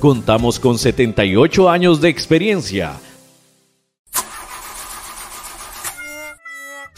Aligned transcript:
Contamos 0.00 0.60
con 0.60 0.78
78 0.78 1.70
años 1.70 2.00
de 2.00 2.08
experiencia 2.08 2.92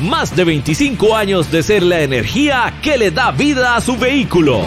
Más 0.00 0.34
de 0.34 0.44
25 0.44 1.16
años 1.16 1.50
de 1.50 1.62
ser 1.62 1.82
la 1.82 2.00
energía 2.00 2.74
que 2.82 2.98
le 2.98 3.10
da 3.10 3.30
vida 3.30 3.76
a 3.76 3.80
su 3.80 3.96
vehículo. 3.96 4.66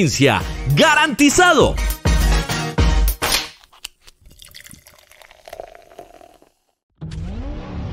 ¡Garantizado! 0.75 1.75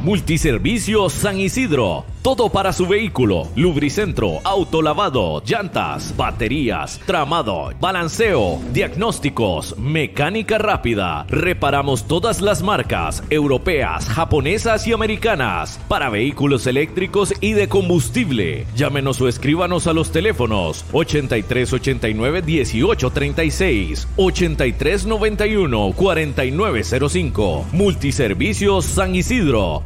Multiservicios 0.02 1.12
San 1.12 1.38
Isidro 1.38 2.06
todo 2.28 2.50
para 2.50 2.74
su 2.74 2.86
vehículo. 2.86 3.48
Lubricentro, 3.56 4.40
autolavado, 4.44 5.42
llantas, 5.46 6.14
baterías, 6.14 7.00
tramado, 7.06 7.70
balanceo, 7.80 8.60
diagnósticos, 8.70 9.78
mecánica 9.78 10.58
rápida. 10.58 11.24
Reparamos 11.30 12.06
todas 12.06 12.42
las 12.42 12.62
marcas 12.62 13.22
europeas, 13.30 14.06
japonesas 14.10 14.86
y 14.86 14.92
americanas 14.92 15.80
para 15.88 16.10
vehículos 16.10 16.66
eléctricos 16.66 17.32
y 17.40 17.54
de 17.54 17.66
combustible. 17.66 18.66
Llámenos 18.76 19.22
o 19.22 19.28
escríbanos 19.28 19.86
a 19.86 19.94
los 19.94 20.12
teléfonos 20.12 20.84
8389 20.92 22.42
1836, 22.42 24.06
8391 24.16 25.92
4905. 25.96 27.66
Multiservicios 27.72 28.84
San 28.84 29.14
Isidro 29.14 29.82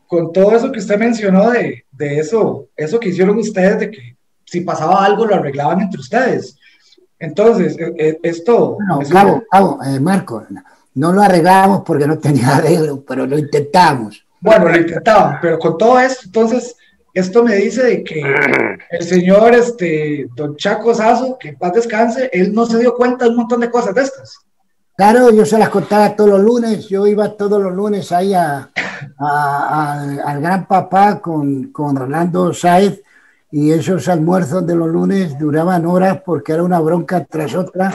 Con 0.07 0.34
todo 0.34 0.56
eso 0.56 0.72
que 0.72 0.79
usted 0.79 0.97
mencionó 0.97 1.51
de, 1.51 1.85
eso, 2.00 2.69
eso 2.75 3.00
que 3.00 3.09
hicieron 3.09 3.38
ustedes, 3.38 3.79
de 3.79 3.91
que 3.91 4.18
si 4.45 4.62
pasaba 4.62 5.03
algo 5.03 5.25
lo 5.25 5.35
arreglaban 5.35 5.81
entre 5.81 6.00
ustedes. 6.00 6.57
Entonces, 7.18 7.75
e, 7.79 7.95
e, 7.97 8.19
esto... 8.24 8.78
No, 8.88 9.00
cabo, 9.09 9.44
cabo, 9.50 9.79
eh, 9.84 10.00
Marco, 10.00 10.45
no 10.95 11.12
lo 11.12 11.22
arreglamos 11.22 11.81
porque 11.85 12.07
no 12.07 12.19
tenía 12.19 12.57
arreglo, 12.57 13.03
pero 13.03 13.25
lo 13.25 13.38
intentamos. 13.38 14.25
Bueno, 14.40 14.69
lo 14.69 14.78
intentamos, 14.78 15.38
pero 15.41 15.57
con 15.57 15.78
todo 15.78 16.00
esto, 16.00 16.22
entonces, 16.25 16.75
esto 17.15 17.43
me 17.43 17.55
dice 17.55 17.81
de 17.81 18.03
que 18.03 18.21
el 18.91 19.03
señor, 19.03 19.53
este, 19.55 20.27
don 20.35 20.57
Chaco 20.57 20.93
Sazo, 20.93 21.37
que 21.39 21.49
en 21.49 21.57
paz 21.57 21.73
descanse, 21.73 22.29
él 22.33 22.53
no 22.53 22.65
se 22.65 22.77
dio 22.77 22.93
cuenta 22.93 23.23
de 23.23 23.31
un 23.31 23.37
montón 23.37 23.61
de 23.61 23.71
cosas 23.71 23.95
de 23.95 24.01
estas. 24.01 24.37
Claro, 24.97 25.31
yo 25.31 25.45
se 25.45 25.57
las 25.57 25.69
contaba 25.69 26.15
todos 26.15 26.31
los 26.31 26.41
lunes, 26.41 26.89
yo 26.89 27.07
iba 27.07 27.35
todos 27.35 27.61
los 27.61 27.73
lunes 27.73 28.11
ahí 28.11 28.33
a, 28.33 28.69
al 29.17 30.41
gran 30.41 30.67
papá 30.67 31.19
con, 31.19 31.71
con 31.71 31.95
Rolando 31.95 32.53
Sáez 32.53 33.01
y 33.51 33.71
esos 33.71 34.09
almuerzos 34.09 34.68
de 34.68 34.75
los 34.75 34.89
lunes 34.89 35.39
duraban 35.39 35.85
horas 35.85 36.21
porque 36.25 36.51
era 36.51 36.63
una 36.63 36.81
bronca 36.81 37.23
tras 37.23 37.56
otra, 37.56 37.94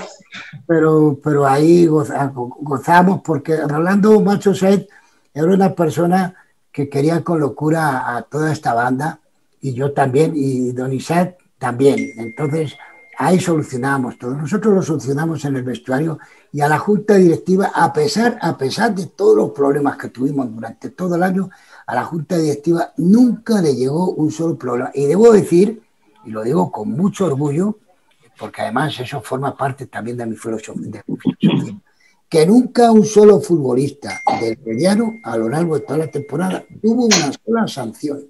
pero, 0.67 1.19
pero 1.23 1.47
ahí 1.47 1.87
gozamos 1.87 3.21
porque 3.23 3.57
Rolando 3.57 4.19
Macho 4.21 4.55
Sáez 4.55 4.87
era 5.35 5.47
una 5.47 5.75
persona 5.75 6.35
que 6.73 6.89
quería 6.89 7.23
con 7.23 7.41
locura 7.41 8.17
a 8.17 8.23
toda 8.23 8.53
esta 8.53 8.75
banda 8.75 9.21
y 9.61 9.75
yo 9.75 9.93
también, 9.93 10.33
y 10.35 10.73
Don 10.73 10.93
Isaac 10.93 11.37
también. 11.59 12.13
Entonces, 12.17 12.77
ahí 13.19 13.39
solucionamos 13.39 14.19
todo. 14.19 14.35
Nosotros 14.35 14.75
lo 14.75 14.83
solucionamos 14.83 15.45
en 15.45 15.57
el 15.57 15.63
vestuario 15.63 16.19
y 16.53 16.63
a 16.63 16.69
la 16.69 16.79
junta 16.79 17.17
directiva, 17.17 17.71
a 17.75 17.93
pesar, 17.93 18.39
a 18.41 18.57
pesar 18.57 18.95
de 18.95 19.07
todos 19.07 19.37
los 19.37 19.51
problemas 19.51 19.99
que 19.99 20.09
tuvimos 20.09 20.53
durante 20.55 20.91
todo 20.91 21.17
el 21.17 21.23
año, 21.23 21.51
a 21.87 21.95
la 21.95 22.05
junta 22.05 22.39
directiva 22.39 22.93
nunca 22.97 23.61
le 23.61 23.75
llegó 23.75 24.13
un 24.13 24.31
solo 24.31 24.57
problema. 24.57 24.91
Y 24.95 25.07
debo 25.07 25.33
decir, 25.33 25.83
y 26.25 26.31
lo 26.31 26.43
digo 26.43 26.73
con 26.73 26.91
mucho 26.93 27.27
orgullo, 27.27 27.77
porque 28.39 28.63
además 28.63 28.99
eso 28.99 29.21
forma 29.21 29.55
parte 29.55 29.87
también 29.87 30.17
de 30.17 30.25
mi 30.25 30.37
filosofía, 30.37 31.05
que 32.31 32.47
nunca 32.47 32.93
un 32.93 33.05
solo 33.05 33.41
futbolista 33.41 34.21
del 34.41 34.57
mediano 34.65 35.15
a 35.25 35.37
lo 35.37 35.49
largo 35.49 35.75
de 35.75 35.81
toda 35.81 35.99
la 35.99 36.07
temporada 36.07 36.65
tuvo 36.81 37.07
una 37.07 37.33
sola 37.33 37.67
sanción. 37.67 38.25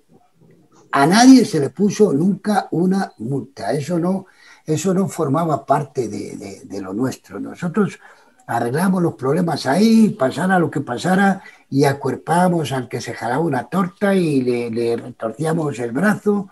a 0.93 1.07
nadie 1.07 1.45
se 1.45 1.61
le 1.61 1.69
puso 1.71 2.13
nunca 2.13 2.67
una 2.73 3.13
multa. 3.19 3.73
Eso 3.73 3.99
no, 3.99 4.27
eso 4.67 4.95
no 4.95 5.07
formaba 5.07 5.65
parte 5.65 6.09
de, 6.09 6.81
lo 6.81 6.95
nuestro. 6.95 7.39
Nosotros 7.39 8.01
arreglamos 8.47 9.03
los 9.03 9.15
problemas 9.15 9.67
ahí, 9.67 10.09
pasara 10.19 10.59
lo 10.59 10.71
que 10.71 10.81
pasara, 10.81 11.43
y 11.69 11.85
acuerpábamos 11.85 12.73
al 12.73 12.89
que 12.89 13.01
se 13.01 13.13
jalaba 13.13 13.41
una 13.41 13.69
torta 13.69 14.15
y 14.15 14.41
le, 14.41 14.71
le 14.71 14.97
retorcíamos 14.97 15.79
el 15.79 15.93
brazo 15.93 16.49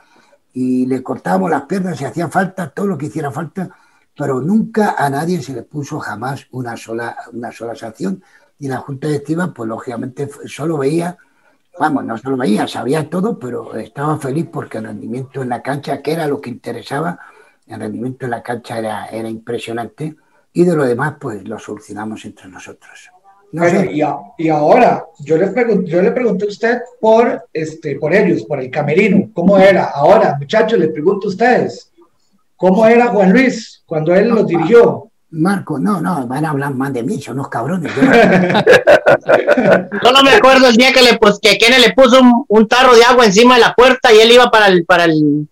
y 0.53 0.87
le 0.87 1.03
cortábamos 1.03 1.51
las 1.51 1.63
piernas 1.63 1.99
si 1.99 2.05
hacía 2.05 2.29
falta, 2.29 2.71
todo 2.71 2.87
lo 2.87 2.99
que 2.99 3.07
hiciera 3.07 3.33
falta, 3.33 3.71
pero 4.19 4.41
nunca 4.41 4.97
a 4.99 5.09
nadie 5.09 5.41
se 5.41 5.53
le 5.53 5.63
puso 5.63 6.01
jamás 6.01 6.49
una 6.51 6.77
sola, 6.77 7.17
una 7.33 7.53
sola 7.53 7.77
sanción. 7.77 8.21
Y 8.59 8.67
la 8.67 8.79
Junta 8.79 9.07
Directiva, 9.07 9.55
pues 9.55 9.69
lógicamente 9.69 10.29
solo 10.47 10.77
veía, 10.77 11.17
vamos, 11.79 12.05
no 12.05 12.19
solo 12.19 12.37
veía, 12.37 12.67
sabía 12.67 13.09
todo, 13.09 13.39
pero 13.39 13.77
estaba 13.77 14.19
feliz 14.19 14.49
porque 14.53 14.79
el 14.79 14.87
rendimiento 14.87 15.41
en 15.41 15.51
la 15.51 15.63
cancha, 15.63 16.03
que 16.03 16.13
era 16.13 16.27
lo 16.27 16.41
que 16.41 16.51
interesaba, 16.51 17.17
el 17.69 17.79
rendimiento 17.79 18.25
en 18.25 18.33
la 18.33 18.43
cancha 18.43 18.81
era, 18.81 19.07
era 19.07 19.29
impresionante 19.29 20.17
y 20.53 20.65
de 20.65 20.75
lo 20.75 20.85
demás, 20.85 21.15
pues 21.21 21.47
lo 21.47 21.57
solucionamos 21.57 22.25
entre 22.25 22.49
nosotros. 22.49 23.11
y, 24.37 24.49
ahora, 24.49 25.05
yo 25.21 25.37
le, 25.37 25.53
yo 25.85 26.03
le 26.03 26.11
pregunté 26.11 26.47
a 26.47 26.49
usted 26.49 26.79
por, 27.01 27.45
este, 27.53 27.95
por 27.95 28.13
ellos, 28.13 28.43
por 28.43 28.59
el 28.59 28.69
camerino, 28.69 29.31
¿cómo 29.33 29.57
era? 29.59 29.85
Ahora, 29.95 30.37
muchachos, 30.37 30.77
le 30.77 30.89
pregunto 30.89 31.29
a 31.29 31.31
ustedes, 31.31 31.93
¿cómo 32.59 32.87
era 32.87 33.07
Juan 33.07 33.33
Luis 33.33 33.83
cuando 33.87 34.15
él 34.15 34.29
los 34.29 34.47
dirigió? 34.47 35.05
Marco, 35.31 35.79
no, 35.79 36.01
no, 36.01 36.27
van 36.27 36.45
a 36.45 36.51
hablar 36.51 36.75
más 36.75 36.93
de 36.93 37.03
mí, 37.03 37.21
son 37.21 37.35
unos 37.35 37.49
cabrones. 37.49 37.93
Yo 40.03 40.13
no 40.13 40.23
me 40.23 40.31
acuerdo 40.31 40.69
el 40.69 40.77
día 40.77 40.93
que 40.93 41.03
le 41.03 41.19
pues, 41.19 41.39
que 41.41 41.59
Kene 41.59 41.79
le 41.79 41.93
puso 41.93 42.21
un, 42.21 42.45
un, 42.49 42.67
tarro 42.67 42.95
de 42.95 43.05
agua 43.05 43.27
encima 43.27 43.55
de 43.55 43.61
la 43.61 43.75
puerta 43.75 44.13
y 44.13 44.21
él 44.21 44.33
iba 44.33 44.51
para 44.51 44.69
el, 44.69 44.87
para 44.87 45.05
el, 45.05 45.49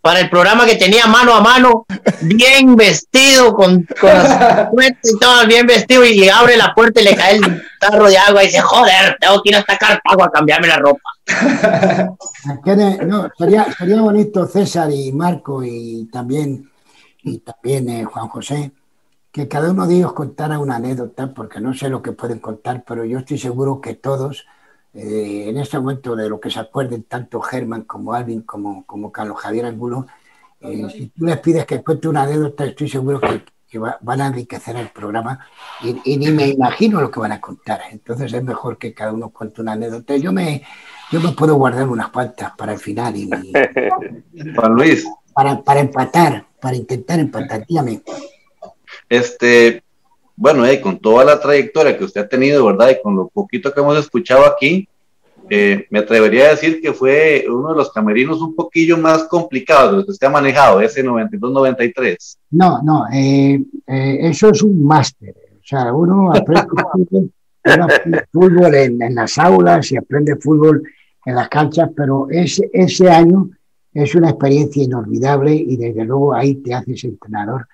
para 0.00 0.20
el 0.20 0.30
programa 0.30 0.64
que 0.64 0.76
tenía 0.76 1.06
mano 1.06 1.34
a 1.34 1.40
mano, 1.40 1.84
bien 2.22 2.74
vestido, 2.74 3.54
con, 3.54 3.86
con 4.00 4.10
las 4.10 4.68
y 5.02 5.18
todo 5.18 5.46
bien 5.46 5.66
vestido, 5.66 6.04
y 6.04 6.28
abre 6.28 6.56
la 6.56 6.74
puerta 6.74 7.00
y 7.00 7.04
le 7.04 7.16
cae 7.16 7.36
el 7.36 7.62
tarro 7.78 8.08
de 8.08 8.16
agua 8.16 8.42
y 8.42 8.46
dice, 8.46 8.60
joder, 8.60 9.16
tengo 9.20 9.42
que 9.42 9.50
ir 9.50 9.56
hasta 9.56 9.76
Cartago 9.76 10.24
a 10.24 10.30
cambiarme 10.30 10.68
la 10.68 10.78
ropa. 10.78 11.10
No, 13.06 13.28
sería, 13.36 13.66
sería 13.72 14.00
bonito 14.00 14.46
César 14.46 14.90
y 14.90 15.12
Marco 15.12 15.62
y 15.62 16.08
también, 16.10 16.70
y 17.22 17.38
también 17.38 17.88
eh, 17.88 18.04
Juan 18.04 18.28
José, 18.28 18.72
que 19.30 19.46
cada 19.46 19.70
uno 19.70 19.86
de 19.86 19.96
ellos 19.96 20.14
contara 20.14 20.58
una 20.58 20.76
anécdota, 20.76 21.32
porque 21.34 21.60
no 21.60 21.74
sé 21.74 21.88
lo 21.88 22.02
que 22.02 22.12
pueden 22.12 22.38
contar, 22.38 22.82
pero 22.86 23.04
yo 23.04 23.18
estoy 23.18 23.38
seguro 23.38 23.80
que 23.80 23.94
todos 23.94 24.46
eh, 24.92 25.46
en 25.48 25.56
este 25.58 25.78
momento 25.78 26.16
de 26.16 26.28
lo 26.28 26.40
que 26.40 26.50
se 26.50 26.58
acuerden 26.58 27.04
tanto 27.04 27.40
Germán 27.40 27.82
como 27.82 28.12
Alvin 28.12 28.42
como, 28.42 28.84
como 28.86 29.12
Carlos 29.12 29.38
Javier 29.38 29.66
Angulo, 29.66 30.06
eh, 30.60 30.86
si 30.90 31.06
tú 31.08 31.24
les 31.24 31.38
pides 31.38 31.64
que 31.64 31.82
cuente 31.82 32.08
una 32.08 32.22
anécdota, 32.22 32.64
estoy 32.64 32.88
seguro 32.88 33.20
que, 33.20 33.42
van 34.00 34.20
a 34.20 34.26
enriquecer 34.26 34.74
el 34.74 34.88
programa 34.88 35.46
y, 35.80 36.16
ni 36.16 36.32
me 36.32 36.48
imagino 36.48 37.00
lo 37.00 37.08
que 37.08 37.20
van 37.20 37.30
a 37.30 37.40
contar. 37.40 37.82
Entonces 37.92 38.32
es 38.32 38.42
mejor 38.42 38.78
que 38.78 38.92
cada 38.92 39.12
uno 39.12 39.30
cuente 39.30 39.60
una 39.60 39.72
anécdota. 39.72 40.16
Yo 40.16 40.32
me, 40.32 40.64
yo 41.12 41.20
me 41.20 41.30
puedo 41.30 41.54
guardar 41.54 41.88
unas 41.88 42.08
cuantas 42.08 42.50
para 42.56 42.72
el 42.72 42.80
final 42.80 43.14
y, 43.14 43.30
Juan 44.56 44.74
Luis. 44.74 45.06
Para, 45.32 45.62
para 45.62 45.78
empatar, 45.78 46.46
para 46.60 46.74
intentar 46.74 47.20
empatar. 47.20 47.64
Dígame. 47.64 48.02
Este, 49.08 49.84
bueno, 50.40 50.64
eh, 50.64 50.80
con 50.80 50.98
toda 50.98 51.22
la 51.22 51.38
trayectoria 51.38 51.98
que 51.98 52.04
usted 52.04 52.22
ha 52.22 52.28
tenido, 52.28 52.64
¿verdad? 52.64 52.88
Y 52.88 53.02
con 53.02 53.14
lo 53.14 53.28
poquito 53.28 53.74
que 53.74 53.80
hemos 53.80 53.98
escuchado 53.98 54.46
aquí, 54.46 54.88
eh, 55.50 55.86
me 55.90 55.98
atrevería 55.98 56.46
a 56.46 56.50
decir 56.52 56.80
que 56.80 56.94
fue 56.94 57.44
uno 57.46 57.72
de 57.72 57.76
los 57.76 57.92
camerinos 57.92 58.40
un 58.40 58.54
poquillo 58.54 58.96
más 58.96 59.24
complicados 59.24 59.90
de 59.90 59.96
los 59.98 60.06
que 60.06 60.12
usted 60.12 60.28
ha 60.28 60.30
manejado, 60.30 60.80
ese 60.80 61.04
92-93. 61.04 62.38
No, 62.52 62.80
no, 62.82 63.04
eh, 63.12 63.62
eso 63.86 64.48
es 64.48 64.62
un 64.62 64.82
máster. 64.82 65.34
O 65.58 65.62
sea, 65.62 65.92
uno 65.92 66.32
aprende 66.32 66.62
fútbol, 68.32 68.74
en, 68.74 69.02
en, 69.02 69.14
las 69.14 69.36
aulas 69.36 69.92
y 69.92 69.98
aprende 69.98 70.36
fútbol 70.36 70.82
en 71.26 71.34
las 71.34 71.50
canchas, 71.50 71.90
pero 71.94 72.28
ese, 72.30 72.70
ese 72.72 73.10
año 73.10 73.50
es 73.92 74.14
una 74.14 74.30
experiencia 74.30 74.82
inolvidable 74.82 75.54
y 75.54 75.76
desde 75.76 76.02
luego 76.02 76.32
ahí 76.32 76.54
te 76.54 76.72
haces 76.72 77.04
entrenador 77.04 77.66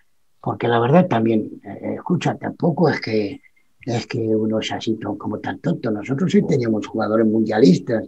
porque 0.46 0.68
la 0.68 0.78
verdad 0.78 1.08
también, 1.08 1.60
eh, 1.64 1.94
escucha, 1.96 2.36
tampoco 2.36 2.88
es 2.88 3.00
que, 3.00 3.40
es 3.80 4.06
que 4.06 4.20
uno 4.20 4.60
es 4.60 4.70
así 4.70 4.96
como 5.18 5.40
tan 5.40 5.58
tonto. 5.58 5.90
Nosotros 5.90 6.30
sí 6.30 6.40
teníamos 6.46 6.86
jugadores 6.86 7.26
mundialistas, 7.26 8.04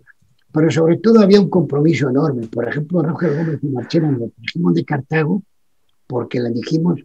pero 0.53 0.71
sobre 0.71 0.99
todo 0.99 1.19
había 1.19 1.41
un 1.41 1.51
compromiso 1.51 2.09
enorme. 2.09 2.47
Por 2.47 2.69
ejemplo, 2.69 3.03
Roger 3.03 3.37
Gómez 3.37 3.59
y 3.61 3.67
Marchena 3.67 4.13
nos 4.13 4.33
trajimos 4.35 4.73
de 4.75 4.85
Cartago 4.85 5.43
porque 6.07 6.39
le 6.39 6.51
dijimos 6.51 7.01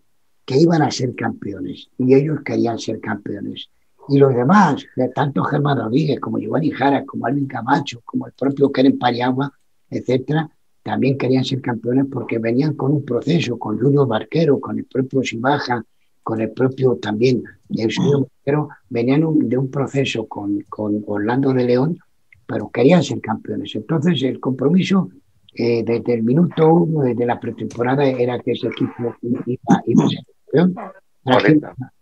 que 0.45 0.59
iban 0.59 0.83
a 0.83 0.91
ser 0.91 1.15
campeones 1.15 1.89
y 1.97 2.13
ellos 2.13 2.41
querían 2.45 2.77
ser 2.77 2.99
campeones. 2.99 3.71
Y 4.09 4.19
los 4.19 4.35
demás, 4.35 4.85
tanto 5.15 5.43
Germán 5.45 5.79
Rodríguez 5.79 6.19
como 6.19 6.37
Giovanni 6.37 6.69
Jara, 6.69 7.03
como 7.07 7.25
Alvin 7.25 7.47
Camacho, 7.47 8.01
como 8.05 8.27
el 8.27 8.33
propio 8.33 8.71
Keren 8.71 8.99
Pariagua, 8.99 9.51
etcétera, 9.89 10.47
también 10.83 11.17
querían 11.17 11.45
ser 11.45 11.61
campeones 11.61 12.05
porque 12.11 12.37
venían 12.39 12.73
con 12.75 12.91
un 12.91 13.05
proceso, 13.05 13.57
con 13.57 13.79
Julio 13.79 14.05
Barquero, 14.05 14.59
con 14.59 14.77
el 14.77 14.85
propio 14.85 15.23
Sibaja, 15.23 15.83
con 16.21 16.41
el 16.41 16.51
propio 16.51 16.97
también 16.97 17.43
Eusebio 17.69 18.27
Barquero, 18.27 18.69
venían 18.89 19.21
de 19.39 19.57
un 19.57 19.71
proceso 19.71 20.27
con, 20.27 20.59
con, 20.69 21.03
Orlando 21.07 21.53
de 21.53 21.63
León, 21.63 21.97
pero 22.45 22.69
querían 22.69 23.01
ser 23.01 23.21
campeones. 23.21 23.73
Entonces 23.75 24.21
el 24.23 24.39
compromiso 24.39 25.09
eh, 25.55 25.83
desde 25.85 26.15
el 26.15 26.23
minuto 26.23 26.73
uno, 26.73 27.03
desde 27.03 27.25
la 27.25 27.39
pretemporada, 27.39 28.05
era 28.05 28.39
que 28.39 28.51
ese 28.51 28.67
equipo 28.67 29.15
iba, 29.21 29.41
a 29.69 30.09
ser 30.09 30.25
campeón. 30.51 30.75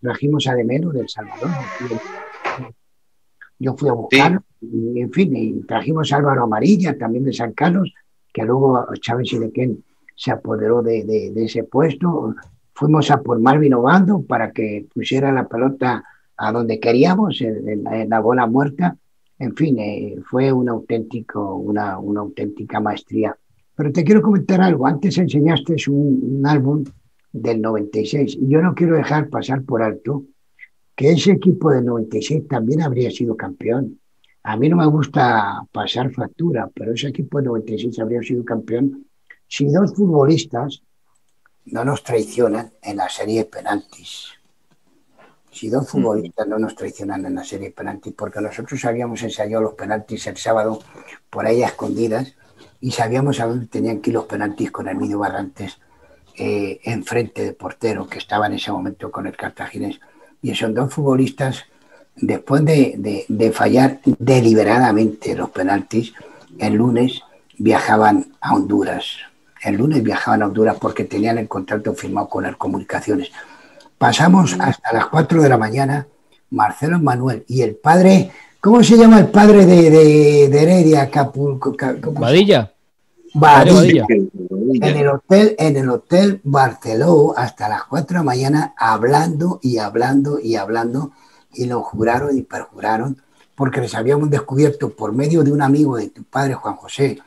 Trajimos, 0.01 0.47
a 0.47 0.55
Demero 0.55 0.89
del 0.91 1.07
Salvador. 1.07 1.49
Yo 3.59 3.75
fui 3.77 3.89
a 3.89 3.93
buscar, 3.93 4.41
y, 4.59 4.99
en 5.01 5.11
fin, 5.11 5.35
y 5.35 5.61
trajimos 5.63 6.11
a 6.11 6.17
Álvaro 6.17 6.43
Amarilla, 6.45 6.97
también 6.97 7.25
de 7.25 7.33
San 7.33 7.53
Carlos, 7.53 7.93
que 8.31 8.43
luego 8.43 8.85
Chávez 8.99 9.29
Silequén 9.29 9.83
se 10.15 10.31
apoderó 10.31 10.81
de, 10.81 11.03
de, 11.03 11.43
ese 11.43 11.63
puesto. 11.63 12.35
Fuimos 12.73 13.09
a 13.11 13.21
por 13.21 13.39
Marvin 13.39 13.73
Obando 13.73 14.21
para 14.21 14.51
que 14.51 14.87
pusiera 14.93 15.31
la 15.31 15.47
pelota 15.47 16.03
a 16.37 16.51
donde 16.51 16.79
queríamos, 16.79 17.41
en, 17.41 17.83
la 18.09 18.19
bola 18.19 18.45
muerta. 18.47 18.97
En 19.39 19.55
fin, 19.55 19.79
eh, 19.79 20.15
fue 20.23 20.51
un 20.51 20.69
auténtico, 20.69 21.55
una, 21.55 21.97
una, 21.97 22.21
auténtica 22.21 22.79
maestría. 22.79 23.35
Pero 23.75 23.91
te 23.91 24.03
quiero 24.03 24.21
comentar 24.21 24.61
algo. 24.61 24.85
Antes 24.85 25.17
enseñaste 25.17 25.75
un, 25.89 26.37
un 26.37 26.47
álbum 26.47 26.83
del 27.31 27.61
96 27.61 28.37
y 28.41 28.47
yo 28.49 28.61
no 28.61 28.75
quiero 28.75 28.95
dejar 28.95 29.29
pasar 29.29 29.63
por 29.63 29.81
alto 29.81 30.25
que 30.95 31.11
ese 31.11 31.31
equipo 31.31 31.71
del 31.71 31.85
96 31.85 32.47
también 32.47 32.81
habría 32.81 33.09
sido 33.09 33.35
campeón. 33.35 33.99
A 34.43 34.57
mí 34.57 34.69
no 34.69 34.77
me 34.77 34.87
gusta 34.87 35.61
pasar 35.71 36.11
factura, 36.11 36.69
pero 36.73 36.93
ese 36.93 37.09
equipo 37.09 37.37
de 37.37 37.45
96 37.45 37.99
habría 37.99 38.21
sido 38.21 38.43
campeón 38.43 39.05
si 39.47 39.67
dos 39.71 39.93
futbolistas 39.93 40.81
no 41.65 41.85
nos 41.85 42.03
traicionan 42.03 42.73
en 42.81 42.97
la 42.97 43.09
serie 43.09 43.39
de 43.39 43.45
penaltis. 43.45 44.29
Si 45.51 45.69
dos 45.69 45.89
futbolistas 45.89 46.47
no 46.47 46.57
nos 46.57 46.75
traicionan 46.75 47.25
en 47.25 47.35
la 47.35 47.43
serie 47.43 47.67
de 47.67 47.75
penaltis, 47.75 48.13
porque 48.13 48.41
nosotros 48.41 48.83
habíamos 48.85 49.21
ensayado 49.21 49.61
los 49.61 49.73
penaltis 49.73 50.25
el 50.27 50.37
sábado 50.37 50.79
por 51.29 51.45
ahí 51.45 51.61
a 51.61 51.67
escondidas 51.67 52.33
y 52.79 52.91
sabíamos 52.91 53.39
a 53.39 53.45
dónde 53.45 53.67
tenían 53.67 53.99
que 53.99 54.09
ir 54.09 54.15
los 54.15 54.25
penaltis 54.25 54.71
con 54.71 54.87
el 54.87 54.95
Mido 54.95 55.19
Barrantes 55.19 55.79
eh, 56.35 56.79
enfrente 56.85 57.43
de 57.43 57.53
portero 57.53 58.07
que 58.07 58.17
estaba 58.17 58.47
en 58.47 58.53
ese 58.53 58.71
momento 58.71 59.11
con 59.11 59.27
el 59.27 59.35
cartaginés. 59.35 59.99
Y 60.41 60.51
esos 60.51 60.73
dos 60.73 60.91
futbolistas 60.91 61.65
después 62.21 62.63
de, 62.63 63.51
fallar 63.53 63.99
deliberadamente 64.05 65.35
los 65.35 65.49
penaltis, 65.49 66.13
el 66.59 66.75
lunes 66.75 67.21
viajaban 67.57 68.27
a 68.39 68.55
Honduras. 68.55 69.05
El 69.61 69.75
lunes 69.75 70.01
viajaban 70.01 70.41
a 70.41 70.45
Honduras 70.45 70.77
porque 70.79 71.03
tenían 71.03 71.37
el 71.37 71.47
contrato 71.47 71.93
firmado 71.93 72.29
con 72.29 72.43
las 72.43 72.55
comunicaciones. 72.55 73.31
Pasamos 73.97 74.55
hasta 74.59 74.93
las 74.93 75.07
4 75.07 75.41
de 75.41 75.49
la 75.49 75.57
mañana, 75.57 76.07
Marcelo 76.51 76.99
Manuel 76.99 77.43
y 77.47 77.61
el 77.61 77.75
padre, 77.75 78.31
¿cómo 78.59 78.83
se 78.83 78.97
llama 78.97 79.19
el 79.19 79.27
padre 79.27 79.65
de, 79.65 79.89
de, 80.49 80.61
Heredia? 80.61 81.03
Acapulco, 81.03 81.75
Badilla. 82.13 82.71
Badilla. 83.33 84.05
En 84.09 84.97
el 84.97 85.07
hotel, 85.07 85.55
en 85.57 85.77
el 85.77 85.89
hotel 85.89 86.41
Barceló 86.43 87.33
hasta 87.37 87.69
las 87.69 87.83
4 87.85 88.07
de 88.07 88.13
la 88.15 88.23
mañana 88.23 88.73
hablando 88.77 89.59
y 89.61 89.77
hablando 89.77 90.39
y 90.39 90.55
hablando 90.55 91.11
y 91.53 91.65
lo 91.65 91.81
juraron 91.81 92.37
y 92.37 92.41
perjuraron 92.41 93.21
porque 93.55 93.81
les 93.81 93.93
habíamos 93.93 94.29
descubierto 94.29 94.89
por 94.89 95.13
medio 95.13 95.43
de 95.43 95.51
un 95.51 95.61
amigo 95.61 95.97
de 95.97 96.09
tu 96.09 96.23
padre 96.23 96.55
Juan 96.55 96.75
José 96.75 97.19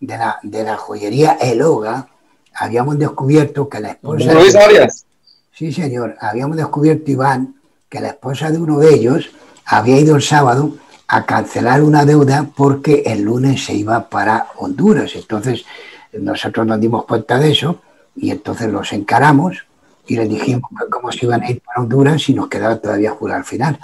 de 0.00 0.18
la, 0.18 0.38
de 0.42 0.62
la 0.62 0.76
joyería 0.76 1.32
Eloga, 1.40 2.08
habíamos 2.54 2.98
descubierto 2.98 3.68
que 3.68 3.80
la 3.80 3.90
esposa... 3.90 4.34
Luis 4.34 4.54
Arias. 4.54 5.04
Sí, 5.52 5.72
señor, 5.72 6.16
habíamos 6.20 6.56
descubierto, 6.56 7.10
Iván, 7.10 7.56
que 7.88 8.00
la 8.00 8.08
esposa 8.08 8.50
de 8.50 8.58
uno 8.58 8.78
de 8.78 8.94
ellos 8.94 9.30
había 9.64 9.98
ido 9.98 10.16
el 10.16 10.22
sábado 10.22 10.72
a 11.08 11.24
cancelar 11.24 11.82
una 11.82 12.04
deuda 12.04 12.48
porque 12.56 13.02
el 13.06 13.22
lunes 13.22 13.64
se 13.64 13.74
iba 13.74 14.08
para 14.08 14.48
Honduras. 14.56 15.12
Entonces 15.14 15.64
nosotros 16.12 16.66
nos 16.66 16.80
dimos 16.80 17.04
cuenta 17.06 17.38
de 17.38 17.52
eso 17.52 17.80
y 18.14 18.30
entonces 18.30 18.70
los 18.70 18.92
encaramos 18.92 19.64
y 20.08 20.16
les 20.16 20.28
dijimos 20.28 20.70
cómo 20.90 21.12
se 21.12 21.26
iban 21.26 21.42
a 21.42 21.50
ir 21.50 21.60
para 21.60 21.82
Honduras 21.82 22.28
y 22.28 22.34
nos 22.34 22.48
quedaba 22.48 22.76
todavía 22.78 23.10
jugar 23.10 23.36
al 23.36 23.44
final. 23.44 23.78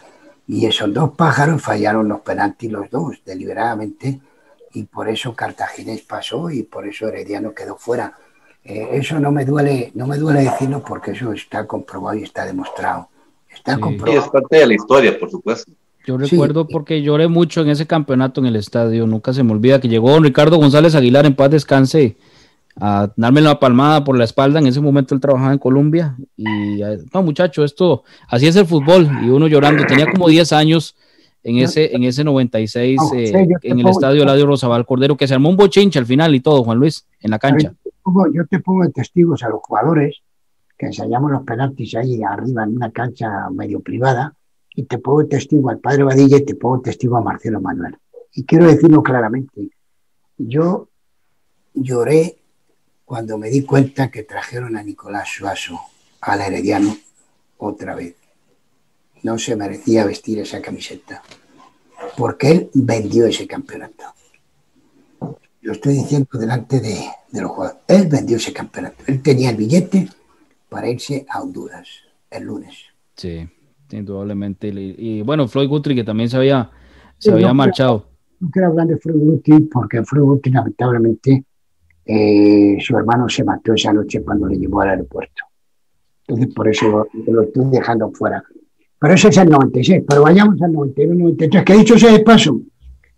Y 0.48 0.66
esos 0.66 0.92
dos 0.92 1.10
pájaros 1.10 1.62
fallaron 1.62 2.08
los 2.08 2.20
penaltis 2.20 2.72
los 2.72 2.90
dos, 2.90 3.18
deliberadamente, 3.24 4.20
y 4.72 4.84
por 4.84 5.08
eso 5.08 5.34
Cartaginés 5.34 6.00
pasó 6.00 6.50
y 6.50 6.62
por 6.62 6.88
eso 6.88 7.06
Herediano 7.08 7.54
quedó 7.54 7.76
fuera. 7.76 8.14
Eh, 8.64 8.88
eso 8.92 9.20
no 9.20 9.30
me 9.30 9.44
duele, 9.44 9.92
no 9.94 10.06
me 10.06 10.16
duele 10.16 10.40
decirlo 10.40 10.82
porque 10.82 11.10
eso 11.10 11.32
está 11.32 11.66
comprobado 11.66 12.16
y 12.18 12.22
está 12.22 12.46
demostrado. 12.46 13.08
Está 13.54 13.78
comprobado. 13.78 14.18
Y 14.18 14.24
es 14.24 14.28
parte 14.28 14.56
de 14.56 14.66
la 14.66 14.74
historia, 14.74 15.18
por 15.18 15.30
supuesto. 15.30 15.70
Yo 16.06 16.18
recuerdo 16.18 16.66
porque 16.66 17.02
lloré 17.02 17.28
mucho 17.28 17.60
en 17.60 17.68
ese 17.68 17.86
campeonato 17.86 18.40
en 18.40 18.46
el 18.46 18.56
estadio. 18.56 19.06
Nunca 19.06 19.32
se 19.32 19.42
me 19.42 19.52
olvida 19.52 19.80
que 19.80 19.88
llegó 19.88 20.10
don 20.10 20.24
Ricardo 20.24 20.56
González 20.56 20.94
Aguilar 20.94 21.26
en 21.26 21.34
paz 21.34 21.50
descanse 21.50 22.16
a 22.76 23.12
darme 23.16 23.40
la 23.40 23.58
palmada 23.60 24.04
por 24.04 24.16
la 24.16 24.24
espalda. 24.24 24.58
En 24.58 24.66
ese 24.66 24.80
momento 24.80 25.14
él 25.14 25.20
trabajaba 25.20 25.52
en 25.52 25.58
Colombia 25.58 26.16
y 26.36 26.82
eh, 26.82 26.98
no, 27.12 27.22
muchacho, 27.22 27.64
esto 27.64 28.04
así 28.28 28.46
es 28.46 28.56
el 28.56 28.66
fútbol. 28.66 29.08
Y 29.22 29.28
uno 29.28 29.46
llorando, 29.46 29.84
tenía 29.86 30.10
como 30.10 30.28
10 30.28 30.52
años 30.52 30.96
en 31.42 31.58
ese, 31.58 31.94
en 31.94 32.04
ese 32.04 32.24
96 32.24 33.00
eh, 33.14 33.48
en 33.62 33.78
el 33.78 33.86
estadio 33.86 34.24
Ladio 34.24 34.46
Rosabal 34.46 34.86
Cordero, 34.86 35.16
que 35.16 35.28
se 35.28 35.34
armó 35.34 35.50
un 35.50 35.56
bochinche 35.56 35.98
al 35.98 36.06
final 36.06 36.34
y 36.34 36.40
todo, 36.40 36.64
Juan 36.64 36.78
Luis, 36.78 37.06
en 37.20 37.30
la 37.30 37.38
cancha. 37.38 37.74
Yo 38.32 38.46
te 38.46 38.60
pongo, 38.60 38.88
testigos 38.90 39.42
a 39.42 39.48
los 39.48 39.60
jugadores 39.62 40.20
que 40.76 40.86
ensayamos 40.86 41.30
los 41.30 41.42
penaltis 41.42 41.94
ahí 41.94 42.22
arriba 42.22 42.64
en 42.64 42.76
una 42.76 42.90
cancha 42.90 43.48
medio 43.50 43.80
privada 43.80 44.34
y 44.74 44.84
te 44.84 44.98
pongo 44.98 45.24
testigo 45.26 45.70
al 45.70 45.78
padre 45.78 46.02
Badilla 46.02 46.38
y 46.38 46.44
te 46.44 46.56
pongo 46.56 46.80
testigo 46.80 47.16
a 47.16 47.22
Marcelo 47.22 47.60
Manuel. 47.60 47.96
Y 48.32 48.44
quiero 48.44 48.66
decirlo 48.66 49.02
claramente, 49.02 49.70
yo 50.36 50.88
lloré 51.74 52.38
cuando 53.04 53.38
me 53.38 53.50
di 53.50 53.62
cuenta 53.62 54.10
que 54.10 54.22
trajeron 54.22 54.76
a 54.76 54.82
Nicolás 54.82 55.28
Suazo 55.28 55.78
al 56.20 56.40
Herediano 56.40 56.96
otra 57.58 57.94
vez. 57.94 58.14
No 59.22 59.38
se 59.38 59.56
merecía 59.56 60.04
vestir 60.04 60.38
esa 60.38 60.60
camiseta, 60.60 61.22
porque 62.16 62.50
él 62.50 62.70
vendió 62.74 63.26
ese 63.26 63.46
campeonato. 63.46 64.04
Lo 65.62 65.72
estoy 65.72 65.94
diciendo 65.94 66.28
delante 66.38 66.80
de, 66.80 67.08
los 67.32 67.50
jugadores. 67.50 67.80
Él 67.88 68.06
vendió 68.06 68.36
ese 68.36 68.52
campeonato. 68.52 69.02
Él 69.06 69.22
tenía 69.22 69.50
el 69.50 69.56
billete 69.56 70.08
para 70.68 70.88
irse 70.90 71.24
a 71.28 71.40
Honduras 71.40 71.88
el 72.30 72.44
lunes. 72.44 72.74
Sí, 73.16 73.48
indudablemente. 73.90 74.68
Y, 74.68 75.22
bueno, 75.22 75.48
Floyd 75.48 75.68
Guthrie, 75.68 75.96
que 75.96 76.04
también 76.04 76.28
se 76.28 76.36
había, 76.36 76.70
se 77.16 77.32
había 77.32 77.54
marchado. 77.54 78.08
no 78.40 78.50
quiero 78.50 78.68
hablar 78.68 78.88
de 78.88 78.98
Floyd 78.98 79.16
Guthrie 79.16 79.60
porque 79.72 80.04
Floyd 80.04 80.24
Guthrie 80.24 80.52
lamentablemente 80.52 81.44
eh, 82.06 82.76
su 82.80 82.96
hermano 82.96 83.28
se 83.28 83.44
mató 83.44 83.72
esa 83.72 83.92
noche 83.92 84.22
cuando 84.22 84.46
le 84.46 84.58
llevó 84.58 84.82
al 84.82 84.90
aeropuerto. 84.90 85.44
Entonces, 86.26 86.54
por 86.54 86.68
eso 86.68 87.06
lo, 87.26 87.42
estoy 87.42 87.66
dejando 87.70 88.10
fuera. 88.12 88.42
Pero 88.98 89.14
ese 89.14 89.28
es 89.28 89.36
el 89.38 89.50
96, 89.50 90.04
pero 90.08 90.22
vayamos 90.22 90.60
al 90.62 90.72
91, 90.72 91.14
93, 91.14 91.64
que 91.64 91.72
he 91.72 91.78
dicho 91.78 91.94
ese 91.94 92.20
paso. 92.20 92.60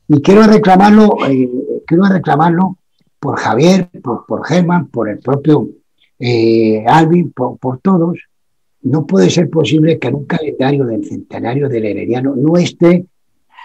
Y 0.08 0.20
quiero 0.20 0.42
reclamarlo, 0.44 1.16
eh, 1.28 1.50
quiero 1.86 2.04
reclamarlo 2.04 2.78
por 3.18 3.38
Javier, 3.38 3.88
por, 4.02 4.26
por 4.26 4.46
Germán, 4.46 4.88
por 4.88 5.08
el 5.08 5.18
propio 5.18 5.68
eh, 6.18 6.84
Alvin, 6.86 7.32
por, 7.32 7.58
por, 7.58 7.78
todos. 7.78 8.18
No 8.82 9.06
puede 9.06 9.30
ser 9.30 9.50
posible 9.50 9.98
que 9.98 10.08
en 10.08 10.14
un 10.16 10.26
calendario 10.26 10.84
del 10.84 11.04
centenario 11.04 11.68
del 11.68 11.86
Herediano 11.86 12.34
no 12.36 12.56
esté 12.56 13.06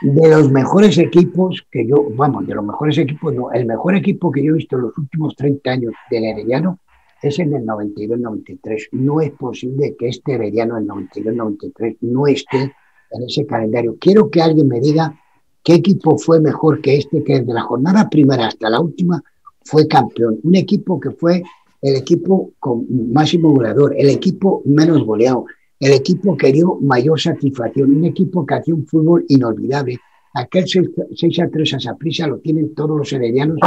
de 0.02 0.30
los 0.30 0.52
mejores 0.52 0.98
equipos 0.98 1.66
que 1.72 1.86
yo, 1.88 2.08
vamos, 2.16 2.48
de 2.48 2.56
los 2.56 2.66
mejores 2.66 2.98
equipos, 2.98 3.34
no, 3.34 3.52
el 3.52 3.66
mejor 3.66 3.96
equipo 3.96 4.32
que 4.32 4.44
yo 4.44 4.52
he 4.52 4.58
visto 4.58 4.76
en 4.76 4.84
los 4.84 4.98
últimos 4.98 5.36
30 5.36 5.70
años 5.70 5.94
del 6.10 6.26
Herediano 6.26 6.80
es 7.22 7.38
el 7.38 7.52
del 7.52 7.66
92-93. 7.66 8.90
No 8.94 9.22
es 9.22 9.32
posible 9.32 9.96
que 9.98 10.10
este 10.10 10.34
Herediano 10.34 10.76
del 10.76 10.88
92-93 10.88 11.98
no 12.02 12.26
esté 12.26 12.74
en 13.12 13.24
ese 13.24 13.46
calendario. 13.46 13.96
Quiero 14.00 14.30
que 14.30 14.42
alguien 14.42 14.68
me 14.68 14.80
diga 14.80 15.20
qué 15.64 15.76
equipo 15.76 16.18
fue 16.18 16.40
mejor 16.40 16.82
que 16.82 16.98
este, 16.98 17.24
que 17.24 17.40
desde 17.40 17.54
la 17.54 17.62
jornada 17.62 18.10
primera 18.10 18.48
hasta 18.48 18.70
la 18.70 18.80
última 18.80 19.22
fue 19.64 19.88
campeón. 19.88 20.40
Un 20.44 20.56
equipo 20.56 21.00
que 21.00 21.12
fue 21.12 21.44
el 21.82 21.96
equipo 21.96 22.52
con 22.60 22.86
máximo 23.12 23.52
goleador, 23.52 23.94
el 23.98 24.10
equipo 24.10 24.62
menos 24.66 25.04
goleado, 25.04 25.46
el 25.82 25.94
equipo 25.94 26.38
que 26.38 26.52
dio 26.52 26.78
mayor 26.80 27.20
satisfacción, 27.20 27.98
un 27.98 28.06
equipo 28.06 28.46
que 28.46 28.54
hacía 28.54 28.76
un 28.76 28.86
fútbol 28.86 29.26
inolvidable. 29.28 29.98
Aquel 30.36 30.66
6 30.68 31.40
a 31.40 31.50
3 31.50 31.74
a 31.74 31.80
Saprisa 31.80 32.28
lo 32.28 32.38
tienen 32.38 32.76
todos 32.76 32.96
los 32.96 33.12
heredianos 33.12 33.58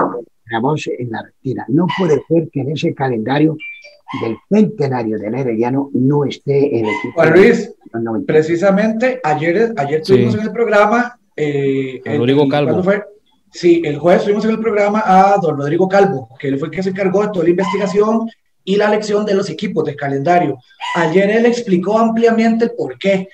grabados 0.46 0.88
en 0.96 1.10
la 1.10 1.22
retira. 1.22 1.64
No 1.68 1.86
puede 1.98 2.22
ser 2.28 2.48
que 2.52 2.60
en 2.60 2.70
ese 2.70 2.94
calendario 2.94 3.56
del 4.22 4.36
centenario 4.48 5.18
del 5.18 5.34
herediano 5.34 5.90
no 5.92 6.24
esté 6.24 6.78
el 6.78 6.86
equipo. 6.86 7.14
Juan 7.16 7.32
Luis, 7.34 7.74
precisamente 8.26 9.20
ayer, 9.24 9.74
ayer 9.76 10.00
tuvimos 10.02 10.36
en 10.36 10.42
el 10.42 10.52
programa. 10.52 11.18
Eh, 11.36 12.00
Rodrigo 12.16 12.48
Calvo. 12.48 12.80
Fue? 12.84 13.02
Sí, 13.50 13.82
el 13.84 13.98
jueves 13.98 14.22
tuvimos 14.22 14.44
en 14.44 14.52
el 14.52 14.60
programa 14.60 15.02
a 15.04 15.36
don 15.38 15.56
Rodrigo 15.58 15.88
Calvo, 15.88 16.28
que 16.38 16.46
él 16.46 16.58
fue 16.58 16.68
el 16.68 16.74
que 16.74 16.82
se 16.84 16.90
encargó 16.90 17.22
de 17.22 17.28
toda 17.32 17.44
la 17.44 17.50
investigación 17.50 18.28
y 18.64 18.76
la 18.76 18.86
elección 18.86 19.24
de 19.24 19.34
los 19.34 19.50
equipos 19.50 19.84
del 19.84 19.96
calendario. 19.96 20.58
Ayer 20.94 21.30
él 21.30 21.46
explicó 21.46 21.98
ampliamente 21.98 22.64
el 22.64 22.72
por 22.72 22.98
qué. 22.98 23.28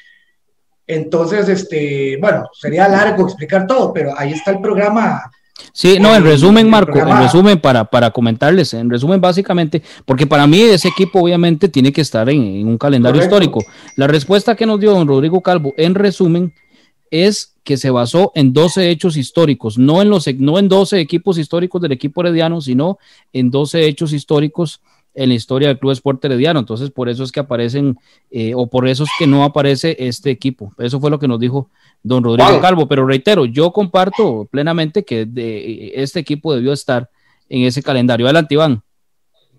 Entonces, 0.87 1.49
este, 1.49 2.19
bueno, 2.21 2.49
sería 2.53 2.89
largo 2.89 3.25
explicar 3.25 3.67
todo, 3.67 3.93
pero 3.93 4.13
ahí 4.19 4.33
está 4.33 4.51
el 4.51 4.61
programa. 4.61 5.31
Sí, 5.73 5.99
no, 6.01 6.15
en 6.15 6.25
resumen, 6.25 6.69
Marco, 6.69 6.99
en 6.99 7.17
resumen, 7.19 7.61
para, 7.61 7.85
para 7.85 8.11
comentarles, 8.11 8.75
en 8.75 8.91
resumen, 8.91 9.21
básicamente, 9.21 9.83
porque 10.05 10.27
para 10.27 10.47
mí 10.47 10.61
ese 10.61 10.89
equipo 10.89 11.21
obviamente 11.21 11.69
tiene 11.69 11.93
que 11.93 12.01
estar 12.01 12.29
en, 12.29 12.67
un 12.67 12.79
calendario 12.79 13.23
histórico. 13.23 13.63
La 13.97 14.07
respuesta 14.07 14.57
que 14.57 14.67
nos 14.67 14.81
dio 14.81 14.93
don 14.93 15.07
Rodrigo 15.07 15.41
Calvo, 15.43 15.75
en 15.77 15.95
resumen, 15.95 16.55
es 17.11 17.57
que 17.63 17.77
se 17.77 17.91
basó 17.91 18.33
en 18.35 18.53
12 18.53 18.91
hechos 18.91 19.17
históricos, 19.17 19.79
no 19.79 20.01
en, 20.01 20.11
los, 20.11 20.27
no 20.39 20.59
en 20.59 20.69
12 20.69 20.99
equipos 20.99 21.39
históricos 21.39 21.83
del 21.83 21.93
equipo 21.93 22.23
herediano, 22.23 22.61
sino 22.61 22.99
en 23.33 23.51
12 23.51 23.87
hechos 23.87 24.13
históricos 24.13 24.81
en 25.15 25.29
la 25.29 25.35
historia 25.35 25.69
del 25.69 25.79
Club 25.79 25.93
Sport 25.93 26.25
Herediano. 26.25 26.61
Entonces, 26.61 26.91
por 26.91 27.09
eso 27.09 27.25
es 27.25 27.33
que 27.33 27.41
aparecen, 27.41 27.99
eh, 28.31 28.53
o 28.55 28.67
por 28.69 28.89
eso 28.89 29.05
es 29.05 29.11
que 29.19 29.27
no 29.27 29.45
aparece 29.45 29.97
este 29.99 30.31
equipo. 30.31 30.73
Eso 30.79 31.01
fue 31.01 31.11
lo 31.11 31.19
que 31.19 31.29
nos 31.29 31.41
dijo 31.41 31.69
don 32.03 32.23
Rodrigo 32.23 32.61
Calvo. 32.61 32.87
Pero 32.89 33.07
reitero, 33.07 33.45
yo 33.45 33.73
comparto 33.73 34.49
plenamente 34.51 35.05
que 35.05 35.27
de, 35.27 35.93
este 35.95 36.21
equipo 36.21 36.55
debió 36.55 36.73
estar 36.73 37.11
en 37.49 37.63
ese 37.63 37.83
calendario. 37.83 38.27
Adelante, 38.27 38.55
Iván. 38.55 38.83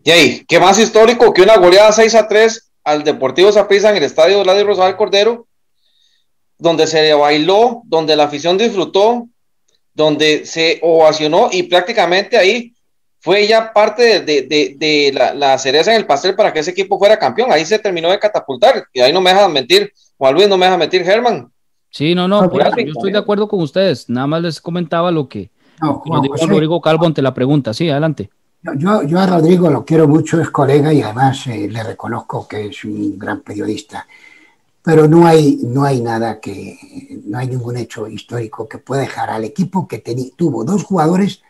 Y 0.03 0.11
ahí, 0.11 0.45
¿qué 0.47 0.59
más 0.59 0.79
histórico 0.79 1.33
que 1.33 1.43
una 1.43 1.57
goleada 1.57 1.91
6 1.91 2.15
a 2.15 2.27
3 2.27 2.71
al 2.83 3.03
Deportivo 3.03 3.51
Zaprisa 3.51 3.91
en 3.91 3.97
el 3.97 4.03
estadio 4.03 4.43
Ladio 4.43 4.65
Rosal 4.65 4.97
Cordero, 4.97 5.47
donde 6.57 6.87
se 6.87 7.13
bailó, 7.13 7.81
donde 7.85 8.15
la 8.15 8.23
afición 8.23 8.57
disfrutó, 8.57 9.27
donde 9.93 10.45
se 10.45 10.79
ovacionó 10.81 11.49
y 11.51 11.63
prácticamente 11.63 12.37
ahí 12.37 12.73
fue 13.21 13.47
ya 13.47 13.71
parte 13.71 14.21
de, 14.21 15.33
la, 15.35 15.57
cereza 15.57 15.91
en 15.91 15.97
el 15.97 16.05
pastel 16.05 16.35
para 16.35 16.51
que 16.51 16.59
ese 16.59 16.71
equipo 16.71 16.97
fuera 16.97 17.17
campeón. 17.17 17.51
Ahí 17.51 17.65
se 17.65 17.79
terminó 17.79 18.09
de 18.09 18.19
catapultar 18.19 18.83
y 18.91 18.99
ahí 18.99 19.13
no 19.13 19.21
me 19.21 19.31
dejan 19.31 19.53
mentir. 19.53 19.93
Juan 20.17 20.33
Luis 20.33 20.49
no 20.49 20.57
me 20.57 20.65
deja 20.65 20.77
mentir, 20.77 21.03
Germán. 21.03 21.51
Sí, 21.89 22.15
no, 22.15 22.27
no, 22.27 22.51
yo 22.51 22.61
estoy 22.77 23.11
de 23.11 23.17
acuerdo 23.17 23.47
con 23.47 23.61
ustedes. 23.61 24.09
Nada 24.09 24.25
más 24.25 24.41
les 24.41 24.59
comentaba 24.61 25.11
lo 25.11 25.27
que 25.29 25.51
no, 25.81 26.03
Rodrigo 26.47 26.81
Calvo 26.81 27.05
ante 27.05 27.21
la 27.21 27.33
pregunta. 27.33 27.73
Sí, 27.73 27.89
adelante. 27.89 28.29
Yo, 28.75 29.03
yo 29.03 29.19
a 29.19 29.25
Rodrigo 29.25 29.69
lo 29.69 29.83
quiero 29.83 30.07
mucho, 30.07 30.39
es 30.39 30.49
colega 30.51 30.93
y 30.93 31.01
además 31.01 31.47
eh, 31.47 31.67
le 31.67 31.83
reconozco 31.83 32.47
que 32.47 32.67
es 32.67 32.83
un 32.83 33.17
gran 33.17 33.41
periodista. 33.41 34.07
Pero 34.83 35.07
no 35.07 35.25
hay, 35.25 35.59
no 35.63 35.83
hay 35.83 36.01
nada 36.01 36.39
que, 36.39 36.77
no 37.25 37.37
hay 37.37 37.47
ningún 37.47 37.77
hecho 37.77 38.07
histórico 38.07 38.67
que 38.67 38.77
pueda 38.77 39.01
dejar 39.01 39.29
al 39.29 39.43
equipo 39.43 39.87
que 39.87 40.03
tuvo 40.35 40.63
dos 40.63 40.83
jugadores 40.83 41.41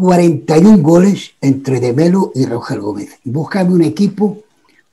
41 0.00 0.78
goles 0.78 1.32
entre 1.42 1.78
De 1.78 1.92
Melo 1.92 2.32
y 2.34 2.46
Roger 2.46 2.80
Gómez. 2.80 3.18
Búscame 3.22 3.74
un 3.74 3.82
equipo, 3.82 4.38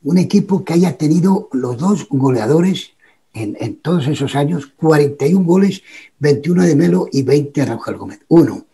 un 0.04 0.18
equipo 0.18 0.66
que 0.66 0.74
haya 0.74 0.98
tenido 0.98 1.48
los 1.54 1.78
dos 1.78 2.08
goleadores 2.10 2.92
en, 3.34 3.78
todos 3.78 4.06
esos 4.08 4.36
años, 4.36 4.70
41 4.76 5.46
goles, 5.46 5.82
21 6.20 6.64
de 6.64 6.76
Melo 6.76 7.08
y 7.10 7.24
20 7.24 7.62
de 7.62 7.68
Roger 7.68 7.96
Gómez. 7.96 8.20
Uno, 8.28 8.66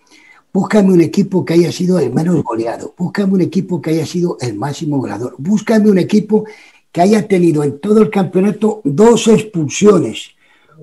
búscame 0.52 0.92
un 0.92 1.02
equipo 1.02 1.46
que 1.46 1.54
haya 1.54 1.72
sido 1.72 2.00
el 2.00 2.12
menos 2.12 2.44
goleado, 2.44 2.96
búscame 2.98 3.34
un 3.34 3.42
equipo 3.42 3.80
que 3.80 3.92
haya 3.92 4.08
sido 4.08 4.38
el 4.42 4.56
máximo 4.56 4.98
goleador, 4.98 5.36
búscame 5.38 5.92
un 5.92 6.00
equipo 6.00 6.46
que 6.92 7.02
haya 7.02 7.28
tenido 7.28 7.64
en 7.64 7.80
todo 7.80 8.02
el 8.02 8.10
campeonato 8.10 8.82
dos 8.84 9.28
expulsiones 9.28 10.32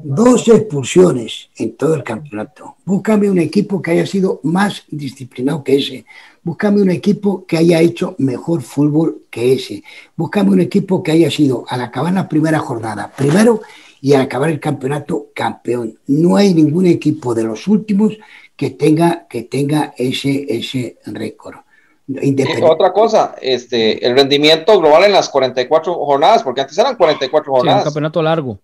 dos 0.03 0.49
expulsiones 0.49 1.51
en 1.57 1.77
todo 1.77 1.95
el 1.95 2.03
campeonato. 2.03 2.77
Búscame 2.85 3.31
un 3.31 3.39
equipo 3.39 3.81
que 3.81 3.93
haya 3.93 4.07
sido 4.07 4.41
más 4.43 4.85
disciplinado 4.89 5.63
que 5.65 5.77
ese. 5.77 6.05
Búscame 6.43 6.83
un 6.83 6.91
equipo 6.91 7.45
que 7.47 7.59
haya 7.59 7.81
hecho 7.81 8.15
mejor 8.19 8.63
fútbol 8.63 9.23
que 9.31 9.53
ese. 9.53 9.83
Búscame 10.17 10.51
un 10.51 10.61
equipo 10.61 11.03
que 11.03 11.13
haya 11.13 11.31
sido, 11.31 11.65
al 11.69 11.83
acabar 11.83 12.13
la 12.13 12.29
primera 12.29 12.59
jornada, 12.59 13.13
primero 13.15 13.61
y 14.01 14.15
al 14.15 14.23
acabar 14.23 14.51
el 14.51 14.61
campeonato 14.61 15.29
campeón. 15.35 15.99
No 16.07 16.37
hay 16.37 16.55
ningún 16.55 16.87
equipo 16.87 17.35
de 17.35 17.45
los 17.45 17.67
últimos 17.69 18.17
que 18.57 18.71
tenga, 18.71 19.27
que 19.29 19.43
tenga 19.43 19.95
ese, 19.97 20.47
ese 20.49 20.99
récord. 21.07 21.57
Otra 22.63 22.93
cosa, 22.93 23.37
este, 23.41 24.05
el 24.05 24.17
rendimiento 24.17 24.79
global 24.81 25.05
en 25.05 25.13
las 25.13 25.29
44 25.29 25.95
jornadas, 25.95 26.43
porque 26.43 26.63
antes 26.63 26.77
eran 26.77 26.97
44 26.97 27.53
jornadas. 27.53 27.83
un 27.83 27.85
campeonato 27.85 28.23
largo. 28.23 28.59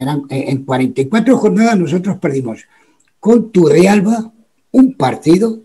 Eran, 0.00 0.24
eh, 0.30 0.46
en 0.48 0.64
44 0.64 1.36
jornadas 1.36 1.78
nosotros 1.78 2.16
perdimos 2.16 2.64
con 3.20 3.52
Turrialba 3.52 4.32
un 4.72 4.94
partido 4.94 5.60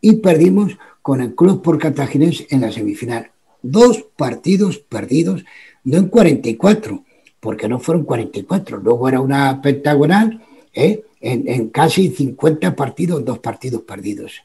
y 0.00 0.16
perdimos 0.16 0.78
con 1.02 1.20
el 1.20 1.34
Club 1.34 1.62
por 1.62 1.78
Cartaginés 1.78 2.46
en 2.48 2.62
la 2.62 2.72
semifinal. 2.72 3.30
Dos 3.62 4.06
partidos 4.16 4.78
perdidos, 4.78 5.44
no 5.84 5.98
en 5.98 6.08
44, 6.08 7.04
porque 7.40 7.68
no 7.68 7.78
fueron 7.78 8.04
44, 8.04 8.78
luego 8.78 9.06
era 9.06 9.20
una 9.20 9.60
pentagonal, 9.60 10.42
¿eh? 10.72 11.04
en, 11.20 11.68
casi 11.68 12.08
50 12.08 12.74
partidos, 12.74 13.22
dos 13.22 13.38
partidos 13.38 13.82
perdidos. 13.82 14.42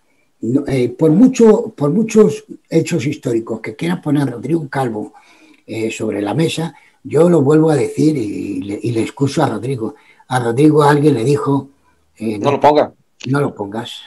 Eh, 0.68 0.90
por, 0.90 1.12
mucho, 1.12 1.74
por 1.76 1.92
muchos 1.92 2.44
hechos 2.70 3.06
históricos 3.06 3.62
que 3.62 3.76
quiera 3.76 4.02
poner 4.02 4.30
Rodrigo 4.30 4.68
Calvo 4.70 5.14
sobre 5.92 6.20
la 6.22 6.34
mesa, 6.34 6.74
yo 7.04 7.30
lo 7.30 7.42
vuelvo 7.42 7.70
a 7.72 7.76
decir 7.76 8.18
y, 8.18 8.62
le, 8.62 9.02
excuso 9.02 9.44
a 9.44 9.50
Rodrigo. 9.50 9.96
A 10.28 10.40
Rodrigo 10.40 10.84
alguien 10.84 11.16
le 11.16 11.24
dijo... 11.24 11.70
no, 12.20 12.52
lo 12.52 12.60
ponga. 12.60 12.94
No 13.28 13.42
lo 13.42 13.54
pongas. 13.54 14.02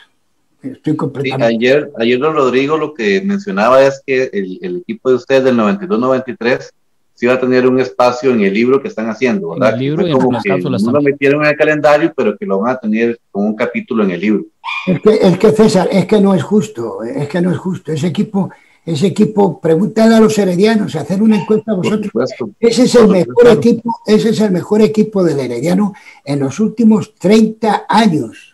Estoy 0.62 0.96
completamente... 0.96 1.56
ayer, 1.56 1.90
ayer 1.98 2.20
Rodrigo 2.20 2.78
lo 2.78 2.94
que 2.94 3.20
mencionaba 3.22 3.82
es 3.82 4.02
que 4.06 4.30
el, 4.32 4.58
el 4.62 4.76
equipo 4.78 5.10
de 5.10 5.16
ustedes 5.16 5.44
del 5.44 5.56
92-93 5.56 6.70
sí 7.14 7.26
va 7.26 7.34
a 7.34 7.40
tener 7.40 7.66
un 7.66 7.78
espacio 7.78 8.32
en 8.32 8.40
el 8.40 8.52
libro 8.52 8.82
que 8.82 8.88
están 8.88 9.08
haciendo, 9.08 9.50
¿verdad? 9.50 9.74
el 9.74 9.80
libro 9.80 10.06
y 10.06 10.12
como 10.12 10.40
que 10.42 10.58
no 10.58 10.92
lo 10.92 11.00
metieron 11.00 11.42
en 11.42 11.50
el 11.50 11.56
calendario, 11.56 12.12
pero 12.16 12.36
que 12.36 12.46
lo 12.46 12.60
van 12.60 12.74
a 12.74 12.78
tener 12.78 13.18
con 13.30 13.46
un 13.46 13.54
capítulo 13.54 14.02
en 14.04 14.10
el 14.10 14.20
libro. 14.20 14.44
Es 14.86 15.00
que, 15.00 15.18
es 15.20 15.38
que 15.38 15.52
César, 15.52 15.88
es 15.92 16.06
que 16.06 16.20
no 16.20 16.34
es 16.34 16.42
justo, 16.42 17.02
es 17.04 17.28
que 17.28 17.40
no 17.40 17.52
es 17.52 17.58
justo. 17.58 17.92
Ese 17.92 18.08
equipo, 18.08 18.50
ese 18.84 19.06
equipo, 19.06 19.60
pregúntale 19.60 20.14
a 20.14 20.20
los 20.20 20.36
heredianos, 20.38 20.96
hacer 20.96 21.22
una 21.22 21.40
encuesta 21.40 21.72
a 21.72 21.76
vosotros. 21.76 22.10
ese 22.58 22.82
es 22.84 22.94
el 22.94 23.08
mejor 23.08 23.48
equipo, 23.48 24.00
ese 24.06 24.30
es 24.30 24.40
el 24.40 24.50
mejor 24.50 24.82
equipo 24.82 25.22
del 25.22 25.38
herediano 25.38 25.94
en 26.24 26.40
los 26.40 26.58
últimos 26.58 27.14
30 27.14 27.86
años 27.88 28.52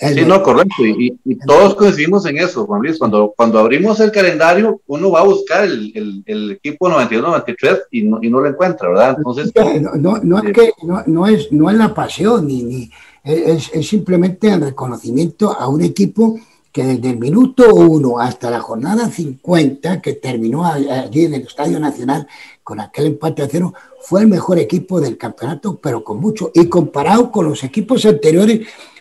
Sí, 0.00 0.24
no, 0.24 0.42
correcto. 0.42 0.82
Y, 0.82 1.14
todos 1.46 1.74
coincidimos 1.74 2.24
en 2.24 2.38
eso, 2.38 2.64
Juan 2.66 2.80
Luis. 2.82 2.98
Cuando, 2.98 3.34
cuando 3.36 3.58
abrimos 3.58 4.00
el 4.00 4.10
calendario, 4.10 4.80
uno 4.86 5.10
va 5.10 5.20
a 5.20 5.24
buscar 5.24 5.64
el, 5.64 5.92
el, 5.94 6.22
el 6.24 6.50
equipo 6.52 6.88
91-93 6.88 7.82
y 7.90 8.02
no, 8.04 8.18
y 8.22 8.30
no 8.30 8.40
lo 8.40 8.48
encuentra, 8.48 8.88
¿verdad? 8.88 9.16
Entonces, 9.18 9.52
no, 9.98 10.16
no, 10.22 10.38
es 10.38 10.52
que 10.54 10.72
no, 11.06 11.26
es, 11.26 11.52
no 11.52 11.68
es 11.68 11.76
la 11.76 11.92
pasión, 11.92 12.46
ni, 12.46 12.62
ni 12.62 12.90
es, 13.22 13.70
es, 13.74 13.86
simplemente 13.86 14.48
el 14.48 14.62
reconocimiento 14.62 15.52
a 15.52 15.68
un 15.68 15.82
equipo 15.82 16.40
que 16.72 16.84
desde 16.84 17.10
el 17.10 17.18
minuto 17.18 17.74
1 17.74 18.20
hasta 18.20 18.50
la 18.50 18.60
jornada 18.60 19.10
50, 19.10 20.00
que 20.00 20.14
terminó 20.14 20.64
allí 20.64 21.24
en 21.24 21.34
el 21.34 21.42
Estadio 21.42 21.80
Nacional 21.80 22.28
con 22.62 22.80
aquel 22.80 23.06
empate 23.06 23.42
a 23.42 23.48
cero, 23.50 23.74
fue 24.00 24.20
el 24.20 24.28
mejor 24.28 24.58
equipo 24.58 25.00
del 25.00 25.18
campeonato, 25.18 25.78
pero 25.82 26.04
con 26.04 26.20
mucho. 26.20 26.52
Y 26.54 26.68
comparado 26.68 27.32
con 27.32 27.46
los 27.46 27.64
equipos 27.64 28.04
anteriores, 28.04 28.60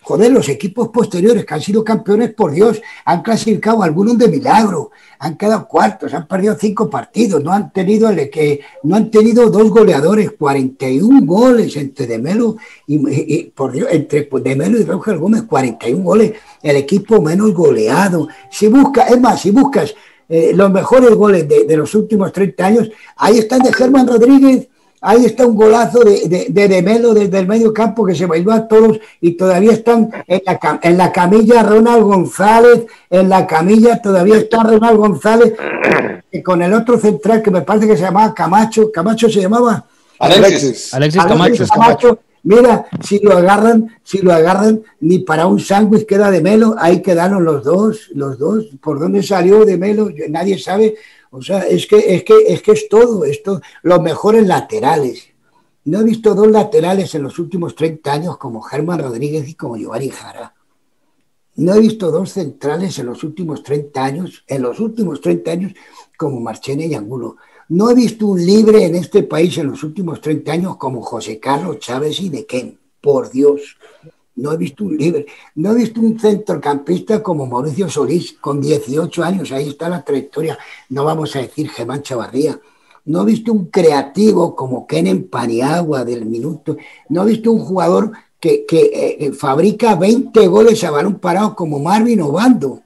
Joder, 0.10 0.32
los 0.32 0.50
equipos 0.50 0.90
posteriores 0.90 1.46
que 1.46 1.54
han 1.54 1.62
sido 1.62 1.84
campeones, 1.84 2.34
por 2.34 2.52
Dios, 2.52 2.82
han 3.06 3.22
clasificado 3.22 3.84
algunos 3.84 4.18
de 4.18 4.28
milagro, 4.28 4.90
han 5.20 5.38
quedado 5.38 5.68
cuartos, 5.68 6.16
han 6.16 6.28
perdido 6.28 6.58
cinco 6.60 6.90
partidos, 6.90 7.44
no 7.44 7.52
han 7.52 7.72
tenido 7.72 8.10
el 8.10 8.28
que 8.28 8.60
no 8.82 8.96
han 8.96 9.12
tenido 9.12 9.52
dos 9.52 9.70
goleadores, 9.70 10.32
41 10.32 11.28
goles 11.28 11.76
entre 11.76 12.08
Demelo 12.08 12.58
y, 12.88 13.44
por 13.52 13.72
Dios, 13.72 13.88
entre 13.92 14.28
Demelo 14.42 14.80
y 14.80 14.84
Roger 14.84 15.20
Gómez, 15.20 15.44
41 15.44 16.04
goles, 16.04 16.34
el 16.64 16.78
equipo 16.78 17.22
menos 17.22 17.54
goleado. 17.54 18.30
Si 18.50 18.68
buscas, 18.68 19.12
es 19.12 19.22
más, 19.22 19.40
si 19.40 19.52
buscas 19.52 19.94
eh, 20.28 20.54
los 20.56 20.72
mejores 20.72 21.12
goles 21.12 21.48
de, 21.48 21.66
de, 21.66 21.78
los 21.78 21.94
últimos 21.94 22.34
30 22.34 22.66
años, 22.66 22.92
ahí 23.16 23.38
están 23.38 23.62
de 23.62 23.72
Germán 23.72 24.08
Rodríguez, 24.08 24.70
Ahí 25.02 25.26
está 25.26 25.46
un 25.46 25.56
golazo 25.56 26.02
de, 26.02 26.48
de, 26.50 26.68
de, 26.68 26.82
Melo 26.82 27.14
desde 27.14 27.40
el 27.40 27.48
medio 27.48 27.74
campo 27.74 28.06
que 28.06 28.14
se 28.14 28.26
bailó 28.26 28.52
a 28.52 28.68
todos 28.68 29.00
y 29.22 29.32
todavía 29.32 29.72
están 29.72 30.10
en 30.28 30.42
la, 30.46 30.80
en 30.84 30.98
la 30.98 31.12
camilla 31.12 31.64
Ronald 31.64 32.04
González, 32.04 32.86
en 33.10 33.30
la 33.30 33.48
camilla 33.48 34.02
todavía 34.02 34.38
está 34.38 34.64
Ronald 34.64 34.98
González 34.98 35.54
y 36.32 36.42
con 36.42 36.62
el 36.62 36.74
otro 36.74 37.00
central 37.00 37.42
que 37.42 37.52
me 37.52 37.62
parece 37.62 37.88
que 37.88 37.96
se 37.96 38.04
llamaba 38.04 38.34
Camacho. 38.34 38.92
¿Camacho 38.92 39.30
se 39.30 39.42
llamaba? 39.42 39.86
Alexis. 40.20 40.94
Alexis, 40.94 41.24
Camacho. 41.24 41.66
Camacho. 41.68 42.20
Mira, 42.44 42.86
si 43.04 43.20
lo 43.20 43.38
agarran, 43.38 43.98
si 44.04 44.20
lo 44.20 44.34
agarran, 44.34 44.82
ni 45.02 45.20
para 45.20 45.46
un 45.46 45.60
sándwich 45.60 46.06
queda 46.06 46.32
de 46.32 46.42
Melo, 46.42 46.76
ahí 46.80 47.02
quedaron 47.02 47.44
los 47.44 47.64
dos, 47.64 48.10
los 48.14 48.38
dos. 48.38 48.66
¿Por 48.82 49.00
dónde 49.00 49.24
salió 49.24 49.66
de 49.66 49.78
Melo? 49.78 50.10
Nadie 50.30 50.58
sabe 50.58 50.96
o 51.32 51.42
sea, 51.42 51.60
es 51.68 51.86
que 51.86 52.16
es, 52.16 52.24
que, 52.24 52.36
es, 52.48 52.62
que 52.62 52.72
es 52.72 52.90
todo, 52.90 53.24
esto, 53.26 53.62
los 53.84 54.02
mejores 54.02 54.48
laterales. 54.48 55.30
No 55.86 56.00
he 56.00 56.04
visto 56.04 56.36
dos 56.36 56.50
laterales 56.50 57.14
en 57.16 57.24
los 57.24 57.40
últimos 57.40 57.76
30 57.76 58.12
años 58.12 58.38
como 58.38 58.62
Germán 58.62 59.00
Rodríguez 59.00 59.48
y 59.48 59.56
como 59.56 59.78
Giovanni 59.78 60.10
Jara. 60.10 60.54
No 61.56 61.74
he 61.74 61.80
visto 61.80 62.12
dos 62.12 62.32
centrales 62.32 62.98
en 63.00 63.08
los 63.08 63.24
últimos 63.24 63.64
30 63.64 64.04
años, 64.04 64.44
en 64.48 64.62
los 64.62 64.80
últimos 64.80 65.22
30 65.22 65.52
años, 65.52 65.74
como 66.18 66.40
Marchene 66.40 66.88
y 66.88 66.96
Angulo. 66.96 67.38
No 67.70 67.90
he 67.90 67.96
visto 67.96 68.28
un 68.28 68.44
libre 68.44 68.86
en 68.86 68.96
este 68.96 69.24
país 69.24 69.58
en 69.58 69.68
los 69.68 69.84
últimos 69.84 70.22
30 70.22 70.52
años 70.52 70.78
como 70.78 71.02
José 71.02 71.40
Carlos 71.40 71.80
Chávez 71.80 72.20
y 72.22 72.30
Nequén. 72.30 72.80
Por 73.02 73.30
Dios 73.30 73.78
no 74.40 74.54
he 74.54 74.58
visto 74.58 74.84
un 74.86 74.98
no 75.56 75.72
he 75.72 75.76
visto 75.76 76.02
un 76.02 76.20
centrocampista 76.20 77.22
como 77.22 77.46
Mauricio 77.46 77.90
Solís 77.90 78.34
con 78.34 78.62
18 78.62 79.24
años, 79.24 79.52
ahí 79.52 79.70
está 79.70 79.90
la 79.90 80.04
trayectoria, 80.04 80.58
no 80.90 81.04
vamos 81.04 81.36
a 81.36 81.40
decir 81.40 81.70
Germán 81.70 82.02
Chavarría. 82.02 82.60
No 83.06 83.24
he 83.24 83.26
visto 83.26 83.52
un 83.52 83.66
creativo 83.68 84.56
como 84.56 84.86
Kenen 84.86 85.30
Paniagua 85.30 86.06
del 86.06 86.26
minuto, 86.26 86.78
no 87.10 87.24
he 87.24 87.32
visto 87.32 87.52
un 87.52 87.60
jugador 87.60 88.12
que, 88.40 88.66
eh, 88.72 89.18
eh, 89.20 89.32
fabrica 89.34 89.96
20 89.96 90.48
goles 90.48 90.84
a 90.84 90.92
balón 90.92 91.20
parado 91.20 91.56
como 91.56 91.80
Marvin 91.80 92.22
Obando, 92.22 92.82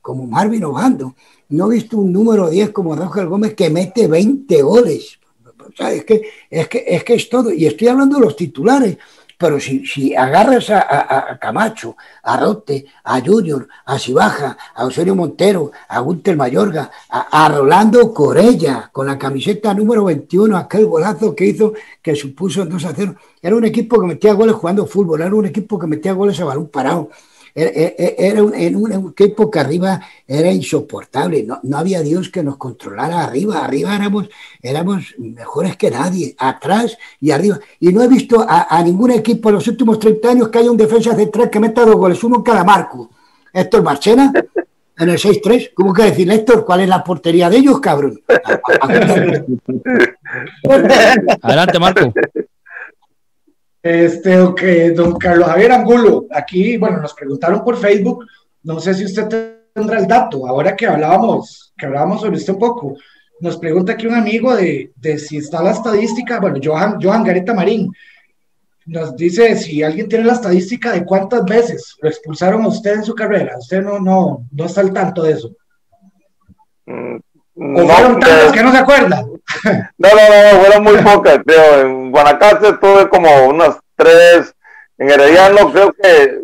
como 0.00 0.26
Marvin 0.26 0.64
Obando. 0.64 1.14
No 1.50 1.70
he 1.70 1.74
visto 1.76 1.98
un 1.98 2.12
número 2.12 2.48
10 2.48 2.70
como 2.70 2.96
Roger 2.96 3.26
Gómez 3.26 3.54
que 3.54 3.70
mete 3.70 4.06
20 4.08 4.62
goles. 4.62 5.18
es 5.78 6.04
que, 6.04 6.22
es 6.48 6.68
que, 6.68 6.84
es 6.86 7.04
que 7.04 7.14
es 7.14 7.28
todo. 7.28 7.52
Y 7.52 7.66
estoy 7.66 7.88
hablando 7.88 8.18
de 8.18 8.24
los 8.24 8.36
titulares. 8.36 8.98
Pero 9.40 9.58
si, 9.58 9.86
si 9.86 10.14
agarras 10.14 10.68
a, 10.68 11.38
Camacho, 11.40 11.96
a 12.24 12.36
Rote, 12.36 12.84
a 13.04 13.22
Junior, 13.22 13.66
a 13.86 13.98
Cibaja, 13.98 14.54
a 14.74 14.84
Osorio 14.84 15.14
Montero, 15.14 15.72
a 15.88 15.98
Gunter 16.00 16.36
Mayorga, 16.36 16.90
a, 17.08 17.48
Rolando 17.48 18.12
Corella, 18.12 18.90
con 18.92 19.06
la 19.06 19.16
camiseta 19.16 19.72
número 19.72 20.04
21, 20.04 20.54
aquel 20.58 20.84
golazo 20.84 21.34
que 21.34 21.46
hizo 21.46 21.72
que 22.02 22.14
supuso 22.14 22.64
el 22.64 22.68
2 22.68 22.84
a 22.84 22.92
0. 22.94 23.14
Era 23.40 23.56
un 23.56 23.64
equipo 23.64 23.98
que 23.98 24.08
metía 24.08 24.34
goles 24.34 24.56
jugando 24.56 24.84
fútbol, 24.84 25.22
era 25.22 25.34
un 25.34 25.46
equipo 25.46 25.78
que 25.78 25.86
metía 25.86 26.12
goles 26.12 26.38
a 26.38 26.44
balón 26.44 26.68
parado. 26.68 27.08
Era, 27.54 28.42
un, 28.42 28.54
en 28.54 28.76
un 28.76 29.10
equipo 29.10 29.50
que 29.50 29.58
arriba 29.58 30.00
era 30.26 30.52
insoportable, 30.52 31.42
no, 31.42 31.60
no, 31.62 31.78
había 31.78 32.02
Dios 32.02 32.28
que 32.28 32.42
nos 32.42 32.56
controlara 32.56 33.24
arriba, 33.24 33.64
arriba 33.64 33.94
éramos, 33.94 34.28
éramos 34.62 35.14
mejores 35.18 35.76
que 35.76 35.90
nadie, 35.90 36.34
atrás 36.38 36.96
y 37.20 37.30
arriba. 37.30 37.58
Y 37.80 37.92
no 37.92 38.02
he 38.02 38.08
visto 38.08 38.44
a, 38.48 38.82
ningún 38.82 39.10
equipo 39.10 39.48
en 39.48 39.56
los 39.56 39.68
últimos 39.68 39.98
30 39.98 40.30
años 40.30 40.48
que 40.48 40.58
haya 40.58 40.70
un 40.70 40.76
defensa 40.76 41.14
central 41.14 41.50
que 41.50 41.60
meta 41.60 41.84
dos 41.84 41.96
goles, 41.96 42.22
uno 42.24 42.36
en 42.36 42.42
cada 42.42 42.64
marco. 42.64 43.10
Héctor 43.52 43.82
Marchena, 43.82 44.32
en 45.00 45.08
el 45.08 45.18
6-3. 45.18 45.72
¿Cómo 45.74 45.92
que 45.92 46.04
decir, 46.04 46.30
Héctor, 46.30 46.64
cuál 46.64 46.82
es 46.82 46.88
la 46.88 47.02
portería 47.02 47.50
de 47.50 47.56
ellos, 47.56 47.80
cabrón? 47.80 48.20
Adelante, 51.42 51.78
Marco. 51.78 52.12
Este, 53.82 54.38
okay, 54.38 54.90
don 54.90 55.16
Carlos 55.16 55.48
Javier 55.48 55.72
Angulo, 55.72 56.26
aquí, 56.30 56.76
bueno, 56.76 57.00
nos 57.00 57.14
preguntaron 57.14 57.64
por 57.64 57.78
Facebook, 57.78 58.26
no 58.62 58.78
sé 58.78 58.92
si 58.92 59.06
usted 59.06 59.26
tendrá 59.72 59.98
el 59.98 60.06
dato, 60.06 60.46
ahora 60.46 60.76
que 60.76 60.86
hablábamos, 60.86 61.72
que 61.78 61.86
hablábamos 61.86 62.20
sobre 62.20 62.36
esto 62.36 62.52
un 62.52 62.58
poco, 62.58 62.96
nos 63.40 63.56
pregunta 63.56 63.92
aquí 63.92 64.06
un 64.06 64.14
amigo 64.14 64.54
de, 64.54 64.92
de 64.96 65.18
si 65.18 65.38
está 65.38 65.62
la 65.62 65.70
estadística, 65.70 66.40
bueno, 66.40 66.58
Johan, 66.62 66.98
Johan 67.00 67.24
Gareta 67.24 67.54
Marín, 67.54 67.90
nos 68.84 69.16
dice 69.16 69.56
si 69.56 69.82
alguien 69.82 70.08
tiene 70.08 70.24
la 70.24 70.34
estadística 70.34 70.92
de 70.92 71.04
cuántas 71.04 71.44
veces 71.44 71.96
lo 72.02 72.10
expulsaron 72.10 72.64
a 72.64 72.68
usted 72.68 72.96
en 72.96 73.04
su 73.04 73.14
carrera, 73.14 73.56
usted 73.58 73.82
no, 73.82 73.98
no, 73.98 74.46
no 74.50 74.64
está 74.66 74.82
al 74.82 74.92
tanto 74.92 75.22
de 75.22 75.32
eso. 75.32 75.52
Mm, 76.84 77.16
¿O 77.76 77.88
fueron 77.88 78.20
tantas 78.20 78.52
que 78.52 78.62
no 78.62 78.72
se 78.72 78.78
acuerdan? 78.78 79.26
No, 79.98 80.08
no, 80.08 80.52
no, 80.52 80.60
fueron 80.60 80.82
muy 80.82 80.96
pocas, 80.98 81.40
creo. 81.44 81.80
En 81.80 82.10
Guanacaste 82.10 82.72
tuve 82.74 83.08
como 83.08 83.46
unas 83.46 83.78
tres. 83.96 84.54
En 84.98 85.10
Herediano 85.10 85.72
creo 85.72 85.92
que, 85.92 86.40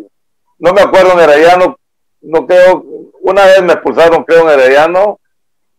no 0.59 0.73
me 0.73 0.81
acuerdo 0.81 1.13
en 1.13 1.19
Herediano, 1.19 1.77
no 2.21 2.45
creo, 2.47 2.83
una 3.21 3.45
vez 3.45 3.61
me 3.63 3.73
expulsaron 3.73 4.23
creo 4.23 4.49
en 4.49 4.59
Herediano. 4.59 5.19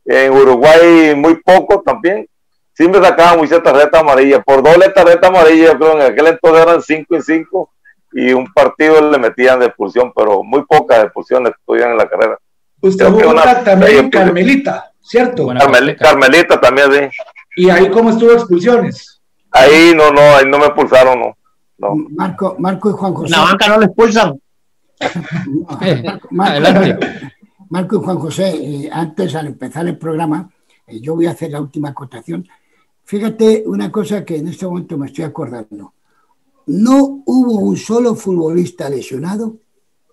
En 0.04 0.32
Uruguay 0.32 1.14
muy 1.16 1.34
poco 1.42 1.82
también. 1.82 2.26
sí 2.72 2.88
me 2.88 3.02
sacaban 3.02 3.38
muchas 3.38 3.62
tarjetas 3.62 4.00
amarillas. 4.00 4.42
Por 4.44 4.62
doble 4.62 4.88
tarjeta 4.90 5.26
amarilla, 5.28 5.72
yo 5.72 5.78
creo 5.78 5.92
en 6.00 6.12
aquel 6.12 6.28
entonces 6.28 6.62
eran 6.62 6.80
5 6.82 7.16
y 7.16 7.22
5 7.22 7.70
y 8.12 8.32
un 8.32 8.50
partido 8.54 9.10
le 9.10 9.18
metían 9.18 9.58
de 9.60 9.66
expulsión, 9.66 10.12
pero 10.16 10.42
muy 10.42 10.64
pocas 10.64 11.02
expulsiones 11.04 11.52
tuvieron 11.66 11.92
en 11.92 11.98
la 11.98 12.08
carrera. 12.08 12.38
Usted 12.80 13.06
jugó 13.08 13.30
una- 13.30 13.64
también 13.64 13.98
en 13.98 14.10
Carmelita, 14.10 14.92
¿cierto? 15.08 15.46
Carmel- 15.48 15.96
Carmelita 15.96 16.60
también, 16.60 16.92
sí. 16.92 17.00
¿Y 17.56 17.70
ahí 17.70 17.90
cómo 17.90 18.10
estuvo 18.10 18.32
expulsiones? 18.32 19.20
Ahí 19.50 19.92
no, 19.96 20.10
no, 20.10 20.20
ahí 20.20 20.44
no 20.46 20.58
me 20.58 20.66
expulsaron, 20.66 21.18
no. 21.20 21.36
no. 21.78 21.94
Marco, 22.10 22.56
Marco 22.58 22.90
y 22.90 22.92
Juan 22.92 23.14
José. 23.14 23.30
la 23.30 23.40
banca 23.42 23.68
no 23.68 23.78
lo 23.78 23.84
expulsan. 23.86 24.40
No, 25.46 25.78
Eh, 25.82 26.02
Marco, 26.04 26.28
Marco- 26.30 26.52
adelante. 26.52 27.06
Marco 27.70 27.96
y 27.96 28.04
Juan 28.04 28.18
José, 28.18 28.48
eh, 28.56 28.90
antes 28.92 29.34
al 29.34 29.46
empezar 29.48 29.86
el 29.86 29.96
programa, 29.98 30.50
eh, 30.86 31.00
yo 31.00 31.14
voy 31.14 31.26
a 31.26 31.30
hacer 31.32 31.50
la 31.50 31.60
última 31.60 31.90
acotación. 31.90 32.46
Fíjate 33.04 33.64
una 33.66 33.90
cosa 33.90 34.24
que 34.24 34.36
en 34.36 34.48
este 34.48 34.66
momento 34.66 34.96
me 34.98 35.06
estoy 35.06 35.24
acordando. 35.24 35.94
No 36.66 37.22
hubo 37.24 37.58
un 37.60 37.76
solo 37.76 38.14
futbolista 38.14 38.88
lesionado 38.90 39.56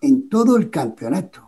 en 0.02 0.30
todo 0.30 0.56
el 0.58 0.70
campeonato. 0.70 1.45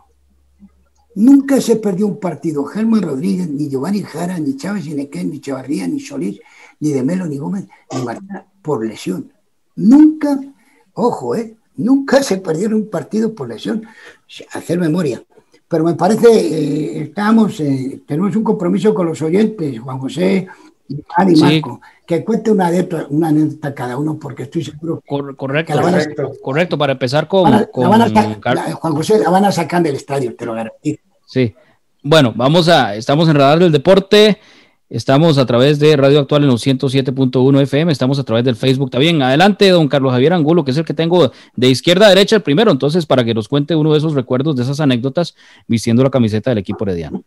Nunca 1.18 1.60
se 1.60 1.76
perdió 1.76 2.06
un 2.06 2.18
partido. 2.18 2.64
Germán 2.64 3.02
Rodríguez, 3.02 3.48
ni 3.50 3.68
Giovanni 3.68 4.02
Jara, 4.02 4.38
ni 4.38 4.56
Chávez 4.56 4.86
Inequén, 4.86 5.30
ni 5.30 5.40
Chavarría, 5.40 5.88
ni 5.88 5.98
Solís, 5.98 6.38
ni 6.80 6.90
de 6.90 7.02
Melo, 7.02 7.26
ni 7.26 7.38
Gómez, 7.38 7.66
ni 7.92 8.02
Marta, 8.02 8.46
por 8.62 8.86
lesión. 8.86 9.32
Nunca, 9.76 10.38
ojo, 10.94 11.34
¿eh? 11.34 11.56
Nunca 11.76 12.22
se 12.22 12.38
perdieron 12.38 12.74
un 12.82 12.88
partido 12.90 13.34
por 13.34 13.48
lesión. 13.48 13.82
Hacer 14.52 14.78
memoria. 14.78 15.22
Pero 15.66 15.84
me 15.84 15.94
parece, 15.94 16.28
eh, 16.30 17.02
estamos, 17.02 17.58
eh, 17.60 18.00
tenemos 18.06 18.34
un 18.36 18.44
compromiso 18.44 18.94
con 18.94 19.06
los 19.06 19.20
oyentes, 19.20 19.78
Juan 19.80 19.98
José, 19.98 20.46
Iván 20.88 21.30
y 21.32 21.36
Sí. 21.36 21.42
Marco, 21.42 21.80
que 22.06 22.24
cuente 22.24 22.50
una 22.50 22.68
anécdota, 22.68 23.06
una 23.10 23.28
anécdota 23.28 23.74
cada 23.74 23.98
uno, 23.98 24.18
porque 24.18 24.44
estoy 24.44 24.64
seguro 24.64 25.00
que 25.00 25.08
Cor- 25.08 25.36
correcto, 25.36 25.72
Que 25.74 25.78
a- 25.78 25.82
correcto, 25.82 26.32
correcto, 26.42 26.78
para 26.78 26.92
empezar 26.92 27.28
con, 27.28 27.50
la 27.50 27.68
van 27.74 28.02
a 28.02 28.08
la- 28.08 28.72
Juan 28.72 28.94
José 28.94 29.18
la 29.18 29.28
van 29.30 29.44
a 29.44 29.52
sacar 29.52 29.82
del 29.82 29.96
estadio, 29.96 30.34
te 30.34 30.46
lo 30.46 30.54
garantizo. 30.54 31.02
Sí. 31.28 31.54
Bueno, 32.02 32.32
vamos 32.34 32.70
a, 32.70 32.94
estamos 32.96 33.28
en 33.28 33.36
Radar 33.36 33.58
del 33.58 33.70
Deporte, 33.70 34.38
estamos 34.88 35.36
a 35.36 35.44
través 35.44 35.78
de 35.78 35.94
Radio 35.94 36.20
Actual 36.20 36.44
en 36.44 36.48
los 36.48 36.66
107.1 36.66 37.60
FM, 37.60 37.92
estamos 37.92 38.18
a 38.18 38.24
través 38.24 38.44
del 38.44 38.56
Facebook 38.56 38.90
también. 38.90 39.20
Adelante, 39.20 39.68
don 39.68 39.88
Carlos 39.88 40.12
Javier 40.12 40.32
Angulo, 40.32 40.64
que 40.64 40.70
es 40.70 40.78
el 40.78 40.86
que 40.86 40.94
tengo 40.94 41.30
de 41.54 41.68
izquierda 41.68 42.06
a 42.06 42.08
derecha 42.08 42.36
el 42.36 42.42
primero, 42.42 42.70
entonces 42.70 43.04
para 43.04 43.24
que 43.24 43.34
nos 43.34 43.46
cuente 43.46 43.76
uno 43.76 43.92
de 43.92 43.98
esos 43.98 44.14
recuerdos, 44.14 44.56
de 44.56 44.62
esas 44.62 44.80
anécdotas, 44.80 45.36
vistiendo 45.66 46.02
la 46.02 46.08
camiseta 46.08 46.50
del 46.50 46.60
equipo 46.60 46.84
herediano. 46.84 47.22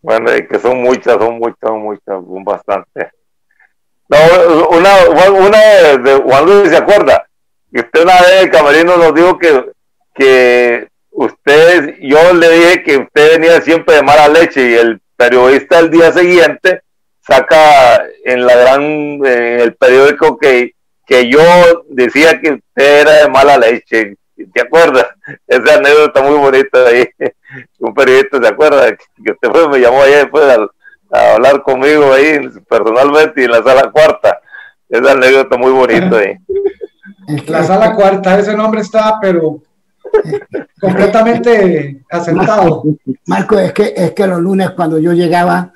Bueno, 0.00 0.30
que 0.48 0.58
son 0.60 0.80
muchas, 0.80 1.14
son 1.14 1.38
muchas, 1.38 1.58
son 1.60 1.82
muchas, 1.82 2.04
son 2.06 2.44
bastante. 2.44 3.10
No, 4.08 4.18
una, 4.78 4.92
una 5.28 5.58
de, 5.58 6.22
Juan 6.22 6.44
Luis, 6.44 6.68
¿se 6.68 6.76
acuerda? 6.76 7.26
Que 7.72 7.80
usted 7.80 8.04
una 8.04 8.20
vez 8.20 8.42
el 8.42 8.50
camerino 8.50 8.96
nos 8.96 9.12
dijo 9.12 9.38
que, 9.38 9.72
que 10.14 10.91
usted, 11.12 11.96
yo 12.00 12.32
le 12.32 12.48
dije 12.50 12.82
que 12.82 12.96
usted 12.98 13.38
venía 13.38 13.60
siempre 13.60 13.96
de 13.96 14.02
mala 14.02 14.28
leche 14.28 14.70
y 14.70 14.74
el 14.74 15.00
periodista 15.16 15.78
el 15.78 15.90
día 15.90 16.12
siguiente 16.12 16.82
saca 17.20 18.02
en 18.24 18.46
la 18.46 18.56
gran, 18.56 18.82
en 18.82 19.60
el 19.60 19.74
periódico 19.74 20.38
que, 20.38 20.74
que 21.06 21.30
yo 21.30 21.40
decía 21.88 22.40
que 22.40 22.52
usted 22.52 23.00
era 23.00 23.12
de 23.22 23.28
mala 23.28 23.58
leche. 23.58 24.16
¿Te 24.54 24.62
acuerdas? 24.62 25.06
Esa 25.46 25.76
anécdota 25.76 26.22
muy 26.22 26.38
bonita 26.38 26.86
ahí. 26.86 27.08
Un 27.78 27.94
periodista 27.94 28.38
se 28.40 28.48
acuerda 28.48 28.96
que 28.96 29.32
usted 29.32 29.50
fue, 29.50 29.68
me 29.68 29.78
llamó 29.78 30.02
ayer 30.02 30.22
después 30.22 30.44
a, 30.44 30.68
hablar 31.34 31.62
conmigo 31.62 32.10
ahí 32.14 32.40
personalmente 32.66 33.42
y 33.42 33.44
en 33.44 33.50
la 33.50 33.62
sala 33.62 33.90
cuarta. 33.90 34.40
Esa 34.88 35.12
anécdota 35.12 35.56
muy 35.56 35.70
bonita 35.70 36.16
ahí. 36.16 36.36
La 37.46 37.62
sala 37.62 37.94
cuarta, 37.94 38.36
ese 38.38 38.54
nombre 38.56 38.80
está, 38.80 39.18
pero 39.20 39.62
completamente 40.80 42.02
asentado. 42.10 42.84
Marco, 43.26 43.58
es 43.58 43.72
que, 43.72 43.94
es 43.96 44.12
que 44.12 44.26
los 44.26 44.40
lunes 44.40 44.70
cuando 44.70 44.98
yo 44.98 45.12
llegaba 45.12 45.72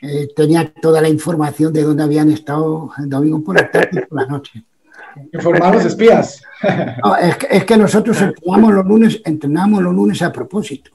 eh, 0.00 0.28
tenía 0.34 0.72
toda 0.72 1.00
la 1.00 1.08
información 1.08 1.72
de 1.72 1.82
dónde 1.82 2.02
habían 2.02 2.30
estado 2.30 2.90
el 2.98 3.08
domingo 3.08 3.42
por 3.42 3.56
la 3.56 3.70
tarde 3.70 3.90
y 3.92 4.06
por 4.06 4.20
la 4.20 4.26
noche. 4.26 4.64
Informar 5.32 5.76
los 5.76 5.84
espías. 5.84 6.42
No, 7.04 7.16
es, 7.16 7.36
que, 7.36 7.46
es 7.50 7.64
que 7.64 7.76
nosotros 7.76 8.20
entrenamos 8.20 8.74
los 8.74 8.84
lunes, 8.84 9.22
entrenamos 9.24 9.82
los 9.82 9.94
lunes 9.94 10.22
a 10.22 10.32
propósito. 10.32 10.90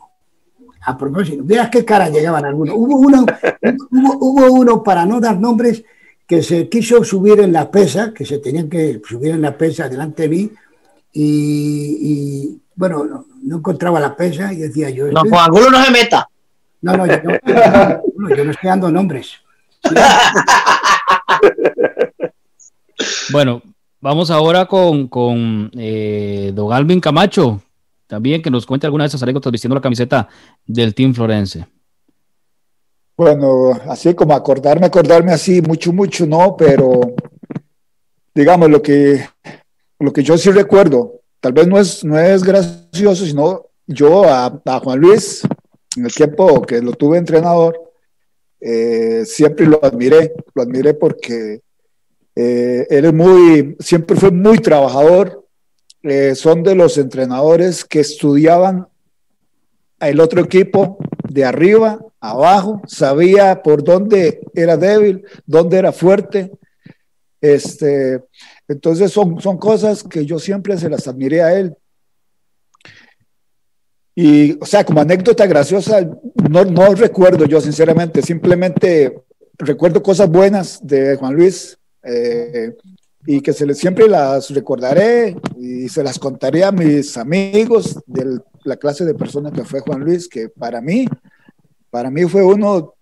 A 0.81 0.97
propósito. 0.97 1.43
Veas 1.45 1.69
qué 1.69 1.85
cara 1.85 2.09
llegaban 2.09 2.45
algunos. 2.45 2.75
Hubo 2.75 2.97
uno, 2.97 3.25
hubo, 3.91 4.17
hubo 4.19 4.51
uno, 4.51 4.83
para 4.83 5.05
no 5.05 5.19
dar 5.19 5.39
nombres, 5.39 5.83
que 6.27 6.43
se 6.43 6.69
quiso 6.69 7.03
subir 7.03 7.39
en 7.39 7.51
la 7.51 7.71
pesa, 7.71 8.13
que 8.13 8.25
se 8.25 8.37
tenían 8.37 8.69
que 8.69 9.01
subir 9.03 9.31
en 9.31 9.41
la 9.41 9.57
pesa 9.57 9.89
delante 9.89 10.23
de 10.23 10.29
mí, 10.29 10.51
y, 11.11 11.97
y, 12.01 12.61
bueno, 12.79 13.03
no, 13.03 13.25
no 13.43 13.57
encontraba 13.57 13.99
la 13.99 14.15
pesa 14.15 14.53
y 14.53 14.55
decía 14.55 14.89
yo. 14.89 15.11
No, 15.11 15.21
con 15.23 15.33
Angulo 15.33 15.69
no 15.69 15.83
se 15.83 15.91
meta. 15.91 16.29
no, 16.79 16.95
no, 16.95 17.05
yo 17.05 17.21
no, 17.21 17.31
no, 18.15 18.35
yo 18.35 18.45
no 18.45 18.51
estoy 18.51 18.69
dando 18.69 18.89
nombres. 18.89 19.33
Bueno, 23.31 23.61
vamos 24.01 24.29
ahora 24.29 24.65
con, 24.65 25.07
con 25.07 25.71
eh, 25.77 26.51
don 26.53 26.73
Alvin 26.73 26.99
Camacho, 26.99 27.61
también 28.07 28.41
que 28.41 28.51
nos 28.51 28.65
cuente 28.65 28.85
alguna 28.85 29.05
de 29.05 29.07
esas 29.07 29.23
anécdotas 29.23 29.53
vistiendo 29.53 29.75
la 29.75 29.81
camiseta 29.81 30.27
del 30.65 30.93
Team 30.93 31.13
Florense. 31.13 31.65
Bueno, 33.15 33.71
así 33.87 34.13
como 34.15 34.33
acordarme, 34.33 34.87
acordarme 34.87 35.31
así, 35.31 35.61
mucho, 35.61 35.93
mucho, 35.93 36.25
no, 36.25 36.57
pero 36.57 36.99
digamos 38.33 38.69
lo 38.69 38.81
que, 38.81 39.25
lo 39.99 40.11
que 40.11 40.23
yo 40.23 40.37
sí 40.37 40.51
recuerdo, 40.51 41.18
tal 41.39 41.53
vez 41.53 41.67
no 41.67 41.79
es, 41.79 42.03
no 42.03 42.17
es 42.19 42.43
gracioso, 42.43 43.25
sino 43.25 43.67
yo 43.87 44.23
a, 44.25 44.61
Juan 44.83 44.99
Luis, 44.99 45.41
en 45.95 46.05
el 46.05 46.13
tiempo 46.13 46.61
que 46.61 46.81
lo 46.81 46.93
tuve 46.93 47.17
entrenador, 47.17 47.79
eh, 48.61 49.23
siempre 49.25 49.65
lo 49.65 49.83
admiré, 49.83 50.33
lo 50.53 50.61
admiré 50.61 50.93
porque 50.93 51.61
eh, 52.35 52.87
él 52.89 53.05
es 53.05 53.13
muy, 53.13 53.75
siempre 53.79 54.15
fue 54.15 54.31
muy 54.31 54.59
trabajador, 54.59 55.45
eh, 56.03 56.35
son 56.35 56.63
de 56.63 56.75
los 56.75 56.97
entrenadores 56.97 57.83
que 57.83 57.99
estudiaban 57.99 58.87
el 59.99 60.19
otro 60.19 60.41
equipo 60.41 60.97
de 61.27 61.45
arriba, 61.45 61.99
abajo, 62.19 62.81
sabía 62.87 63.61
por 63.61 63.83
dónde 63.83 64.41
era 64.53 64.77
débil, 64.77 65.25
dónde 65.45 65.77
era 65.77 65.91
fuerte. 65.91 66.51
Este, 67.41 68.21
entonces 68.67 69.11
son, 69.11 69.39
son 69.41 69.57
cosas 69.57 70.03
que 70.03 70.25
yo 70.25 70.39
siempre 70.39 70.77
se 70.77 70.89
las 70.89 71.07
admiré 71.07 71.41
a 71.41 71.57
él. 71.57 71.75
Y, 74.15 74.57
o 74.59 74.65
sea, 74.65 74.83
como 74.83 74.99
anécdota 74.99 75.45
graciosa, 75.47 76.01
no, 76.49 76.65
no 76.65 76.93
recuerdo 76.93 77.45
yo 77.45 77.61
sinceramente, 77.61 78.21
simplemente 78.21 79.23
recuerdo 79.57 80.03
cosas 80.03 80.29
buenas 80.29 80.79
de 80.85 81.15
Juan 81.15 81.35
Luis 81.35 81.77
eh, 82.03 82.75
y 83.25 83.41
que 83.41 83.53
se 83.53 83.65
les, 83.65 83.77
siempre 83.77 84.07
las 84.07 84.49
recordaré 84.49 85.37
y 85.57 85.87
se 85.89 86.03
las 86.03 86.17
contaré 86.17 86.63
a 86.63 86.71
mis 86.71 87.15
amigos 87.17 87.99
de 88.07 88.39
la 88.63 88.77
clase 88.77 89.05
de 89.05 89.13
persona 89.13 89.51
que 89.51 89.63
fue 89.63 89.81
Juan 89.81 90.01
Luis, 90.01 90.27
que 90.27 90.49
para 90.49 90.81
mí, 90.81 91.07
para 91.89 92.09
mí 92.09 92.23
fue 92.23 92.43
uno 92.43 92.95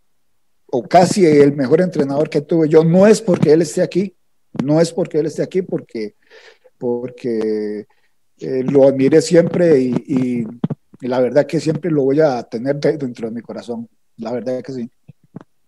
o 0.70 0.84
casi 0.84 1.26
el 1.26 1.56
mejor 1.56 1.82
entrenador 1.82 2.30
que 2.30 2.42
tuve 2.42 2.68
yo. 2.68 2.84
No 2.84 3.08
es 3.08 3.22
porque 3.22 3.54
él 3.54 3.62
esté 3.62 3.82
aquí, 3.82 4.17
no 4.64 4.80
es 4.82 4.92
porque 4.92 5.20
él 5.20 5.26
esté 5.26 5.44
aquí, 5.44 5.62
porque, 5.62 6.16
porque 6.78 7.88
eh, 8.40 8.64
lo 8.64 8.88
admiré 8.88 9.22
siempre 9.22 9.80
y, 9.80 9.94
y, 10.08 10.48
y, 11.02 11.08
la 11.08 11.20
verdad 11.20 11.46
que 11.46 11.60
siempre 11.60 11.92
lo 11.92 12.04
voy 12.04 12.22
a 12.22 12.44
tener 12.44 12.76
dentro 12.78 13.28
de 13.28 13.36
mi 13.36 13.42
corazón. 13.42 13.88
La 14.18 14.32
verdad 14.32 14.62
que 14.62 14.74
sí. 14.74 14.92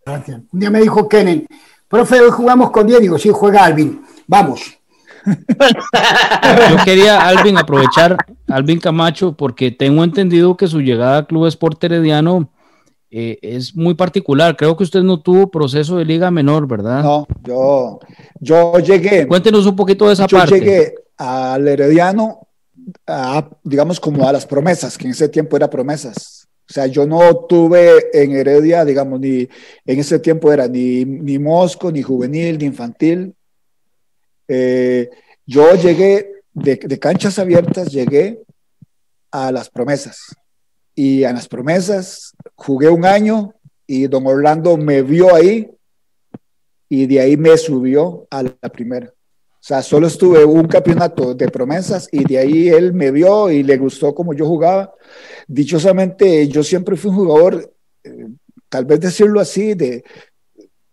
Gracias. 0.05 0.41
Un 0.51 0.59
día 0.59 0.69
me 0.69 0.81
dijo 0.81 1.07
Kenen, 1.07 1.47
profe, 1.87 2.19
hoy 2.19 2.31
jugamos 2.31 2.71
con 2.71 2.87
10. 2.87 3.01
Digo, 3.01 3.17
sí, 3.17 3.29
juega 3.31 3.65
Alvin. 3.65 4.01
Vamos. 4.27 4.79
Yo 5.25 6.77
quería, 6.85 7.27
Alvin, 7.27 7.57
aprovechar, 7.57 8.17
Alvin 8.47 8.79
Camacho, 8.79 9.33
porque 9.33 9.71
tengo 9.71 10.03
entendido 10.03 10.57
que 10.57 10.67
su 10.67 10.79
llegada 10.81 11.17
al 11.17 11.27
Club 11.27 11.47
Sport 11.47 11.83
Herediano 11.83 12.49
eh, 13.11 13.39
es 13.41 13.75
muy 13.75 13.95
particular. 13.95 14.55
Creo 14.55 14.77
que 14.77 14.83
usted 14.83 15.01
no 15.01 15.21
tuvo 15.21 15.49
proceso 15.49 15.97
de 15.97 16.05
liga 16.05 16.29
menor, 16.29 16.67
¿verdad? 16.67 17.03
No, 17.03 17.27
yo, 17.43 17.99
yo 18.39 18.79
llegué. 18.79 19.27
Cuéntenos 19.27 19.65
un 19.65 19.75
poquito 19.75 20.07
de 20.07 20.13
esa 20.13 20.27
yo 20.27 20.37
parte. 20.37 20.59
Yo 20.59 20.65
llegué 20.65 20.95
al 21.17 21.67
Herediano, 21.67 22.47
a, 23.07 23.49
digamos, 23.63 23.99
como 23.99 24.27
a 24.27 24.33
las 24.33 24.45
promesas, 24.45 24.97
que 24.97 25.05
en 25.05 25.11
ese 25.11 25.29
tiempo 25.29 25.57
era 25.57 25.69
promesas. 25.69 26.47
O 26.69 26.71
sea, 26.71 26.85
yo 26.85 27.07
no 27.07 27.45
tuve 27.47 28.09
en 28.13 28.31
Heredia, 28.31 28.85
digamos, 28.85 29.19
ni 29.19 29.39
en 29.39 29.99
ese 29.99 30.19
tiempo 30.19 30.53
era 30.53 30.67
ni, 30.67 31.03
ni 31.03 31.39
Mosco, 31.39 31.91
ni 31.91 32.03
juvenil, 32.03 32.59
ni 32.59 32.65
infantil. 32.65 33.33
Eh, 34.47 35.09
yo 35.47 35.73
llegué 35.73 36.43
de, 36.53 36.75
de, 36.75 36.99
canchas 36.99 37.39
abiertas, 37.39 37.91
llegué 37.91 38.43
a 39.31 39.51
las 39.51 39.67
promesas. 39.67 40.35
Y 40.93 41.23
a 41.23 41.33
las 41.33 41.47
promesas 41.47 42.35
jugué 42.59 42.89
un 42.89 43.05
año 43.05 43.53
y 43.87 44.07
don 44.07 44.27
Orlando 44.27 44.77
me 44.77 45.01
vio 45.01 45.33
ahí 45.33 45.71
y 46.89 47.07
de 47.07 47.19
ahí 47.19 47.37
me 47.37 47.57
subió 47.57 48.27
a 48.29 48.43
la 48.43 48.69
primera. 48.71 49.07
O 49.07 49.61
sea, 49.61 49.81
solo 49.81 50.07
estuve 50.07 50.45
un 50.45 50.67
campeonato 50.67 51.33
de 51.33 51.49
promesas 51.49 52.07
y 52.11 52.23
de 52.23 52.37
ahí 52.37 52.69
él 52.69 52.93
me 52.93 53.11
vio 53.11 53.49
y 53.49 53.63
le 53.63 53.77
gustó 53.77 54.13
como 54.15 54.33
yo 54.33 54.45
jugaba. 54.45 54.93
Dichosamente, 55.47 56.47
yo 56.47 56.63
siempre 56.63 56.95
fui 56.95 57.11
un 57.11 57.17
jugador, 57.17 57.73
eh, 58.03 58.27
tal 58.69 58.85
vez 58.85 59.01
decirlo 59.01 59.39
así, 59.39 59.73
de, 59.73 60.03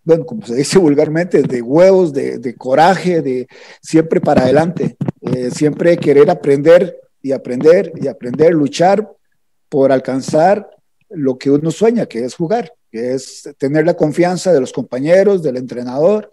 bueno, 0.02 0.26
como 0.26 0.44
se 0.44 0.56
dice 0.56 0.78
vulgarmente, 0.78 1.42
de 1.42 1.62
huevos, 1.62 2.12
de, 2.12 2.54
coraje, 2.56 3.22
de 3.22 3.46
siempre 3.80 4.20
para 4.20 4.42
adelante, 4.42 4.96
eh, 5.20 5.50
siempre 5.50 5.96
querer 5.96 6.28
aprender 6.30 6.98
y 7.22 7.32
aprender 7.32 7.92
y 8.00 8.08
aprender, 8.08 8.52
luchar 8.52 9.12
por 9.68 9.92
alcanzar 9.92 10.75
lo 11.10 11.38
que 11.38 11.50
uno 11.50 11.70
sueña, 11.70 12.06
que 12.06 12.24
es 12.24 12.34
jugar, 12.34 12.72
que 12.90 13.14
es 13.14 13.48
tener 13.58 13.86
la 13.86 13.94
confianza 13.94 14.52
de 14.52 14.60
los 14.60 14.72
compañeros, 14.72 15.42
del 15.42 15.56
entrenador. 15.56 16.32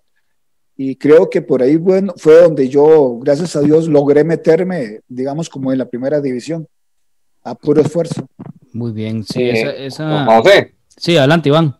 Y 0.75 0.95
creo 0.95 1.29
que 1.29 1.41
por 1.41 1.61
ahí 1.61 1.75
bueno, 1.75 2.13
fue 2.17 2.41
donde 2.41 2.67
yo, 2.67 3.19
gracias 3.19 3.55
a 3.55 3.61
Dios, 3.61 3.87
logré 3.87 4.23
meterme, 4.23 5.01
digamos, 5.07 5.49
como 5.49 5.71
en 5.71 5.77
la 5.77 5.85
primera 5.85 6.19
división, 6.19 6.67
a 7.43 7.53
puro 7.53 7.81
esfuerzo. 7.81 8.27
Muy 8.71 8.91
bien, 8.91 9.23
sí, 9.23 9.43
eh, 9.43 9.85
esa, 9.85 10.03
esa... 10.03 10.43
Sí, 10.97 11.15
adelante, 11.15 11.49
Iván. 11.49 11.77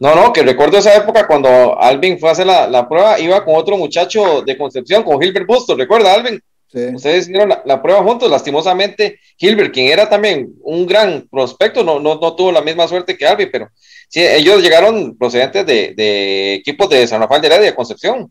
No, 0.00 0.14
no, 0.14 0.32
que 0.32 0.42
recuerdo 0.42 0.78
esa 0.78 0.94
época 0.96 1.26
cuando 1.26 1.80
Alvin 1.80 2.18
fue 2.18 2.28
a 2.28 2.32
hacer 2.32 2.46
la, 2.46 2.88
prueba, 2.88 3.18
iba 3.20 3.44
con 3.44 3.54
otro 3.54 3.76
muchacho 3.76 4.42
de 4.42 4.58
Concepción, 4.58 5.04
con 5.04 5.20
Gilbert 5.20 5.46
Bustos, 5.46 5.78
¿recuerda, 5.78 6.12
Alvin? 6.12 6.40
Ustedes 6.74 7.28
hicieron 7.28 7.50
la, 7.64 7.82
prueba 7.82 8.02
juntos, 8.02 8.28
lastimosamente, 8.28 9.20
Gilbert, 9.36 9.72
quien 9.72 9.92
era 9.92 10.08
también 10.08 10.52
un 10.62 10.86
gran 10.86 11.28
prospecto, 11.30 11.84
no, 11.84 12.00
no, 12.00 12.16
no 12.16 12.34
tuvo 12.34 12.50
la 12.50 12.62
misma 12.62 12.88
suerte 12.88 13.16
que 13.16 13.26
Alvin, 13.26 13.48
pero 13.52 13.70
sí, 14.08 14.20
ellos 14.20 14.60
llegaron 14.60 15.16
procedentes 15.16 15.64
de, 15.64 16.54
equipos 16.54 16.90
de 16.90 17.06
San 17.06 17.20
Rafael 17.20 17.40
de 17.40 17.46
Heredia, 17.46 17.66
de 17.66 17.76
Concepción. 17.76 18.30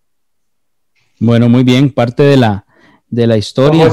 Bueno, 1.20 1.48
muy 1.48 1.64
bien, 1.64 1.90
parte 1.90 2.24
de 2.24 2.36
la, 2.36 2.66
de 3.08 3.28
la 3.28 3.38
historia. 3.38 3.90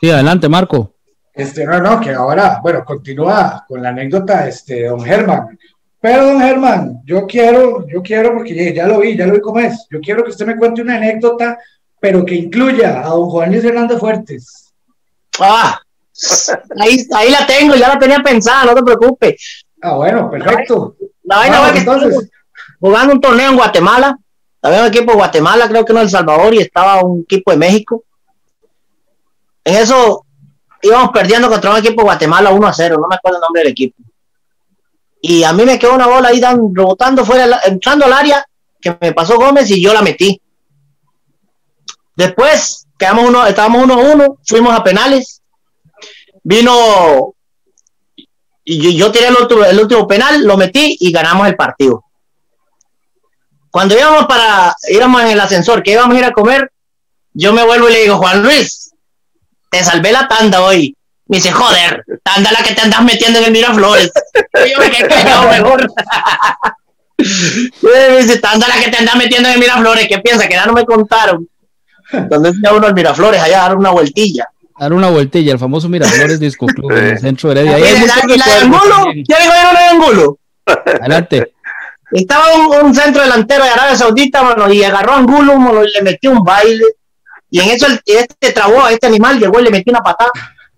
Sí, 0.00 0.10
adelante, 0.10 0.48
Marco. 0.48 0.94
Este, 1.34 1.64
no, 1.64 1.80
no, 1.80 2.00
que 2.00 2.10
ahora, 2.10 2.60
bueno, 2.62 2.84
continúa 2.84 3.64
con 3.66 3.82
la 3.82 3.88
anécdota, 3.88 4.46
este, 4.46 4.84
don 4.84 5.02
Germán. 5.02 5.58
Pero, 6.00 6.26
don 6.26 6.40
Germán, 6.40 7.02
yo 7.04 7.26
quiero, 7.26 7.86
yo 7.88 8.02
quiero, 8.02 8.34
porque 8.34 8.72
ya, 8.72 8.86
lo 8.86 9.00
vi, 9.00 9.16
ya 9.16 9.26
lo 9.26 9.34
vi 9.34 9.40
cómo 9.40 9.58
es. 9.58 9.86
Yo 9.90 10.00
quiero 10.00 10.22
que 10.22 10.30
usted 10.30 10.46
me 10.46 10.56
cuente 10.56 10.80
una 10.80 10.96
anécdota, 10.96 11.58
pero 12.00 12.24
que 12.24 12.34
incluya 12.34 13.00
a 13.00 13.10
don 13.10 13.28
Juan 13.28 13.52
Luis 13.52 13.64
Hernández 13.64 13.98
Fuertes. 13.98 14.72
Ah, 15.38 15.80
ahí, 16.80 17.06
ahí 17.14 17.30
la 17.30 17.46
tengo, 17.46 17.76
ya 17.76 17.88
la 17.88 17.98
tenía 17.98 18.20
pensada, 18.20 18.64
no 18.64 18.74
te 18.74 18.82
preocupes. 18.82 19.64
Ah, 19.82 19.94
bueno, 19.94 20.30
perfecto. 20.30 20.96
La 21.24 21.36
vaina 21.36 21.72
que 21.72 21.78
entonces... 21.78 22.30
jugando 22.78 23.14
un 23.14 23.20
torneo 23.20 23.50
en 23.50 23.56
Guatemala. 23.56 24.18
Había 24.62 24.82
un 24.82 24.88
equipo 24.88 25.12
de 25.12 25.16
Guatemala, 25.16 25.68
creo 25.68 25.84
que 25.84 25.92
no 25.92 26.00
El 26.00 26.10
Salvador, 26.10 26.52
y 26.54 26.58
estaba 26.58 27.02
un 27.02 27.20
equipo 27.20 27.50
de 27.50 27.56
México. 27.56 28.04
En 29.64 29.76
eso 29.76 30.26
íbamos 30.82 31.10
perdiendo 31.12 31.48
contra 31.48 31.70
un 31.70 31.78
equipo 31.78 32.02
de 32.02 32.04
Guatemala 32.04 32.50
1 32.50 32.66
a 32.66 32.72
0, 32.72 32.96
no 33.00 33.08
me 33.08 33.16
acuerdo 33.16 33.38
el 33.38 33.42
nombre 33.42 33.62
del 33.62 33.72
equipo 33.72 34.02
y 35.20 35.44
a 35.44 35.52
mí 35.52 35.64
me 35.64 35.78
quedó 35.78 35.94
una 35.94 36.06
bola 36.06 36.28
ahí 36.28 36.40
dan, 36.40 36.74
rebotando 36.74 37.24
fuera, 37.24 37.60
entrando 37.66 38.06
al 38.06 38.12
área, 38.12 38.44
que 38.80 38.96
me 39.00 39.12
pasó 39.12 39.36
Gómez 39.36 39.70
y 39.70 39.82
yo 39.82 39.92
la 39.92 40.02
metí. 40.02 40.40
Después, 42.20 42.86
quedamos 42.98 43.30
uno, 43.30 43.46
estábamos 43.46 43.82
uno 43.82 43.94
a 43.94 43.96
uno, 43.96 44.38
fuimos 44.44 44.74
a 44.74 44.84
penales. 44.84 45.40
Vino 46.42 47.34
y 48.62 48.94
yo, 48.94 49.10
tiré 49.10 49.28
el, 49.28 49.78
último 49.80 50.06
penal, 50.06 50.44
lo 50.44 50.58
metí 50.58 50.98
y 51.00 51.10
ganamos 51.10 51.48
el 51.48 51.56
partido. 51.56 52.04
Cuando 53.70 53.98
íbamos 53.98 54.26
para, 54.26 54.76
íbamos 54.90 55.22
en 55.22 55.28
el 55.28 55.40
ascensor, 55.40 55.82
que 55.82 55.92
íbamos 55.92 56.14
a 56.14 56.18
ir 56.18 56.24
a 56.26 56.32
comer, 56.32 56.70
yo 57.32 57.54
me 57.54 57.64
vuelvo 57.64 57.88
y 57.88 57.94
le 57.94 58.02
digo, 58.02 58.18
Juan 58.18 58.42
Luis, 58.42 58.92
te 59.70 59.82
salvé 59.82 60.12
la 60.12 60.28
tanda 60.28 60.62
hoy. 60.62 60.94
Me 61.26 61.38
dice, 61.38 61.52
joder, 61.52 62.04
tanda 62.22 62.52
la 62.52 62.62
que 62.62 62.74
te 62.74 62.82
andas 62.82 63.02
metiendo 63.02 63.38
en 63.38 63.46
el 63.46 63.52
Miraflores. 63.52 64.10
Yo 64.70 64.78
me 64.78 64.90
quedé 64.90 65.24
mejor. 65.24 65.88
me 67.80 68.18
dice, 68.18 68.40
tanda 68.40 68.68
la 68.68 68.78
que 68.78 68.90
te 68.90 68.98
andas 68.98 69.16
metiendo 69.16 69.48
en 69.48 69.58
Miraflores. 69.58 70.06
¿Qué 70.06 70.18
piensa? 70.18 70.46
Que 70.46 70.54
ya 70.54 70.66
no 70.66 70.74
me 70.74 70.84
contaron. 70.84 71.48
Entonces 72.12 72.54
ya 72.62 72.74
uno 72.74 72.86
al 72.86 72.94
Miraflores 72.94 73.40
allá 73.40 73.64
a 73.64 73.68
dar 73.68 73.76
una 73.76 73.90
vueltilla. 73.90 74.48
Dar 74.78 74.92
una 74.92 75.10
vueltilla, 75.10 75.52
el 75.52 75.58
famoso 75.58 75.88
Miraflores 75.88 76.40
Disco 76.40 76.66
Club 76.66 76.92
en 76.92 77.04
el 77.04 77.18
centro 77.18 77.52
de 77.52 77.60
Heredia. 77.60 77.78
¿Y 77.78 78.38
la, 78.38 78.44
de 78.44 78.52
Angulo? 78.62 79.12
¿Ya 79.28 79.38
dijo 79.40 79.52
yo 79.54 79.72
no 79.72 79.78
de 79.78 79.84
Angulo? 79.84 80.38
Adelante. 80.66 81.52
Estaba 82.12 82.44
un, 82.82 82.94
centro 82.94 83.22
delantero 83.22 83.64
de 83.64 83.70
Arabia 83.70 83.94
Saudita, 83.94 84.42
mano, 84.42 84.72
y 84.72 84.82
agarró 84.82 85.12
a 85.12 85.18
Angulo, 85.18 85.56
mano, 85.58 85.84
y 85.84 85.90
le 85.92 86.02
metió 86.02 86.32
un 86.32 86.42
baile. 86.42 86.84
Y 87.50 87.60
en 87.60 87.70
eso 87.70 87.86
este 88.04 88.52
trabó 88.52 88.84
a 88.84 88.92
este 88.92 89.06
animal, 89.06 89.38
llegó 89.38 89.60
y 89.60 89.64
le 89.64 89.70
metió 89.70 89.92
una 89.92 90.02
patada 90.02 90.30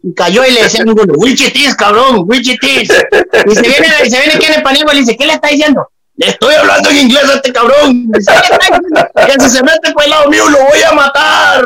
y 0.02 0.12
cayó 0.14 0.44
y 0.44 0.52
le 0.52 0.64
decía 0.64 0.84
ninguno, 0.84 1.14
Wichitis, 1.16 1.74
cabrón, 1.76 2.24
Wichitis. 2.26 2.90
Y 3.46 3.54
se 3.54 3.62
viene, 3.62 3.86
y 4.04 4.10
se 4.10 4.18
viene 4.18 4.38
Kenneth 4.38 4.62
Paniagua 4.62 4.92
y 4.92 4.96
le 4.96 5.00
dice, 5.02 5.16
¿qué 5.16 5.26
le 5.26 5.34
está 5.34 5.48
diciendo? 5.48 5.88
Le 6.16 6.28
estoy 6.28 6.54
hablando 6.54 6.90
en 6.90 6.96
inglés 6.98 7.24
a 7.24 7.34
este 7.36 7.52
cabrón. 7.52 8.10
que 8.12 9.44
si 9.44 9.50
se 9.50 9.62
mete 9.62 9.92
por 9.92 10.04
el 10.04 10.10
lado 10.10 10.28
mío 10.28 10.48
lo 10.50 10.58
voy 10.58 10.82
a 10.82 10.92
matar. 10.92 11.64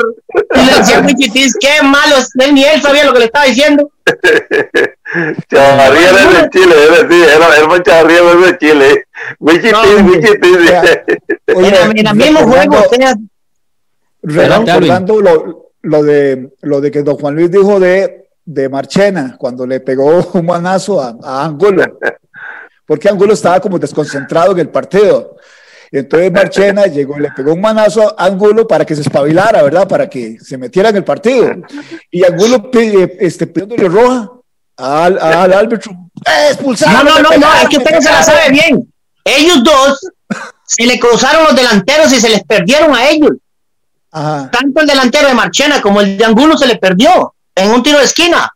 Y 0.55 0.65
le 0.65 0.79
decía 0.79 1.01
Wichitis, 1.01 1.57
qué 1.61 1.83
malo, 1.83 2.17
él 2.39 2.55
ni 2.55 2.65
él 2.65 2.81
sabía 2.81 3.05
lo 3.05 3.13
que 3.13 3.19
le 3.21 3.25
estaba 3.25 3.47
diciendo. 3.47 3.91
Chavarría 5.51 6.11
es 6.11 6.43
de 6.43 6.51
Chile, 6.51 6.75
es 6.85 7.09
decir, 7.09 7.25
era, 7.25 7.57
era 7.57 7.83
Chavarría 7.83 8.19
es 8.19 8.41
de 8.47 8.59
Chile. 8.59 9.05
Wichitis, 9.41 10.03
Wichitis. 10.05 10.59
En 11.47 12.07
el 12.07 12.15
mismo 12.15 12.41
juego, 12.41 12.77
o 12.79 12.95
sea. 12.95 13.15
Recordando 14.23 15.21
lo, 15.21 15.73
lo, 15.83 16.03
de, 16.03 16.51
lo 16.63 16.81
de 16.81 16.91
que 16.91 17.03
don 17.03 17.17
Juan 17.17 17.35
Luis 17.35 17.51
dijo 17.51 17.79
de 17.79 18.27
de 18.47 18.69
Marchena 18.69 19.37
cuando 19.39 19.67
le 19.67 19.81
pegó 19.81 20.25
un 20.33 20.47
manazo 20.47 21.03
a, 21.03 21.45
Angulo, 21.45 21.83
porque 22.87 23.09
Angulo 23.09 23.35
estaba 23.35 23.61
como 23.61 23.79
desconcentrado 23.79 24.53
en 24.53 24.61
el 24.61 24.69
partido. 24.69 25.37
Entonces 25.91 26.33
Marchena 26.33 26.87
llegó 26.87 27.19
y 27.19 27.23
le 27.23 27.31
pegó 27.31 27.53
un 27.55 27.61
manazo 27.61 28.15
a 28.19 28.27
Angulo 28.27 28.67
para 28.67 28.85
que 28.85 28.95
se 28.95 29.03
espabilara, 29.03 29.63
¿verdad? 29.63 29.87
Para 29.87 30.09
que 30.09 30.39
se 30.41 30.57
metiera 30.57 30.89
en 30.91 30.97
el 30.97 31.05
partido. 31.05 31.55
Y 32.11 32.25
Angulo 32.25 32.71
este, 32.73 33.47
pidiéndole 33.47 33.89
roja 33.89 34.31
al, 34.77 35.19
al 35.19 35.53
árbitro. 35.53 35.93
No, 35.93 37.05
no, 37.05 37.19
no, 37.21 37.31
no, 37.37 37.55
es 37.63 37.69
que 37.69 37.79
usted 37.79 37.95
no 37.95 38.03
se 38.03 38.11
la 38.11 38.23
sabe 38.23 38.51
bien. 38.51 38.93
Ellos 39.25 39.63
dos 39.65 39.99
se 40.65 40.85
le 40.85 40.99
cruzaron 40.99 41.45
los 41.45 41.57
delanteros 41.57 42.13
y 42.13 42.21
se 42.21 42.29
les 42.29 42.45
perdieron 42.45 42.95
a 42.95 43.09
ellos. 43.09 43.33
Tanto 44.11 44.81
el 44.81 44.87
delantero 44.87 45.29
de 45.29 45.35
Marchena 45.35 45.83
como 45.83 46.01
el 46.01 46.17
de 46.17 46.25
Angulo 46.25 46.57
se 46.57 46.67
le 46.67 46.77
perdió 46.77 47.35
en 47.55 47.71
un 47.71 47.83
tiro 47.83 47.99
de 47.99 48.05
esquina. 48.05 48.51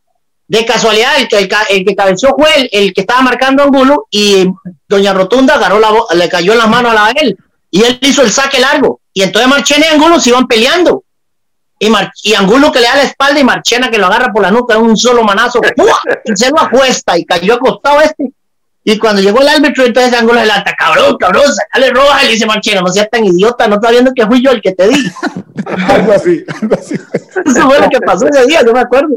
De 0.51 0.67
casualidad, 0.67 1.13
el 1.17 1.29
que, 1.29 1.49
el, 1.69 1.85
que 1.85 1.95
cabeció 1.95 2.35
fue 2.37 2.69
el, 2.73 2.93
que 2.93 3.03
estaba 3.03 3.23
marcando 3.23 3.63
Angulo 3.63 4.09
y 4.11 4.49
Doña 4.89 5.13
Rotunda 5.13 5.55
agarró 5.55 5.79
la, 5.79 5.93
le 6.13 6.29
cayó 6.29 6.51
en 6.51 6.59
la 6.59 6.67
mano 6.67 6.91
a 6.91 7.13
él 7.13 7.39
y 7.71 7.85
él 7.85 8.01
hizo 8.03 8.23
el 8.23 8.33
saque 8.33 8.59
largo. 8.59 9.01
Y 9.13 9.23
entonces 9.23 9.49
Marchena 9.49 9.87
y 9.87 9.95
Angulo 9.95 10.19
se 10.19 10.31
iban 10.31 10.49
peleando. 10.49 11.05
Y, 11.79 11.89
y 12.25 12.35
Angulo 12.35 12.73
que 12.73 12.81
le 12.81 12.87
da 12.87 12.97
la 12.97 13.05
espalda 13.05 13.39
y 13.39 13.45
Marchena 13.45 13.93
que 13.93 13.99
lo 13.99 14.07
agarra 14.07 14.33
por 14.33 14.43
la 14.43 14.51
nuca 14.51 14.75
en 14.75 14.83
un 14.83 14.97
solo 14.97 15.23
manazo. 15.23 15.61
Y 16.25 16.35
se 16.35 16.51
lo 16.51 16.61
acuesta 16.61 17.17
y 17.17 17.25
cayó 17.25 17.55
acostado 17.55 18.01
este. 18.01 18.33
Y 18.83 18.99
cuando 18.99 19.21
llegó 19.21 19.41
el 19.41 19.49
árbitro, 19.49 19.85
entonces 19.85 20.15
Angulo 20.15 20.39
adelanta, 20.39 20.75
cabrón, 20.77 21.17
cabrón, 21.19 21.53
sacale 21.53 21.91
roja. 21.91 22.23
Y 22.23 22.27
le 22.27 22.33
dice 22.33 22.47
Marchena, 22.47 22.81
no 22.81 22.89
seas 22.89 23.11
tan 23.11 23.25
idiota, 23.25 23.69
no 23.69 23.75
estás 23.77 23.91
viendo 23.91 24.13
que 24.15 24.27
fui 24.27 24.43
yo 24.43 24.53
el 24.53 24.63
que 24.63 24.73
te 24.73 24.89
di. 24.89 25.11
algo 25.89 26.13
así, 26.13 26.45
algo 26.61 26.75
así. 26.75 26.95
Eso 26.95 27.69
fue 27.69 27.81
lo 27.81 27.89
que 27.89 28.01
pasó 28.01 28.27
ese 28.27 28.47
día, 28.47 28.63
yo 28.65 28.73
me 28.73 28.81
acuerdo. 28.81 29.17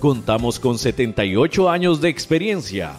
Contamos 0.00 0.58
con 0.58 0.78
78 0.78 1.68
años 1.68 2.00
de 2.00 2.08
experiencia 2.08 2.98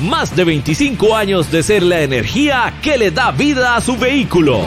Más 0.00 0.34
de 0.34 0.44
25 0.44 1.14
años 1.14 1.50
de 1.50 1.62
ser 1.62 1.82
la 1.82 2.00
energía 2.00 2.72
que 2.80 2.96
le 2.96 3.10
da 3.10 3.32
vida 3.32 3.76
a 3.76 3.80
su 3.82 3.98
vehículo. 3.98 4.66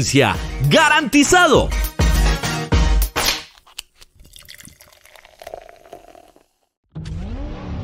¡Garantizado! 0.69 1.69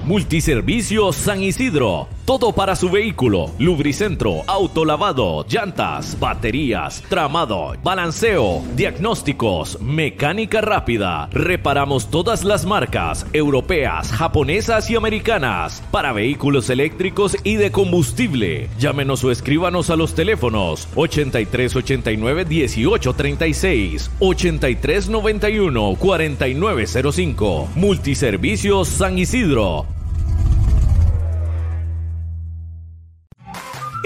Multiservicios 0.06 1.16
San 1.16 1.44
Isidro 1.44 2.08
todo 2.28 2.52
para 2.52 2.76
su 2.76 2.90
vehículo. 2.90 3.52
Lubricentro, 3.58 4.44
autolavado, 4.48 5.46
llantas, 5.48 6.20
baterías, 6.20 7.02
tramado, 7.08 7.74
balanceo, 7.82 8.64
diagnósticos, 8.76 9.80
mecánica 9.80 10.60
rápida. 10.60 11.30
Reparamos 11.32 12.12
todas 12.12 12.44
las 12.44 12.66
marcas 12.66 13.26
europeas, 13.32 14.12
japonesas 14.12 14.90
y 14.90 14.98
americanas 14.98 15.82
para 15.90 16.12
vehículos 16.12 16.70
eléctricos 16.70 17.38
y 17.46 17.56
de 17.56 17.72
combustible. 17.72 18.70
Llámenos 18.78 19.24
o 19.24 19.32
escríbanos 19.32 19.90
a 19.90 19.96
los 19.96 20.14
teléfonos 20.14 20.90
8389 20.96 22.44
1836 22.44 24.12
8391 24.20 25.96
4905. 25.96 27.70
Multiservicios 27.76 28.90
San 28.90 29.18
Isidro 29.18 29.97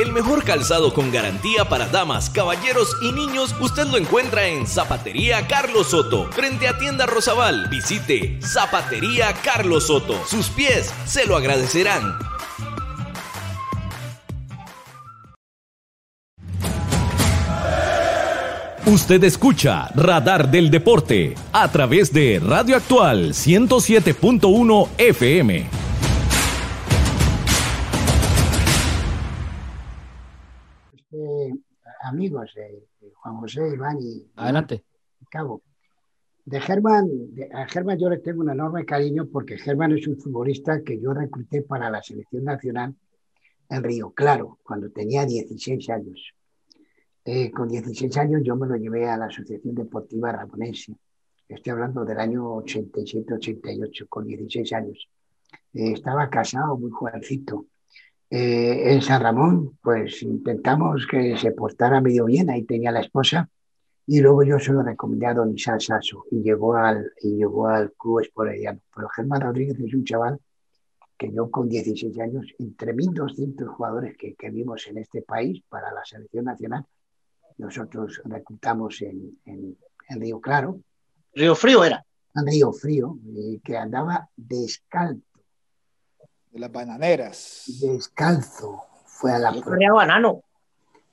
El 0.01 0.13
mejor 0.13 0.43
calzado 0.43 0.95
con 0.95 1.11
garantía 1.11 1.65
para 1.65 1.85
damas, 1.85 2.31
caballeros 2.31 2.97
y 3.03 3.11
niños 3.11 3.53
usted 3.59 3.85
lo 3.85 3.97
encuentra 3.97 4.47
en 4.47 4.65
Zapatería 4.65 5.45
Carlos 5.45 5.91
Soto, 5.91 6.27
frente 6.31 6.67
a 6.67 6.75
Tienda 6.79 7.05
Rosabal. 7.05 7.67
Visite 7.69 8.39
Zapatería 8.41 9.31
Carlos 9.43 9.85
Soto. 9.85 10.19
Sus 10.25 10.49
pies 10.49 10.91
se 11.05 11.27
lo 11.27 11.35
agradecerán. 11.35 12.17
Usted 18.87 19.23
escucha 19.23 19.89
Radar 19.93 20.49
del 20.49 20.71
Deporte 20.71 21.35
a 21.53 21.71
través 21.71 22.11
de 22.11 22.41
Radio 22.43 22.75
Actual 22.75 23.35
107.1 23.35 24.87
FM. 24.97 25.90
Amigos, 32.03 32.51
de 32.55 32.87
Juan 33.13 33.37
José, 33.37 33.67
Iván 33.73 33.97
y... 34.01 34.25
Adelante. 34.35 34.83
Cabo. 35.29 35.61
De 36.43 36.59
Germán, 36.59 37.07
a 37.53 37.67
Germán 37.67 37.99
yo 37.99 38.09
le 38.09 38.17
tengo 38.17 38.41
un 38.41 38.49
enorme 38.49 38.83
cariño 38.85 39.27
porque 39.31 39.57
Germán 39.57 39.91
es 39.91 40.07
un 40.07 40.17
futbolista 40.17 40.81
que 40.81 40.99
yo 40.99 41.13
recluté 41.13 41.61
para 41.61 41.89
la 41.89 42.01
selección 42.01 42.43
nacional 42.43 42.95
en 43.69 43.83
Río 43.83 44.11
Claro, 44.11 44.59
cuando 44.63 44.89
tenía 44.89 45.25
16 45.25 45.89
años. 45.91 46.33
Eh, 47.23 47.51
con 47.51 47.69
16 47.69 48.17
años 48.17 48.41
yo 48.43 48.55
me 48.55 48.67
lo 48.67 48.75
llevé 48.75 49.07
a 49.07 49.17
la 49.17 49.25
Asociación 49.25 49.75
Deportiva 49.75 50.31
Ramonense. 50.31 50.95
Estoy 51.47 51.71
hablando 51.71 52.03
del 52.03 52.19
año 52.19 52.55
87-88, 52.55 54.07
con 54.09 54.25
16 54.25 54.73
años. 54.73 55.07
Eh, 55.73 55.93
estaba 55.93 56.29
casado, 56.29 56.77
muy 56.77 56.89
jovencito. 56.91 57.67
Eh, 58.33 58.93
en 58.93 59.01
San 59.01 59.21
Ramón, 59.21 59.77
pues 59.81 60.23
intentamos 60.23 61.05
que 61.05 61.35
se 61.35 61.51
portara 61.51 61.99
medio 61.99 62.23
bien, 62.23 62.49
ahí 62.49 62.63
tenía 62.63 62.89
la 62.89 63.01
esposa, 63.01 63.49
y 64.07 64.21
luego 64.21 64.43
yo 64.43 64.57
se 64.57 64.71
lo 64.71 64.81
recomendé 64.83 65.25
a 65.25 65.33
Don 65.33 65.53
Isaac 65.53 65.81
Sasso 65.81 66.23
y 66.31 66.41
llegó 66.41 66.75
al, 66.75 67.11
y 67.21 67.35
llegó 67.35 67.67
al 67.67 67.91
club 67.91 68.21
esporediano. 68.21 68.79
Pero 68.95 69.09
Germán 69.09 69.41
Rodríguez 69.41 69.77
es 69.81 69.93
un 69.93 70.05
chaval 70.05 70.39
que 71.17 71.29
yo 71.29 71.51
con 71.51 71.67
16 71.67 72.17
años, 72.19 72.45
entre 72.57 72.95
1.200 72.95 73.67
jugadores 73.67 74.15
que, 74.15 74.33
que 74.35 74.49
vimos 74.49 74.87
en 74.87 74.99
este 74.99 75.23
país 75.23 75.61
para 75.67 75.91
la 75.91 76.05
selección 76.05 76.45
nacional, 76.45 76.85
nosotros 77.57 78.21
reclutamos 78.23 79.01
en, 79.01 79.39
en, 79.45 79.75
Río 80.21 80.39
Claro. 80.39 80.79
Río 81.33 81.53
Frío 81.53 81.83
era. 81.83 82.05
En 82.33 82.47
Río 82.47 82.71
Frío, 82.71 83.17
eh, 83.35 83.59
que 83.61 83.75
andaba 83.75 84.29
descalzo 84.37 85.21
de 86.51 86.59
las 86.59 86.71
bananeras. 86.71 87.63
Descalzo. 87.81 88.85
Fue 89.05 89.31
a 89.31 89.39
la 89.39 89.51
prueba. 89.51 89.95
banano. 89.95 90.41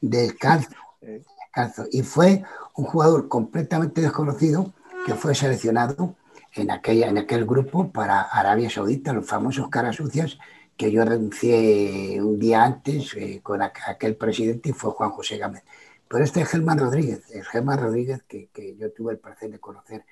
Descalzo. 0.00 0.76
Descalzo. 1.00 1.86
Y 1.90 2.02
fue 2.02 2.42
un 2.74 2.84
jugador 2.84 3.28
completamente 3.28 4.00
desconocido 4.00 4.72
que 5.06 5.14
fue 5.14 5.34
seleccionado 5.34 6.16
en, 6.54 6.70
aquella, 6.70 7.08
en 7.08 7.18
aquel 7.18 7.44
grupo 7.44 7.90
para 7.90 8.22
Arabia 8.22 8.70
Saudita, 8.70 9.12
los 9.12 9.26
famosos 9.26 9.68
caras 9.68 9.96
sucias, 9.96 10.38
que 10.76 10.90
yo 10.90 11.04
renuncié 11.04 12.20
un 12.22 12.38
día 12.38 12.64
antes 12.64 13.14
eh, 13.16 13.40
con 13.42 13.60
aquel 13.62 14.16
presidente 14.16 14.70
y 14.70 14.72
fue 14.72 14.90
Juan 14.92 15.10
José 15.10 15.38
Gámez. 15.38 15.64
Pero 16.08 16.24
este 16.24 16.40
es 16.40 16.48
Germán 16.48 16.78
Rodríguez, 16.78 17.28
es 17.30 17.46
Germán 17.48 17.78
Rodríguez 17.80 18.22
que, 18.22 18.48
que 18.48 18.76
yo 18.76 18.92
tuve 18.92 19.12
el 19.12 19.18
placer 19.18 19.50
de 19.50 19.58
conocer 19.58 20.04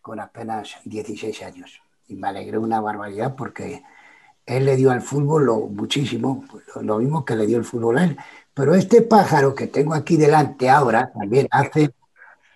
con 0.00 0.18
apenas 0.20 0.76
16 0.84 1.42
años. 1.42 1.82
Y 2.08 2.14
me 2.16 2.28
alegré 2.28 2.58
una 2.58 2.80
barbaridad 2.80 3.34
porque 3.36 3.82
él 4.46 4.64
le 4.64 4.76
dio 4.76 4.90
al 4.90 5.02
fútbol 5.02 5.46
lo, 5.46 5.60
muchísimo, 5.68 6.44
lo, 6.80 6.98
mismo 6.98 7.24
que 7.24 7.36
le 7.36 7.46
dio 7.46 7.58
el 7.58 7.64
fútbol 7.64 7.98
a 7.98 8.04
él. 8.04 8.16
Pero 8.54 8.74
este 8.74 9.02
pájaro 9.02 9.54
que 9.54 9.66
tengo 9.66 9.94
aquí 9.94 10.16
delante 10.16 10.68
ahora, 10.68 11.10
también 11.12 11.48
hace, 11.50 11.94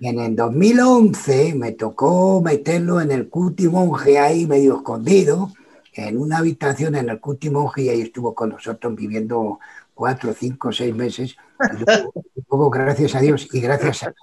en 0.00 0.20
el 0.20 0.36
2011 0.36 1.54
me 1.54 1.72
tocó 1.72 2.42
meterlo 2.42 3.00
en 3.00 3.12
el 3.12 3.28
Cuti 3.28 3.68
Monje 3.68 4.18
ahí 4.18 4.46
medio 4.46 4.76
escondido, 4.76 5.52
en 5.94 6.18
una 6.18 6.38
habitación 6.38 6.96
en 6.96 7.08
el 7.08 7.20
Cuti 7.20 7.48
Monje 7.48 7.82
y 7.82 7.88
ahí 7.88 8.00
estuvo 8.02 8.34
con 8.34 8.50
nosotros 8.50 8.94
viviendo 8.94 9.58
cuatro, 9.94 10.34
cinco, 10.38 10.72
seis 10.72 10.94
meses. 10.94 11.36
Gracias 12.72 13.14
a 13.14 13.20
Dios 13.20 13.48
y 13.52 13.60
gracias 13.60 14.04
a, 14.04 14.14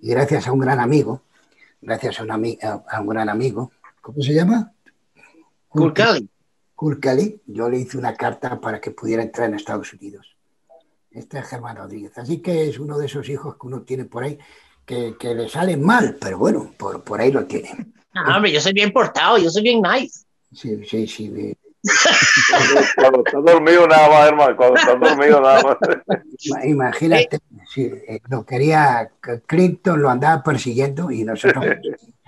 y 0.00 0.10
gracias 0.10 0.46
a 0.48 0.52
un 0.52 0.58
gran 0.58 0.80
amigo, 0.80 1.22
gracias 1.80 2.20
a 2.20 2.24
un, 2.24 2.30
a 2.30 3.00
un 3.00 3.06
gran 3.06 3.28
amigo, 3.28 3.70
¿cómo 4.00 4.20
se 4.22 4.34
llama? 4.34 4.72
Kurkali. 5.68 6.28
Kurkali, 6.80 7.42
yo 7.44 7.68
le 7.68 7.76
hice 7.76 7.98
una 7.98 8.14
carta 8.14 8.58
para 8.58 8.80
que 8.80 8.90
pudiera 8.92 9.22
entrar 9.22 9.50
en 9.50 9.54
Estados 9.54 9.92
Unidos. 9.92 10.34
Este 11.10 11.38
es 11.38 11.46
Germán 11.46 11.76
Rodríguez. 11.76 12.16
Así 12.16 12.40
que 12.40 12.70
es 12.70 12.78
uno 12.78 12.96
de 12.96 13.04
esos 13.04 13.28
hijos 13.28 13.56
que 13.56 13.66
uno 13.66 13.82
tiene 13.82 14.06
por 14.06 14.22
ahí 14.22 14.38
que, 14.86 15.14
que 15.20 15.34
le 15.34 15.46
salen 15.46 15.82
mal, 15.82 16.16
pero 16.18 16.38
bueno, 16.38 16.72
por, 16.78 17.04
por 17.04 17.20
ahí 17.20 17.30
lo 17.30 17.44
tiene. 17.44 17.92
No, 18.14 18.34
hombre, 18.34 18.50
yo 18.50 18.62
soy 18.62 18.72
bien 18.72 18.94
portado, 18.94 19.36
yo 19.36 19.50
soy 19.50 19.62
bien 19.62 19.82
nice. 19.82 20.24
Sí, 20.54 20.82
sí, 20.86 21.06
sí. 21.06 21.54
cuando 22.96 23.24
estás 23.26 23.44
dormido 23.44 23.86
nada 23.86 24.08
más, 24.08 24.28
hermano, 24.28 24.56
cuando 24.56 24.76
estás 24.76 24.98
dormido 24.98 25.38
nada 25.38 25.62
más. 25.62 25.76
Imagínate, 26.64 27.40
sí, 27.74 27.92
eh, 28.08 28.22
lo 28.30 28.46
quería, 28.46 29.10
Clinton 29.44 30.00
lo 30.00 30.08
andaba 30.08 30.42
persiguiendo 30.42 31.10
y 31.10 31.24
nosotros 31.24 31.62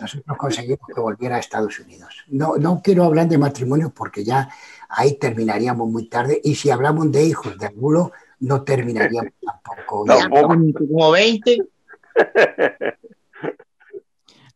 nosotros 0.00 0.36
conseguimos 0.36 0.86
que 0.94 1.00
volviera 1.00 1.36
a 1.36 1.38
Estados 1.38 1.78
Unidos. 1.80 2.24
No, 2.28 2.56
no 2.56 2.80
quiero 2.82 3.04
hablar 3.04 3.28
de 3.28 3.38
matrimonio 3.38 3.92
porque 3.94 4.24
ya 4.24 4.48
ahí 4.88 5.18
terminaríamos 5.18 5.88
muy 5.88 6.08
tarde 6.08 6.40
y 6.42 6.54
si 6.54 6.70
hablamos 6.70 7.10
de 7.12 7.24
hijos 7.24 7.58
de 7.58 7.66
Angulo, 7.66 8.12
no 8.40 8.62
terminaríamos 8.62 9.32
tampoco. 9.64 10.04
Como 10.78 11.10
20. 11.10 11.58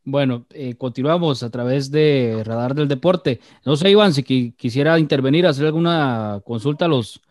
Bueno, 0.05 0.47
eh, 0.51 0.75
continuamos 0.75 1.45
a 1.45 1.51
través 1.51 1.91
de 1.91 2.43
Radar 2.45 2.75
del 2.75 2.89
Deporte. 2.89 3.41
No 3.65 3.77
sé, 3.77 3.91
Iván, 3.91 4.13
si 4.13 4.53
quisiera 4.53 4.99
intervenir, 4.99 5.47
hacer 5.47 5.67
alguna 5.67 6.41
consulta 6.45 6.87
a 6.87 6.89
los, 6.89 7.23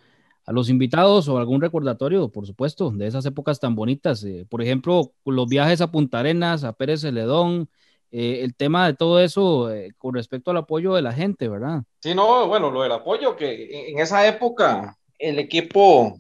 a 0.52 0.54
los 0.54 0.70
invitados 0.70 1.30
o 1.30 1.38
algún 1.38 1.62
recordatorio, 1.62 2.28
por 2.28 2.46
supuesto, 2.46 2.92
de 2.92 3.08
esas 3.08 3.26
épocas 3.26 3.60
tan 3.60 3.74
bonitas. 3.74 4.22
Eh, 4.26 4.46
por 4.50 4.62
ejemplo, 4.62 5.14
los 5.26 5.48
viajes 5.48 5.80
a 5.80 5.90
Punta 5.90 6.20
Arenas, 6.20 6.66
a 6.66 6.74
Pérez 6.74 7.02
Celedón, 7.02 7.70
eh, 8.12 8.42
el 8.44 8.54
tema 8.54 8.86
de 8.86 8.94
todo 8.94 9.22
eso 9.22 9.70
con 9.98 10.14
respecto 10.14 10.52
al 10.52 10.58
apoyo 10.58 10.94
de 10.94 11.02
la 11.02 11.14
gente, 11.14 11.48
¿verdad? 11.48 11.84
Sí, 12.02 12.14
no, 12.14 12.48
bueno, 12.48 12.70
lo 12.70 12.84
del 12.84 12.92
apoyo, 12.92 13.38
que 13.38 13.92
en 13.92 14.00
esa 14.00 14.28
época 14.28 14.98
el 15.18 15.40
equipo, 15.40 16.20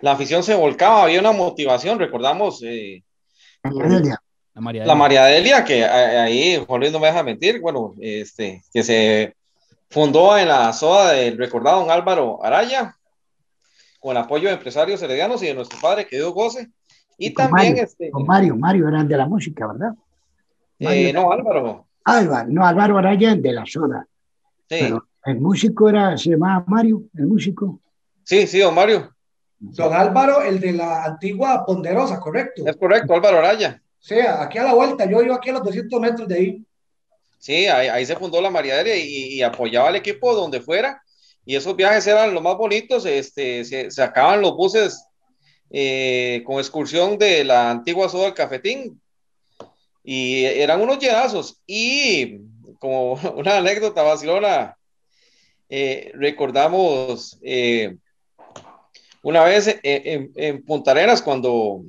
la 0.00 0.12
afición 0.12 0.42
se 0.42 0.54
volcaba, 0.54 1.04
había 1.04 1.20
una 1.20 1.32
motivación, 1.32 1.98
recordamos. 1.98 2.62
La 4.52 4.94
María 4.94 5.24
Delia, 5.24 5.64
que 5.64 5.84
ahí, 5.84 6.62
Juan 6.66 6.80
Luis 6.80 6.92
no 6.92 7.00
me 7.00 7.06
deja 7.06 7.22
mentir, 7.22 7.60
bueno, 7.60 7.94
este, 7.98 8.62
que 8.70 8.82
se 8.82 9.34
fundó 9.88 10.36
en 10.36 10.48
la 10.48 10.72
SOA 10.74 11.12
del 11.12 11.38
recordado 11.38 11.80
don 11.80 11.90
Álvaro 11.90 12.44
Araya, 12.44 12.97
con 13.98 14.16
el 14.16 14.22
apoyo 14.22 14.48
de 14.48 14.54
empresarios 14.54 15.02
heredianos 15.02 15.42
y 15.42 15.46
de 15.46 15.54
nuestro 15.54 15.78
padre, 15.80 16.06
que 16.06 16.16
dio 16.16 16.32
goce. 16.32 16.70
Y, 17.16 17.34
también, 17.34 17.72
Mario, 17.72 17.84
este. 17.84 18.10
Con 18.10 18.26
Mario, 18.26 18.56
Mario 18.56 18.88
eran 18.88 19.08
de 19.08 19.16
la 19.16 19.26
música, 19.26 19.66
¿verdad? 19.66 19.94
Eh, 20.78 21.12
no, 21.12 21.32
Álvaro. 21.32 21.86
Álvaro, 22.04 22.48
no, 22.48 22.64
Álvaro 22.64 22.98
Araya 22.98 23.34
de 23.34 23.52
la 23.52 23.66
SODA. 23.66 24.06
Sí. 24.68 24.76
Pero 24.80 25.08
el 25.24 25.40
músico 25.40 25.88
era, 25.88 26.16
se 26.16 26.30
llamaba 26.30 26.64
Mario, 26.66 27.02
el 27.14 27.26
músico. 27.26 27.80
Sí, 28.22 28.46
sí, 28.46 28.60
don 28.60 28.74
Mario. 28.74 29.12
Don 29.58 29.92
Álvaro, 29.92 30.42
el 30.42 30.60
de 30.60 30.72
la 30.72 31.04
antigua 31.04 31.64
Ponderosa, 31.66 32.20
correcto. 32.20 32.62
Es 32.64 32.76
correcto, 32.76 33.12
Álvaro 33.12 33.38
Araya. 33.38 33.82
Sí, 33.98 34.20
aquí 34.20 34.58
a 34.58 34.64
la 34.64 34.74
vuelta, 34.74 35.10
yo 35.10 35.20
iba 35.20 35.34
aquí 35.34 35.50
a 35.50 35.54
los 35.54 35.64
200 35.64 36.00
metros 36.00 36.28
de 36.28 36.34
ahí. 36.36 36.64
Sí, 37.38 37.66
ahí, 37.66 38.04
se 38.06 38.16
fundó 38.16 38.40
la 38.40 38.50
Mariaderia 38.50 38.96
y, 38.96 39.34
y, 39.34 39.42
apoyaba 39.42 39.88
al 39.88 39.96
equipo 39.96 40.34
donde 40.34 40.60
fuera. 40.60 41.02
Y 41.48 41.56
esos 41.56 41.74
viajes 41.74 42.06
eran 42.06 42.34
los 42.34 42.42
más 42.42 42.58
bonitos. 42.58 43.06
Este, 43.06 43.64
se 43.64 43.90
sacaban 43.90 44.42
los 44.42 44.54
buses 44.54 45.06
eh, 45.70 46.42
con 46.44 46.58
excursión 46.58 47.16
de 47.16 47.42
la 47.42 47.70
antigua 47.70 48.06
Soda 48.10 48.24
del 48.24 48.34
Cafetín. 48.34 49.00
Y 50.04 50.44
eran 50.44 50.82
unos 50.82 50.98
llenazos. 50.98 51.62
Y 51.66 52.40
como 52.78 53.14
una 53.34 53.56
anécdota 53.56 54.02
vacilona, 54.02 54.76
eh, 55.70 56.12
recordamos 56.16 57.38
eh, 57.40 57.96
una 59.22 59.42
vez 59.42 59.80
en, 59.82 60.30
en 60.36 60.64
Arenas 60.86 61.22
cuando 61.22 61.82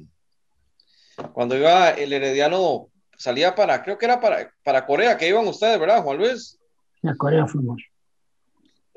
cuando 1.34 1.58
iba 1.58 1.90
el 1.90 2.14
Herediano, 2.14 2.88
salía 3.18 3.56
para, 3.56 3.84
creo 3.84 3.98
que 3.98 4.06
era 4.06 4.22
para, 4.22 4.54
para 4.64 4.86
Corea, 4.86 5.18
que 5.18 5.28
iban 5.28 5.46
ustedes, 5.50 5.78
¿verdad, 5.78 6.02
Juan 6.02 6.18
Luis? 6.18 6.58
A 7.04 7.14
Corea 7.16 7.46
fuimos. 7.46 7.89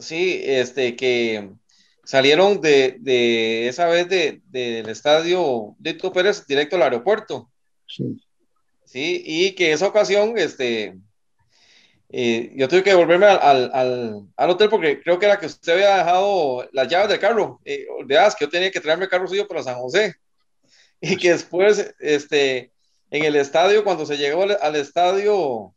Sí, 0.02 0.40
este, 0.44 0.96
que 0.96 1.50
salieron 2.04 2.60
de, 2.60 2.96
de 3.00 3.68
esa 3.68 3.86
vez 3.86 4.08
del 4.08 4.42
de, 4.46 4.80
estadio 4.88 5.74
Dito 5.78 6.12
Pérez 6.12 6.46
directo 6.46 6.76
al 6.76 6.82
aeropuerto. 6.82 7.50
Sí. 7.86 8.20
Sí, 8.84 9.22
y 9.24 9.52
que 9.54 9.72
esa 9.72 9.86
ocasión, 9.86 10.34
este, 10.36 10.98
eh, 12.10 12.52
yo 12.54 12.68
tuve 12.68 12.82
que 12.82 12.92
volverme 12.92 13.24
al, 13.24 13.70
al, 13.72 14.28
al, 14.36 14.50
hotel 14.50 14.68
porque 14.68 15.00
creo 15.00 15.18
que 15.18 15.24
era 15.24 15.38
que 15.38 15.46
usted 15.46 15.72
había 15.72 15.96
dejado 15.96 16.68
las 16.72 16.88
llaves 16.88 17.08
del 17.08 17.18
carro. 17.18 17.60
Eh, 17.64 17.86
que 18.06 18.44
yo 18.44 18.50
tenía 18.50 18.70
que 18.70 18.80
traerme 18.80 19.04
el 19.04 19.10
carro 19.10 19.26
suyo 19.26 19.48
para 19.48 19.62
San 19.62 19.76
José 19.76 20.16
y 21.00 21.16
que 21.16 21.32
después, 21.32 21.94
este, 21.98 22.70
en 23.10 23.24
el 23.24 23.34
estadio, 23.36 23.82
cuando 23.82 24.06
se 24.06 24.18
llegó 24.18 24.42
al, 24.44 24.76
estadio, 24.76 25.74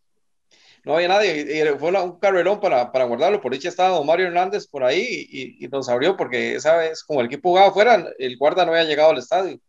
no 0.86 0.96
había 0.96 1.08
nadie, 1.08 1.42
y 1.42 1.80
fue 1.80 1.92
un 1.92 2.20
carrerón 2.20 2.60
para, 2.60 2.92
para 2.92 3.06
guardarlo, 3.06 3.42
por 3.42 3.52
dicha 3.52 3.70
estaba 3.70 3.98
don 3.98 4.06
Mario 4.06 4.28
Hernández 4.28 4.68
por 4.68 4.84
ahí 4.84 5.58
y, 5.60 5.68
nos 5.68 5.90
abrió 5.90 6.16
porque 6.16 6.56
esa 6.56 6.78
vez, 6.78 7.04
como 7.04 7.22
el 7.22 7.26
equipo 7.26 7.50
jugaba 7.50 7.70
afuera, 7.70 8.06
el 8.20 8.38
guarda 8.38 8.66
no 8.66 8.72
había 8.72 8.84
llegado 8.84 9.10
al 9.10 9.18
estadio. 9.18 9.60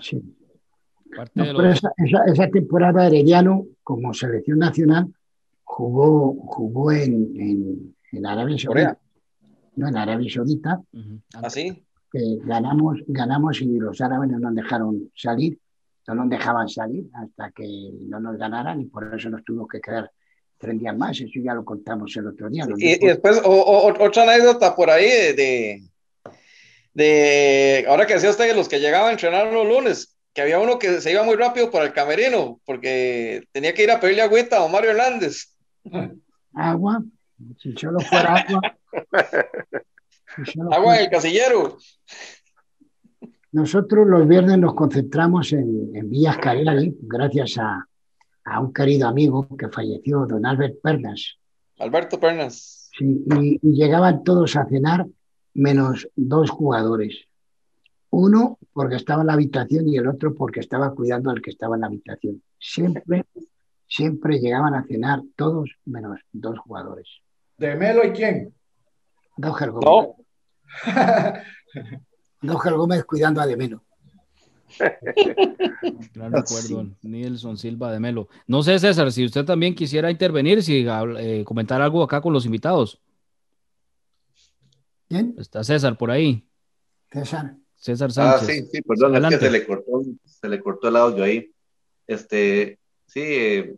Sí. 0.00 0.22
pero 1.34 1.68
esa, 1.68 1.92
esa, 2.26 2.48
temporada 2.48 3.06
Herediano, 3.06 3.66
como 3.82 4.14
selección 4.14 4.58
nacional, 4.58 5.12
jugó, 5.64 6.34
jugó 6.46 6.92
en, 6.92 7.12
en, 7.38 7.96
en 8.12 8.26
Arabia 8.26 8.58
Saudita. 8.58 8.98
No, 9.76 9.88
en 9.88 9.96
Arabia 9.96 10.32
Saudita. 10.32 10.80
¿Así? 11.42 11.68
¿Ah, 11.68 11.92
ganamos, 12.44 13.00
ganamos 13.06 13.60
y 13.60 13.78
los 13.78 14.00
árabes 14.00 14.30
no 14.30 14.38
nos 14.38 14.54
dejaron 14.54 15.10
salir, 15.14 15.58
no 16.08 16.14
nos 16.14 16.30
dejaban 16.30 16.68
salir 16.68 17.08
hasta 17.12 17.50
que 17.50 17.66
no 18.08 18.18
nos 18.18 18.38
ganaran 18.38 18.80
y 18.80 18.86
por 18.86 19.14
eso 19.14 19.28
nos 19.28 19.44
tuvimos 19.44 19.68
que 19.68 19.80
quedar 19.80 20.10
tres 20.62 20.78
días 20.78 20.96
más, 20.96 21.20
eso 21.20 21.40
ya 21.42 21.54
lo 21.54 21.64
contamos 21.64 22.16
el 22.16 22.28
otro 22.28 22.48
día. 22.48 22.64
Y, 22.76 23.04
después 23.04 23.42
otra 23.44 24.22
anécdota 24.22 24.76
por 24.76 24.90
ahí 24.90 25.08
de, 25.34 25.82
de, 26.94 27.84
ahora 27.88 28.06
que 28.06 28.14
decía 28.14 28.30
usted 28.30 28.46
que 28.46 28.54
los 28.54 28.68
que 28.68 28.78
llegaban 28.78 29.08
a 29.08 29.12
entrenar 29.12 29.52
los 29.52 29.66
lunes, 29.66 30.16
que 30.32 30.40
había 30.40 30.60
uno 30.60 30.78
que 30.78 31.00
se 31.00 31.10
iba 31.10 31.24
muy 31.24 31.34
rápido 31.34 31.68
para 31.72 31.86
el 31.86 31.92
camerino 31.92 32.60
porque 32.64 33.42
tenía 33.50 33.74
que 33.74 33.82
ir 33.82 33.90
a 33.90 33.98
pedirle 33.98 34.22
agüita 34.22 34.56
a 34.56 34.60
don 34.60 34.70
Mario 34.70 34.90
Hernández. 34.90 35.52
Agua, 36.54 37.02
si 37.58 37.72
solo 37.72 37.98
fuera 37.98 38.34
agua. 38.36 38.76
Agua 40.70 40.96
en 40.96 41.04
el 41.04 41.10
casillero. 41.10 41.78
Nosotros 43.50 44.06
los 44.06 44.28
viernes 44.28 44.58
nos 44.58 44.74
concentramos 44.74 45.52
en, 45.52 45.90
en 45.94 46.08
Villas 46.08 46.38
Cariali, 46.38 46.96
gracias 47.02 47.58
a, 47.58 47.86
a, 48.44 48.60
un 48.60 48.72
querido 48.72 49.08
amigo 49.08 49.48
que 49.56 49.68
falleció, 49.68 50.26
don 50.26 50.46
Albert 50.46 50.80
Pernas. 50.82 51.38
Alberto 51.78 52.20
Pernas. 52.20 52.90
Sí, 52.96 53.24
y, 53.26 53.60
y 53.62 53.72
llegaban 53.74 54.22
todos 54.22 54.56
a 54.56 54.66
cenar 54.66 55.06
menos 55.54 56.08
dos 56.14 56.50
jugadores. 56.50 57.26
Uno 58.10 58.58
porque 58.72 58.96
estaba 58.96 59.22
en 59.22 59.28
la 59.28 59.32
habitación 59.32 59.88
y 59.88 59.96
el 59.96 60.06
otro 60.06 60.34
porque 60.34 60.60
estaba 60.60 60.94
cuidando 60.94 61.30
al 61.30 61.40
que 61.40 61.50
estaba 61.50 61.76
en 61.76 61.80
la 61.80 61.86
habitación. 61.86 62.42
Siempre, 62.58 63.24
siempre 63.88 64.38
llegaban 64.38 64.74
a 64.74 64.84
cenar 64.84 65.22
todos 65.34 65.70
menos 65.86 66.20
dos 66.30 66.58
jugadores. 66.58 67.08
¿De 67.56 67.74
Melo 67.74 68.04
y 68.04 68.12
quién? 68.12 68.54
Gómez. 69.36 70.10
No. 72.42 72.58
Gómez 72.58 73.04
cuidando 73.04 73.40
a 73.40 73.46
De 73.46 73.56
Melo. 73.56 73.84
Gran 76.14 76.32
recuerdo, 76.32 76.86
Nilson 77.02 77.56
Silva 77.56 77.92
de 77.92 78.00
Melo. 78.00 78.28
No 78.46 78.62
sé, 78.62 78.78
César, 78.78 79.10
si 79.12 79.24
usted 79.24 79.44
también 79.44 79.74
quisiera 79.74 80.10
intervenir, 80.10 80.62
si 80.62 80.86
eh, 81.18 81.42
comentar 81.44 81.80
algo 81.80 82.02
acá 82.02 82.20
con 82.20 82.32
los 82.32 82.46
invitados. 82.46 83.00
¿Quién? 85.08 85.34
Está 85.38 85.62
César 85.64 85.96
por 85.96 86.10
ahí. 86.10 86.46
César. 87.10 87.56
César 87.76 88.10
ah, 88.10 88.12
Sánchez. 88.12 88.42
Ah, 88.42 88.52
sí, 88.52 88.68
sí, 88.72 88.82
perdón, 88.82 89.16
es 89.16 89.28
que 89.28 89.38
se 89.38 89.50
le 89.50 89.66
cortó, 89.66 90.02
se 90.24 90.48
le 90.48 90.60
cortó 90.60 90.88
el 90.88 90.96
audio 90.96 91.24
ahí. 91.24 91.50
Este, 92.06 92.78
sí, 93.06 93.20
eh, 93.22 93.74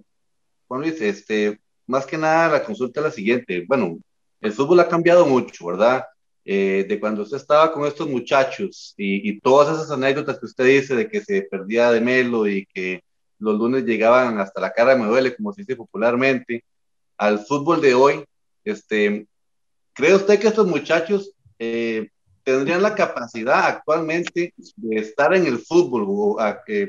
Juan 0.69 0.83
Luis, 0.83 1.01
este, 1.01 1.61
más 1.87 2.07
que 2.07 2.19
nada 2.19 2.49
la 2.59 2.65
consulta 2.65 3.01
es 3.01 3.05
la 3.05 3.11
siguiente. 3.11 3.65
Bueno, 3.67 3.99
el 4.41 4.53
fútbol 4.53 4.81
ha 4.81 4.89
cambiado 4.89 5.27
mucho, 5.27 5.67
¿verdad? 5.67 6.05
Eh, 6.47 6.85
de 6.87 7.01
cuando 7.01 7.23
usted 7.23 7.39
estaba 7.39 7.73
con 7.73 7.87
estos 7.87 8.07
muchachos 8.07 8.93
y, 8.99 9.41
todas 9.41 9.75
esas 9.75 9.91
anécdotas 9.91 10.39
que 10.39 10.45
usted 10.45 10.67
dice 10.67 10.95
de 10.95 11.09
que 11.09 11.23
se 11.23 11.43
perdía 11.43 11.91
de 11.91 12.03
Melo 12.03 12.47
y 12.47 12.67
que 12.67 13.03
los 13.39 13.59
lunes 13.59 13.85
llegaban 13.85 14.39
hasta 14.39 14.61
la 14.61 14.71
cara 14.71 14.95
me 14.95 15.07
duele, 15.07 15.35
como 15.35 15.55
se 15.55 15.63
dice 15.63 15.75
popularmente, 15.75 16.63
al 17.17 17.39
fútbol 17.39 17.81
de 17.81 17.95
hoy, 17.95 18.25
este, 18.63 19.27
¿cree 19.95 20.15
usted 20.15 20.39
que 20.39 20.49
estos 20.49 20.67
muchachos 20.67 21.33
eh, 21.59 22.11
tendrían 22.43 22.83
la 22.83 22.95
capacidad 22.95 23.67
actualmente 23.67 24.53
de 24.77 24.97
estar 24.97 25.35
en 25.35 25.47
el 25.47 25.59
fútbol 25.59 26.37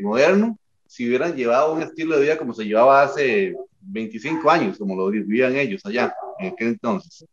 moderno 0.02 0.60
si 0.86 1.08
hubieran 1.08 1.34
llevado 1.34 1.74
un 1.74 1.82
estilo 1.82 2.18
de 2.18 2.24
vida 2.24 2.38
como 2.38 2.54
se 2.54 2.66
llevaba 2.66 3.04
hace 3.04 3.56
25 3.80 4.50
años, 4.50 4.78
como 4.78 4.96
lo 4.98 5.10
vivían 5.10 5.56
ellos 5.56 5.86
allá 5.86 6.14
en 6.40 6.52
aquel 6.52 6.68
entonces? 6.70 7.26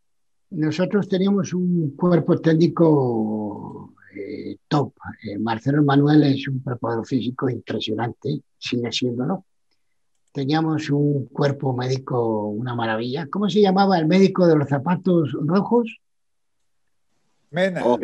Nosotros 0.53 1.09
teníamos 1.09 1.55
un 1.55 1.97
cuerpo 1.97 2.39
técnico 2.39 3.95
eh, 4.15 4.57
top. 4.69 4.93
Eh, 5.25 5.39
Marcelo 5.39 5.83
Manuel 5.83 6.23
es 6.25 6.47
un 6.49 6.63
preparador 6.63 7.07
físico 7.07 7.49
impresionante, 7.49 8.43
sigue 8.59 8.93
siéndolo. 8.93 9.45
Teníamos 10.33 10.89
un 10.91 11.27
cuerpo 11.27 11.75
médico, 11.75 12.47
una 12.49 12.75
maravilla. 12.75 13.27
¿Cómo 13.29 13.51
se 13.51 13.61
llamaba 13.61 13.99
el 13.99 14.07
médico 14.07 14.47
de 14.47 14.57
los 14.57 14.69
zapatos 14.69 15.33
rojos? 15.33 15.99
Mena. 17.51 17.83
Oh, 17.85 17.99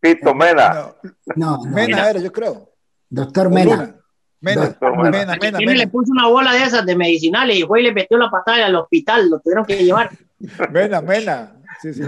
Pito 0.00 0.34
Mena. 0.34 0.94
No, 1.36 1.58
no, 1.58 1.70
Mena 1.70 2.10
era, 2.10 2.20
yo 2.20 2.32
creo. 2.32 2.72
Doctor 3.10 3.50
Mena. 3.50 3.94
Mena, 4.40 4.76
Mena, 4.80 5.10
Mena, 5.10 5.58
Mena, 5.58 5.74
le 5.74 5.88
puso 5.88 6.12
una 6.12 6.28
bola 6.28 6.52
de 6.52 6.62
esas 6.62 6.86
de 6.86 6.94
medicinales 6.94 7.56
y 7.56 7.62
fue 7.62 7.80
y 7.80 7.84
le 7.84 7.92
metió 7.92 8.16
la 8.16 8.30
patada 8.30 8.66
al 8.66 8.76
hospital, 8.76 9.28
lo 9.28 9.40
tuvieron 9.40 9.64
que 9.64 9.84
llevar. 9.84 10.10
Mena, 10.70 11.02
Mena. 11.02 11.57
Sí, 11.80 11.94
sí, 11.94 12.02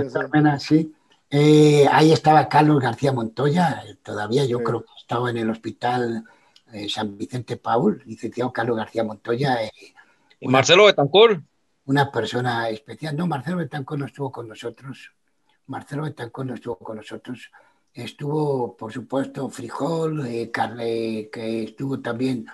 sí. 0.59 0.95
Eh, 1.33 1.87
ahí 1.93 2.13
estaba 2.13 2.49
Carlos 2.49 2.81
García 2.81 3.13
Montoya, 3.13 3.83
todavía 4.03 4.45
yo 4.45 4.63
creo 4.65 4.83
que 4.83 4.91
estaba 5.01 5.31
en 5.31 5.37
el 5.37 5.49
hospital 5.51 6.25
eh, 6.73 6.89
San 6.89 7.17
Vicente 7.17 7.57
Paul, 7.57 8.03
licenciado 8.05 8.53
Carlos 8.53 8.77
García 8.77 9.05
Montoya. 9.05 9.63
eh, 9.63 9.71
Y 10.41 10.49
Marcelo 10.49 10.87
Betancourt. 10.87 11.43
una 11.85 12.11
persona 12.11 12.69
especial. 12.69 13.17
No, 13.17 13.27
Marcelo 13.27 13.59
Betancourt 13.59 14.01
no 14.01 14.07
estuvo 14.07 14.33
con 14.33 14.49
nosotros. 14.49 15.13
Marcelo 15.67 16.03
Betancourt 16.05 16.49
no 16.49 16.55
estuvo 16.55 16.77
con 16.77 16.97
nosotros. 16.97 17.51
Estuvo, 17.93 18.77
por 18.77 18.93
supuesto, 18.93 19.49
Frijol, 19.49 20.27
eh, 20.27 20.51
Carle, 20.51 21.29
que 21.33 21.65
estuvo 21.65 22.01
también 22.01 22.47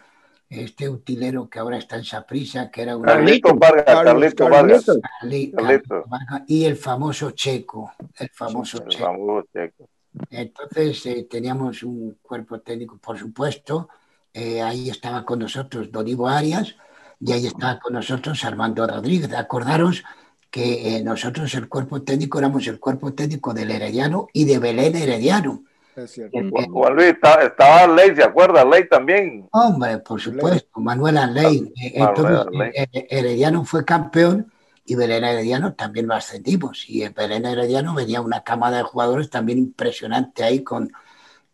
este 0.48 0.88
utilero 0.88 1.48
que 1.48 1.58
ahora 1.58 1.78
está 1.78 1.96
en 1.96 2.04
Saprisa, 2.04 2.70
que 2.70 2.82
era 2.82 2.96
un 2.96 3.02
Carlitos 3.04 3.58
Vargas, 3.58 3.84
Carlitos 4.04 4.48
Vargas. 4.50 4.86
Carli- 5.20 5.52
Carlitos. 5.52 6.08
Vargas, 6.08 6.42
y 6.46 6.64
el 6.64 6.76
famoso 6.76 7.32
Checo, 7.32 7.92
el 8.18 8.30
famoso 8.30 8.78
El 8.82 8.88
Checo. 8.88 9.04
famoso 9.04 9.46
Checo. 9.52 9.88
Entonces 10.30 11.04
eh, 11.06 11.26
teníamos 11.28 11.82
un 11.82 12.18
cuerpo 12.22 12.60
técnico, 12.60 12.96
por 12.98 13.18
supuesto. 13.18 13.88
eh, 14.32 14.60
ahí 14.62 14.90
estaba 14.90 15.24
con 15.24 15.38
nosotros 15.38 15.90
Don 15.90 16.06
Ivo 16.06 16.28
Arias 16.28 16.76
y 17.20 17.32
ahí 17.32 17.46
estaba 17.46 17.78
con 17.78 17.94
nosotros 17.94 18.44
Armando 18.44 18.86
Rodríguez. 18.86 19.32
Acordaros 19.32 20.04
que 20.50 20.96
eh, 20.96 21.02
nosotros 21.02 21.54
el 21.54 21.68
cuerpo 21.68 22.02
técnico 22.02 22.38
éramos 22.38 22.66
el 22.66 22.78
cuerpo 22.78 23.12
técnico 23.14 23.52
del 23.54 23.70
Herediano 23.70 24.28
y 24.32 24.44
de 24.44 24.58
Belén 24.58 24.94
Herediano. 24.94 25.64
Es 25.96 26.10
cierto. 26.12 26.38
Juan- 26.50 26.70
Juan 26.70 26.94
Luis, 26.94 27.06
está- 27.08 27.42
estaba 27.42 27.86
Ley, 27.86 28.14
¿se 28.14 28.22
acuerda? 28.22 28.64
Ley 28.64 28.88
también. 28.88 29.48
Hombre, 29.52 29.98
por 29.98 30.20
supuesto, 30.20 30.80
Manuel 30.80 31.16
Arley. 31.18 31.72
Eh, 31.80 31.92
Entonces, 31.94 32.46
eh, 32.74 32.86
eh, 32.92 33.06
Herediano 33.10 33.64
fue 33.64 33.84
campeón 33.84 34.52
y 34.84 34.94
Belén 34.94 35.24
Herediano 35.24 35.74
también 35.74 36.06
lo 36.06 36.14
ascendimos. 36.14 36.88
Y 36.88 37.02
en 37.02 37.14
Belén 37.14 37.46
Herediano 37.46 37.94
venía 37.94 38.20
una 38.20 38.44
cámara 38.44 38.76
de 38.78 38.82
jugadores 38.82 39.30
también 39.30 39.58
impresionante 39.58 40.44
ahí 40.44 40.62
con, 40.62 40.92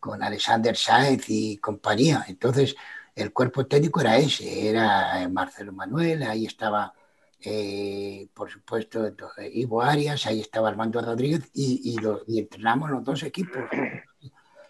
con 0.00 0.22
Alexander 0.22 0.76
Sáenz 0.76 1.24
y 1.28 1.58
compañía. 1.58 2.24
Entonces, 2.28 2.74
el 3.14 3.32
cuerpo 3.32 3.66
técnico 3.66 4.00
era 4.00 4.16
ese, 4.16 4.68
era 4.70 5.28
Marcelo 5.30 5.72
Manuel, 5.72 6.22
ahí 6.24 6.46
estaba, 6.46 6.92
eh, 7.40 8.26
por 8.34 8.50
supuesto, 8.50 9.06
entonces, 9.06 9.50
Ivo 9.54 9.82
Arias, 9.82 10.26
ahí 10.26 10.40
estaba 10.40 10.68
Armando 10.68 11.00
Rodríguez 11.00 11.48
y, 11.54 11.80
y, 11.84 11.98
los- 11.98 12.22
y 12.26 12.38
entrenamos 12.40 12.90
los 12.90 13.04
dos 13.04 13.22
equipos. 13.22 13.62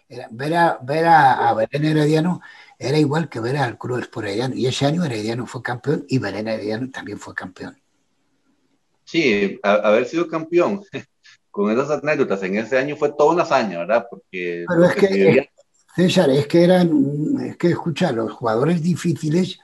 Era- 0.09 0.27
ver 0.31 0.53
a, 0.55 0.79
ver 0.83 1.05
a, 1.05 1.49
a 1.49 1.53
Belén 1.53 1.85
Herediano 1.85 2.41
era 2.77 2.97
igual 2.97 3.29
que 3.29 3.39
ver 3.39 3.57
al 3.57 3.77
Cruz 3.77 4.07
por 4.07 4.25
Herediano. 4.25 4.55
Y 4.55 4.65
ese 4.67 4.85
año 4.85 5.03
Herediano 5.03 5.45
fue 5.45 5.61
campeón 5.61 6.05
y 6.09 6.17
Belén 6.19 6.47
Herediano 6.47 6.89
también 6.91 7.17
fue 7.19 7.33
campeón. 7.33 7.77
Sí, 9.05 9.59
a- 9.63 9.73
haber 9.75 10.05
sido 10.05 10.27
campeón 10.27 10.83
con 11.51 11.71
esas 11.71 12.01
anécdotas 12.03 12.41
en 12.43 12.57
ese 12.57 12.77
año 12.77 12.95
fue 12.95 13.13
toda 13.17 13.33
una 13.33 13.43
hazaña, 13.43 13.79
¿verdad? 13.79 14.05
Porque 14.09 14.65
Pero 14.67 14.85
es 14.85 14.95
que 14.95 15.07
vivía- 15.07 15.49
César, 15.95 16.29
es 16.31 16.47
que 16.47 16.63
eran, 16.63 16.89
es 17.45 17.55
que 17.57 17.67
escucha, 17.69 18.11
los 18.11 18.31
jugadores 18.31 18.81
difíciles, 18.81 19.59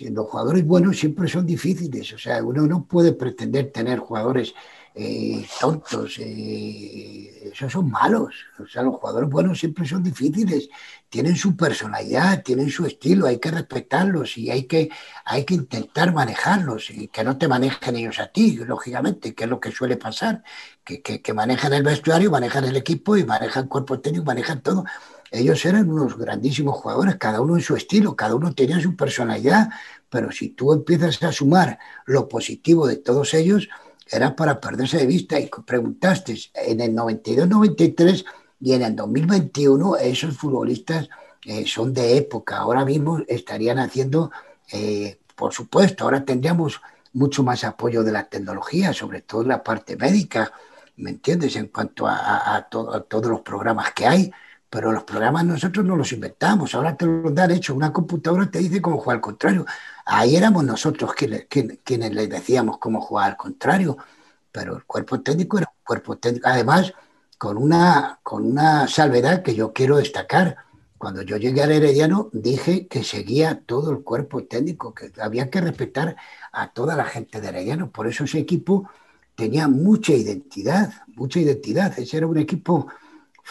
los 0.00 0.26
jugadores 0.26 0.64
buenos 0.64 0.98
siempre 0.98 1.28
son 1.28 1.44
difíciles. 1.44 2.10
O 2.14 2.18
sea, 2.18 2.42
uno 2.42 2.66
no 2.66 2.86
puede 2.86 3.12
pretender 3.12 3.70
tener 3.70 3.98
jugadores 3.98 4.54
eh, 4.94 5.46
tontos, 5.60 6.18
eh, 6.18 7.50
esos 7.52 7.72
son 7.72 7.90
malos. 7.90 8.34
O 8.58 8.66
sea, 8.66 8.82
los 8.82 8.96
jugadores 8.96 9.30
buenos 9.30 9.58
siempre 9.58 9.86
son 9.86 10.02
difíciles, 10.02 10.68
tienen 11.08 11.36
su 11.36 11.56
personalidad, 11.56 12.42
tienen 12.42 12.70
su 12.70 12.86
estilo, 12.86 13.26
hay 13.26 13.38
que 13.38 13.50
respetarlos 13.50 14.36
y 14.36 14.50
hay 14.50 14.64
que, 14.64 14.90
hay 15.24 15.44
que 15.44 15.54
intentar 15.54 16.12
manejarlos 16.12 16.90
y 16.90 17.08
que 17.08 17.24
no 17.24 17.38
te 17.38 17.48
manejen 17.48 17.96
ellos 17.96 18.18
a 18.18 18.28
ti, 18.28 18.56
lógicamente, 18.56 19.34
que 19.34 19.44
es 19.44 19.50
lo 19.50 19.60
que 19.60 19.72
suele 19.72 19.96
pasar, 19.96 20.42
que, 20.84 21.02
que, 21.02 21.22
que 21.22 21.32
manejan 21.32 21.72
el 21.72 21.82
vestuario, 21.82 22.30
manejan 22.30 22.64
el 22.64 22.76
equipo 22.76 23.16
y 23.16 23.24
manejan 23.24 23.68
cuerpo 23.68 24.00
técnico, 24.00 24.24
manejan 24.24 24.62
todo. 24.62 24.84
Ellos 25.30 25.64
eran 25.64 25.90
unos 25.90 26.18
grandísimos 26.18 26.76
jugadores, 26.76 27.16
cada 27.16 27.40
uno 27.40 27.56
en 27.56 27.62
su 27.62 27.74
estilo, 27.74 28.14
cada 28.14 28.34
uno 28.34 28.54
tenía 28.54 28.78
su 28.80 28.94
personalidad, 28.94 29.70
pero 30.10 30.30
si 30.30 30.50
tú 30.50 30.74
empiezas 30.74 31.22
a 31.22 31.32
sumar 31.32 31.78
lo 32.04 32.28
positivo 32.28 32.86
de 32.86 32.96
todos 32.96 33.32
ellos, 33.32 33.68
era 34.10 34.34
para 34.36 34.60
perderse 34.60 34.98
de 34.98 35.06
vista. 35.06 35.38
Y 35.38 35.48
preguntaste, 35.66 36.36
en 36.54 36.80
el 36.80 36.94
92-93 36.94 38.24
y 38.60 38.72
en 38.72 38.82
el 38.82 38.96
2021, 38.96 39.96
esos 39.96 40.36
futbolistas 40.36 41.08
eh, 41.44 41.66
son 41.66 41.92
de 41.92 42.16
época. 42.16 42.58
Ahora 42.58 42.84
mismo 42.84 43.20
estarían 43.28 43.78
haciendo, 43.78 44.30
eh, 44.72 45.18
por 45.34 45.52
supuesto, 45.52 46.04
ahora 46.04 46.24
tendríamos 46.24 46.80
mucho 47.12 47.42
más 47.42 47.64
apoyo 47.64 48.02
de 48.04 48.12
la 48.12 48.28
tecnología, 48.28 48.92
sobre 48.92 49.22
todo 49.22 49.42
en 49.42 49.48
la 49.48 49.62
parte 49.62 49.96
médica, 49.96 50.52
¿me 50.96 51.10
entiendes? 51.10 51.56
En 51.56 51.68
cuanto 51.68 52.06
a, 52.06 52.14
a- 52.16 52.54
a 52.54 52.56
a 52.58 52.62
todos 53.02 53.26
los 53.26 53.40
programas 53.42 53.92
que 53.92 54.06
hay, 54.06 54.30
pero 54.72 54.90
los 54.90 55.04
programas 55.04 55.44
nosotros 55.44 55.84
no 55.84 55.96
los 55.96 56.12
inventamos, 56.14 56.74
ahora 56.74 56.96
te 56.96 57.04
los 57.04 57.34
dan 57.34 57.50
hecho, 57.50 57.74
una 57.74 57.92
computadora 57.92 58.50
te 58.50 58.58
dice 58.58 58.80
cómo 58.80 58.96
jugar 58.96 59.16
al 59.16 59.20
contrario. 59.20 59.66
Ahí 60.06 60.34
éramos 60.34 60.64
nosotros 60.64 61.12
quienes, 61.12 61.44
quienes, 61.44 61.80
quienes 61.84 62.14
les 62.14 62.30
decíamos 62.30 62.78
cómo 62.78 63.02
jugar 63.02 63.32
al 63.32 63.36
contrario, 63.36 63.98
pero 64.50 64.74
el 64.74 64.84
cuerpo 64.84 65.20
técnico 65.20 65.58
era 65.58 65.68
un 65.70 65.84
cuerpo 65.84 66.16
técnico, 66.16 66.48
además 66.48 66.90
con 67.36 67.58
una, 67.58 68.18
con 68.22 68.46
una 68.46 68.88
salvedad 68.88 69.42
que 69.42 69.54
yo 69.54 69.74
quiero 69.74 69.98
destacar. 69.98 70.56
Cuando 70.96 71.20
yo 71.20 71.36
llegué 71.36 71.62
al 71.62 71.72
Herediano 71.72 72.30
dije 72.32 72.86
que 72.86 73.04
seguía 73.04 73.60
todo 73.66 73.90
el 73.90 74.02
cuerpo 74.02 74.44
técnico, 74.44 74.94
que 74.94 75.12
había 75.20 75.50
que 75.50 75.60
respetar 75.60 76.16
a 76.50 76.72
toda 76.72 76.96
la 76.96 77.04
gente 77.04 77.42
de 77.42 77.48
Herediano, 77.48 77.90
por 77.90 78.06
eso 78.06 78.24
ese 78.24 78.38
equipo 78.38 78.88
tenía 79.34 79.68
mucha 79.68 80.14
identidad, 80.14 80.94
mucha 81.08 81.40
identidad, 81.40 81.98
ese 81.98 82.16
era 82.16 82.26
un 82.26 82.38
equipo 82.38 82.88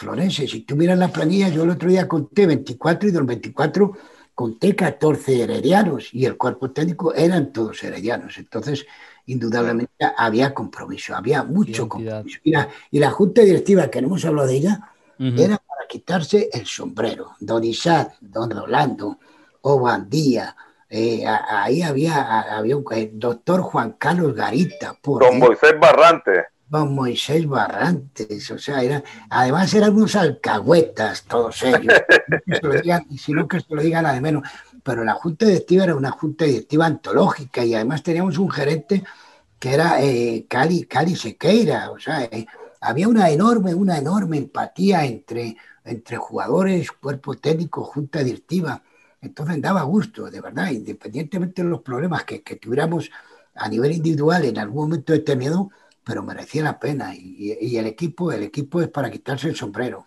florense. 0.02 0.46
Si 0.46 0.60
tú 0.60 0.76
miras 0.76 0.98
la 0.98 1.08
planilla, 1.08 1.48
yo 1.48 1.62
el 1.64 1.70
otro 1.70 1.88
día 1.88 2.06
conté 2.08 2.46
24 2.46 3.08
y 3.08 3.12
de 3.12 3.18
los 3.18 3.26
24 3.26 3.92
conté 4.34 4.74
14 4.74 5.42
heredianos 5.42 6.12
y 6.12 6.24
el 6.26 6.36
cuerpo 6.36 6.70
técnico 6.70 7.14
eran 7.14 7.52
todos 7.52 7.82
heredianos. 7.84 8.38
Entonces, 8.38 8.86
indudablemente 9.26 9.92
había 10.16 10.52
compromiso, 10.52 11.14
había 11.14 11.44
mucho 11.44 11.86
Identidad. 11.86 11.88
compromiso. 11.88 12.40
Y 12.44 12.50
la, 12.50 12.68
y 12.90 12.98
la 12.98 13.10
junta 13.10 13.42
directiva, 13.42 13.88
que 13.88 14.00
no 14.00 14.08
hemos 14.08 14.24
hablado 14.24 14.48
de 14.48 14.56
ella, 14.56 14.80
era 15.18 15.56
para 15.56 15.86
quitarse 15.88 16.48
el 16.52 16.66
sombrero. 16.66 17.36
Don 17.38 17.62
Isaac, 17.62 18.16
Don 18.20 18.50
Rolando, 18.50 19.18
Obandía, 19.60 20.56
eh, 20.90 21.24
ahí 21.26 21.80
había, 21.82 22.40
había 22.40 22.76
un 22.76 22.84
el 22.90 23.18
doctor 23.18 23.60
Juan 23.62 23.92
Carlos 23.92 24.34
Garita, 24.34 24.94
por 25.00 25.22
Don. 25.22 25.38
Moisés 25.38 25.78
Barrante. 25.80 26.46
Don 26.72 26.94
Moisés 26.94 27.46
Barrantes, 27.46 28.50
o 28.50 28.58
sea, 28.58 28.80
además 29.28 29.74
eran 29.74 29.94
unos 29.94 30.16
alcahuetas 30.16 31.24
todos 31.24 31.62
ellos, 31.64 31.92
que 32.46 32.56
se 32.56 32.66
lo 32.66 32.72
digan, 32.72 33.04
y 33.10 33.18
si 33.18 33.34
no 33.34 33.46
que 33.46 33.60
se 33.60 33.74
lo 33.74 33.82
digan 33.82 34.06
a 34.06 34.14
de 34.14 34.22
menos, 34.22 34.48
pero 34.82 35.04
la 35.04 35.12
junta 35.12 35.44
directiva 35.44 35.84
era 35.84 35.94
una 35.94 36.12
junta 36.12 36.46
directiva 36.46 36.86
antológica 36.86 37.62
y 37.62 37.74
además 37.74 38.02
teníamos 38.02 38.38
un 38.38 38.50
gerente 38.50 39.04
que 39.58 39.74
era 39.74 40.02
eh, 40.02 40.46
Cali, 40.48 40.84
Cali 40.84 41.14
Sequeira, 41.14 41.90
o 41.90 41.98
sea, 41.98 42.24
eh, 42.24 42.46
había 42.80 43.06
una 43.06 43.28
enorme, 43.28 43.74
una 43.74 43.98
enorme 43.98 44.38
empatía 44.38 45.04
entre, 45.04 45.58
entre 45.84 46.16
jugadores, 46.16 46.90
cuerpo 46.90 47.34
técnico, 47.34 47.84
junta 47.84 48.24
directiva, 48.24 48.82
entonces 49.20 49.60
daba 49.60 49.82
gusto, 49.82 50.30
de 50.30 50.40
verdad, 50.40 50.70
independientemente 50.70 51.62
de 51.62 51.68
los 51.68 51.82
problemas 51.82 52.24
que, 52.24 52.42
que 52.42 52.56
tuviéramos 52.56 53.10
a 53.56 53.68
nivel 53.68 53.92
individual 53.92 54.46
en 54.46 54.58
algún 54.58 54.84
momento 54.84 55.12
determinado, 55.12 55.70
pero 56.04 56.22
merecía 56.22 56.62
la 56.62 56.78
pena. 56.78 57.14
Y, 57.14 57.56
y 57.60 57.76
el 57.76 57.86
equipo, 57.86 58.32
el 58.32 58.42
equipo 58.42 58.80
es 58.82 58.88
para 58.88 59.10
quitarse 59.10 59.48
el 59.48 59.56
sombrero. 59.56 60.06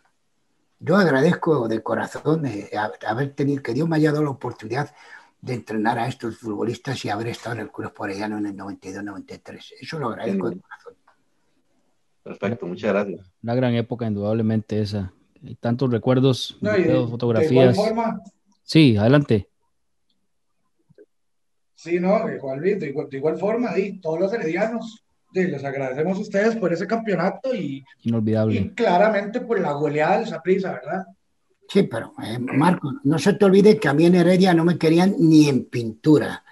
Yo 0.80 0.96
agradezco 0.98 1.68
de 1.68 1.82
corazón 1.82 2.46
eh, 2.46 2.70
haber 3.08 3.34
tenido, 3.34 3.64
que 3.64 3.74
Dios 3.74 3.88
me 3.88 3.96
haya 3.96 4.12
dado 4.12 4.24
la 4.24 4.30
oportunidad 4.32 4.94
de 5.42 5.54
entrenar 5.54 5.98
a 6.00 6.08
estos 6.08 6.38
futbolistas 6.38 7.04
y 7.06 7.10
haber 7.10 7.28
estado 7.28 7.56
en 7.56 7.62
el 7.62 7.72
Club 7.72 7.94
Porellano 7.94 8.38
en 8.38 8.48
el 8.48 8.56
92-93. 8.58 9.74
Eso 9.80 10.00
lo 10.00 10.10
agradezco 10.10 10.50
de 10.50 10.60
corazón. 10.60 10.94
Perfecto, 12.24 12.66
muchas 12.66 12.92
gracias. 12.92 13.32
Una 13.44 13.56
gran 13.56 13.74
época, 13.76 14.08
indudablemente 14.08 14.82
esa. 14.82 15.14
Hay 15.44 15.56
tantos 15.56 15.92
recuerdos, 15.92 16.58
No, 16.62 16.72
y 16.72 16.74
de- 16.74 16.78
videos, 16.80 16.94
de 16.98 17.00
igual 17.02 17.12
fotografías. 17.12 17.76
forma, 17.76 18.22
Sí, 18.64 18.98
adelante. 18.98 19.48
Sí, 21.76 22.00
no, 22.00 22.20
Juan 22.40 22.60
Luis, 22.60 22.80
de 22.80 22.90
igual, 22.90 23.10
de 23.10 23.18
igual 23.18 23.38
forma, 23.38 23.74
di, 23.74 24.00
todos 24.00 24.20
los 24.20 24.34
heredianos, 24.34 25.05
di, 25.42 25.48
les 25.48 25.64
agradecemos 25.64 26.18
a 26.18 26.22
ustedes 26.22 26.56
por 26.56 26.74
ese 26.74 26.88
campeonato 26.88 27.54
y, 27.54 27.84
y 28.02 28.10
Inolvidable. 28.10 28.74
claramente 28.76 29.42
por 29.42 29.60
la 29.60 29.74
goleada 29.74 30.20
del 30.20 30.28
Saprissa, 30.28 30.72
¿verdad? 30.74 31.06
Sí, 31.68 31.84
pero 31.84 32.14
eh, 32.24 32.38
Marco, 32.40 32.94
no 33.04 33.18
se 33.18 33.34
te 33.34 33.46
olvide 33.46 33.80
que 33.80 33.88
a 33.88 33.94
mí 33.94 34.06
en 34.06 34.16
Heredia 34.16 34.54
no 34.54 34.64
me 34.64 34.78
querían 34.78 35.16
ni 35.18 35.48
en 35.50 35.66
pintura, 35.66 36.44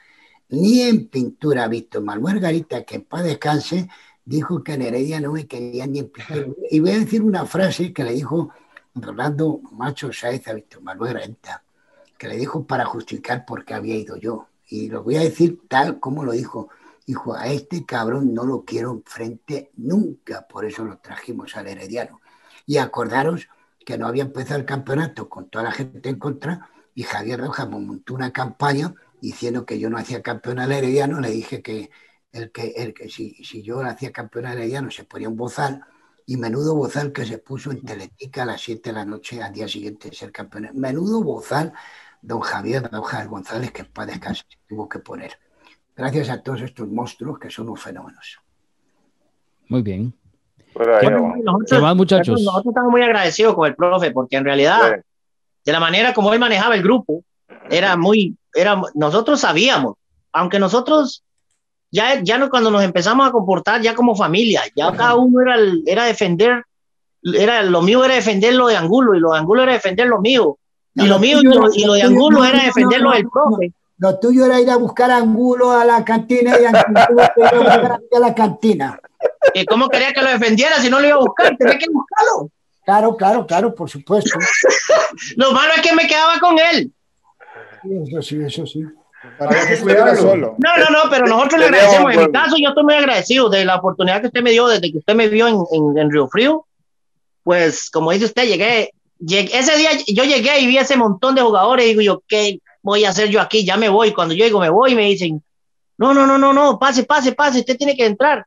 ni 0.49 0.81
en 0.81 1.07
pintura, 1.07 1.67
Víctor 1.67 2.03
Manuel 2.03 2.39
Garita, 2.39 2.83
que 2.83 2.95
en 2.95 3.03
paz 3.03 3.23
descanse, 3.23 3.87
dijo 4.25 4.63
que 4.63 4.73
en 4.73 4.81
Heredia 4.81 5.19
no 5.19 5.31
me 5.33 5.45
querían 5.45 5.91
ni 5.91 5.99
en 5.99 6.09
pintura. 6.09 6.47
Y 6.69 6.79
voy 6.79 6.91
a 6.91 6.99
decir 6.99 7.21
una 7.21 7.45
frase 7.45 7.93
que 7.93 8.03
le 8.03 8.13
dijo 8.13 8.49
Rolando 8.95 9.61
Macho 9.73 10.11
Sáez 10.11 10.47
a 10.47 10.53
Víctor 10.53 10.81
Manuel 10.81 11.13
Garita, 11.13 11.63
que 12.17 12.27
le 12.27 12.37
dijo 12.37 12.65
para 12.65 12.85
justificar 12.85 13.45
por 13.45 13.65
qué 13.65 13.73
había 13.75 13.95
ido 13.95 14.17
yo. 14.17 14.47
Y 14.67 14.89
lo 14.89 15.03
voy 15.03 15.17
a 15.17 15.21
decir 15.21 15.59
tal 15.67 15.99
como 15.99 16.23
lo 16.23 16.31
dijo. 16.31 16.69
Dijo, 17.05 17.35
a 17.35 17.47
este 17.47 17.85
cabrón 17.85 18.33
no 18.33 18.45
lo 18.45 18.63
quiero 18.63 18.91
enfrente 18.91 19.71
nunca, 19.75 20.47
por 20.47 20.65
eso 20.65 20.85
lo 20.85 20.97
trajimos 20.99 21.55
al 21.57 21.67
Herediano. 21.67 22.21
Y 22.65 22.77
acordaros 22.77 23.49
que 23.85 23.97
no 23.97 24.07
había 24.07 24.23
empezado 24.23 24.59
el 24.59 24.65
campeonato 24.65 25.29
con 25.29 25.49
toda 25.49 25.65
la 25.65 25.71
gente 25.71 26.09
en 26.09 26.17
contra 26.17 26.69
y 26.95 27.03
Javier 27.03 27.39
Rojas 27.39 27.69
montó 27.69 28.13
una 28.13 28.31
campaña 28.31 28.93
diciendo 29.21 29.65
que 29.65 29.79
yo 29.79 29.89
no 29.89 29.97
hacía 29.97 30.21
campeón 30.21 30.59
al 30.59 30.71
herediano, 30.71 31.19
le 31.19 31.29
dije 31.31 31.61
que, 31.61 31.89
el 32.31 32.51
que, 32.51 32.73
el 32.75 32.93
que 32.93 33.09
si, 33.09 33.43
si 33.43 33.63
yo 33.63 33.81
hacía 33.81 34.11
campeón 34.11 34.45
al 34.45 34.57
herediano 34.57 34.91
se 34.91 35.05
ponía 35.05 35.29
un 35.29 35.37
bozal, 35.37 35.85
y 36.25 36.37
menudo 36.37 36.75
bozal 36.75 37.11
que 37.11 37.25
se 37.25 37.37
puso 37.37 37.71
en 37.71 37.83
Teletica 37.83 38.43
a 38.43 38.45
las 38.45 38.61
7 38.61 38.89
de 38.89 38.93
la 38.93 39.05
noche 39.05 39.41
al 39.41 39.53
día 39.53 39.67
siguiente 39.67 40.09
de 40.09 40.15
ser 40.15 40.31
campeón. 40.31 40.69
Menudo 40.73 41.21
bozal, 41.21 41.73
don 42.21 42.39
Javier 42.41 42.89
Rojas 42.91 43.27
González, 43.27 43.71
que 43.71 43.83
para 43.83 44.11
descansar 44.11 44.45
tuvo 44.67 44.87
que 44.87 44.99
poner. 44.99 45.37
Gracias 45.95 46.29
a 46.29 46.41
todos 46.41 46.61
estos 46.61 46.87
monstruos 46.87 47.37
que 47.39 47.49
son 47.49 47.69
unos 47.69 47.81
fenómenos. 47.81 48.39
Muy 49.69 49.81
bien. 49.81 50.13
Ahí 50.75 51.03
Bueno, 51.03 51.21
vamos. 51.23 51.37
nosotros, 51.43 51.69
¿Qué 51.69 51.79
más, 51.79 51.95
muchachos? 51.95 52.41
nosotros 52.41 52.71
estamos 52.71 52.91
muy 52.91 53.01
agradecidos 53.03 53.53
con 53.55 53.67
el 53.67 53.75
profe, 53.75 54.11
porque 54.11 54.37
en 54.37 54.45
realidad, 54.45 54.97
de 55.63 55.71
la 55.71 55.79
manera 55.79 56.13
como 56.13 56.33
él 56.33 56.39
manejaba 56.39 56.75
el 56.75 56.81
grupo, 56.83 57.23
era 57.69 57.95
muy, 57.95 58.35
era, 58.53 58.81
nosotros 58.95 59.39
sabíamos, 59.39 59.95
aunque 60.31 60.57
nosotros 60.59 61.23
ya, 61.91 62.21
ya 62.23 62.39
no, 62.39 62.49
cuando 62.49 62.71
nos 62.71 62.83
empezamos 62.83 63.27
a 63.27 63.31
comportar 63.31 63.81
ya 63.81 63.93
como 63.93 64.15
familia, 64.15 64.61
ya 64.75 64.91
cada 64.93 65.15
uno 65.15 65.41
era, 65.41 65.55
el- 65.55 65.83
era 65.85 66.05
defender, 66.05 66.63
era, 67.21 67.61
lo 67.61 67.83
mío 67.83 68.03
era 68.03 68.15
defender 68.15 68.55
lo 68.55 68.65
de 68.67 68.75
Angulo 68.75 69.13
y 69.15 69.19
lo 69.19 69.31
de 69.33 69.37
Angulo 69.39 69.61
era 69.63 69.73
defender 69.73 70.07
lo 70.07 70.19
mío. 70.19 70.57
Y 70.95 71.01
No, 71.03 71.07
lo 71.07 71.19
mío 71.19 71.39
y 71.39 71.43
lo, 71.45 71.67
y 71.73 71.85
lo 71.85 71.93
de 71.93 72.01
Angulo 72.03 72.39
no, 72.39 72.45
era 72.45 72.63
defender 72.63 72.99
lo 73.01 73.11
del 73.11 73.27
profe. 73.29 73.71
Lo 73.97 74.19
tuyo 74.19 74.45
era 74.45 74.59
ir 74.59 74.69
a 74.69 74.77
buscar 74.77 75.11
angulo 75.11 75.71
a 75.71 75.85
la 75.85 76.03
cantina 76.03 76.57
y 76.59 76.65
Angulo 76.65 77.21
a 77.21 77.25
a 77.25 77.99
a 78.15 78.19
la 78.19 78.33
cantina. 78.35 78.99
¿Y 79.53 79.65
¿Cómo 79.65 79.87
quería 79.89 80.11
que 80.13 80.21
lo 80.21 80.29
defendiera 80.29 80.77
si 80.77 80.89
no 80.89 80.99
lo 80.99 81.07
iba 81.07 81.15
a 81.15 81.19
buscar? 81.19 81.55
Tenía 81.57 81.77
que 81.77 81.85
buscarlo. 81.89 82.49
Claro, 82.85 83.15
claro, 83.15 83.45
claro, 83.47 83.73
por 83.73 83.89
supuesto. 83.89 84.37
Lo 85.37 85.51
malo 85.53 85.71
es 85.75 85.81
que 85.81 85.95
me 85.95 86.05
quedaba 86.05 86.37
con 86.39 86.57
él. 86.59 86.91
Eso 88.07 88.21
sí, 88.21 88.41
eso 88.45 88.65
sí. 88.65 88.83
Para 89.37 89.65
que 89.65 89.73
estuviera 89.75 90.13
solo. 90.17 90.55
No, 90.57 90.77
no, 90.77 90.89
no, 90.89 91.09
pero 91.09 91.25
nosotros 91.25 91.61
le 91.61 91.65
Teníamos 91.67 91.87
agradecemos. 91.93 92.13
En 92.15 92.19
mi 92.25 92.31
caso, 92.33 92.55
yo 92.61 92.69
estoy 92.69 92.83
muy 92.83 92.93
agradecido 92.95 93.49
de 93.49 93.63
la 93.63 93.77
oportunidad 93.77 94.19
que 94.19 94.27
usted 94.27 94.41
me 94.41 94.51
dio 94.51 94.67
desde 94.67 94.91
que 94.91 94.97
usted 94.97 95.15
me 95.15 95.29
vio 95.29 95.47
en, 95.47 95.55
en, 95.71 95.97
en 95.97 96.11
Río 96.11 96.27
Frío. 96.27 96.65
Pues, 97.43 97.89
como 97.89 98.11
dice 98.11 98.25
usted, 98.25 98.43
llegué, 98.47 98.91
llegué- 99.19 99.57
ese 99.57 99.77
día 99.77 99.91
yo 100.07 100.23
llegué 100.25 100.59
y 100.59 100.67
vi 100.67 100.77
ese 100.77 100.97
montón 100.97 101.35
de 101.35 101.41
jugadores 101.41 101.85
y 101.85 101.89
digo 101.89 102.01
yo, 102.01 102.23
¿qué 102.27 102.59
voy 102.83 103.05
a 103.05 103.09
hacer 103.09 103.29
yo 103.29 103.41
aquí? 103.41 103.65
Ya 103.65 103.77
me 103.77 103.89
voy. 103.89 104.13
Cuando 104.13 104.35
yo 104.35 104.45
digo 104.45 104.59
me 104.59 104.69
voy, 104.69 104.93
me 104.93 105.05
dicen, 105.05 105.41
no, 105.97 106.13
no, 106.13 106.27
no, 106.27 106.37
no, 106.37 106.53
no, 106.53 106.77
pase, 106.77 107.03
pase, 107.05 107.31
pase, 107.31 107.61
usted 107.61 107.77
tiene 107.77 107.95
que 107.95 108.05
entrar. 108.05 108.45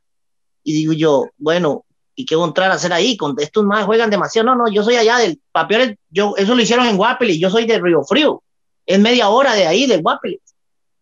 Y 0.63 0.73
digo 0.73 0.93
yo, 0.93 1.25
bueno, 1.37 1.83
¿y 2.15 2.25
qué 2.25 2.35
voy 2.35 2.45
a 2.45 2.47
entrar 2.47 2.71
a 2.71 2.75
hacer 2.75 2.93
ahí? 2.93 3.17
Con 3.17 3.35
estos 3.39 3.63
más 3.65 3.85
juegan 3.85 4.09
demasiado. 4.09 4.45
No, 4.47 4.55
no, 4.55 4.71
yo 4.71 4.83
soy 4.83 4.95
allá 4.95 5.17
del 5.17 5.41
Papioles, 5.51 5.97
yo, 6.09 6.35
eso 6.37 6.55
lo 6.55 6.61
hicieron 6.61 6.85
en 6.87 6.95
Guapeli, 6.97 7.39
yo 7.39 7.49
soy 7.49 7.65
de 7.65 7.79
Río 7.79 8.03
Frío. 8.03 8.41
Es 8.85 8.99
media 8.99 9.29
hora 9.29 9.53
de 9.53 9.67
ahí, 9.67 9.85
de 9.85 9.97
Guapeli. 9.97 10.39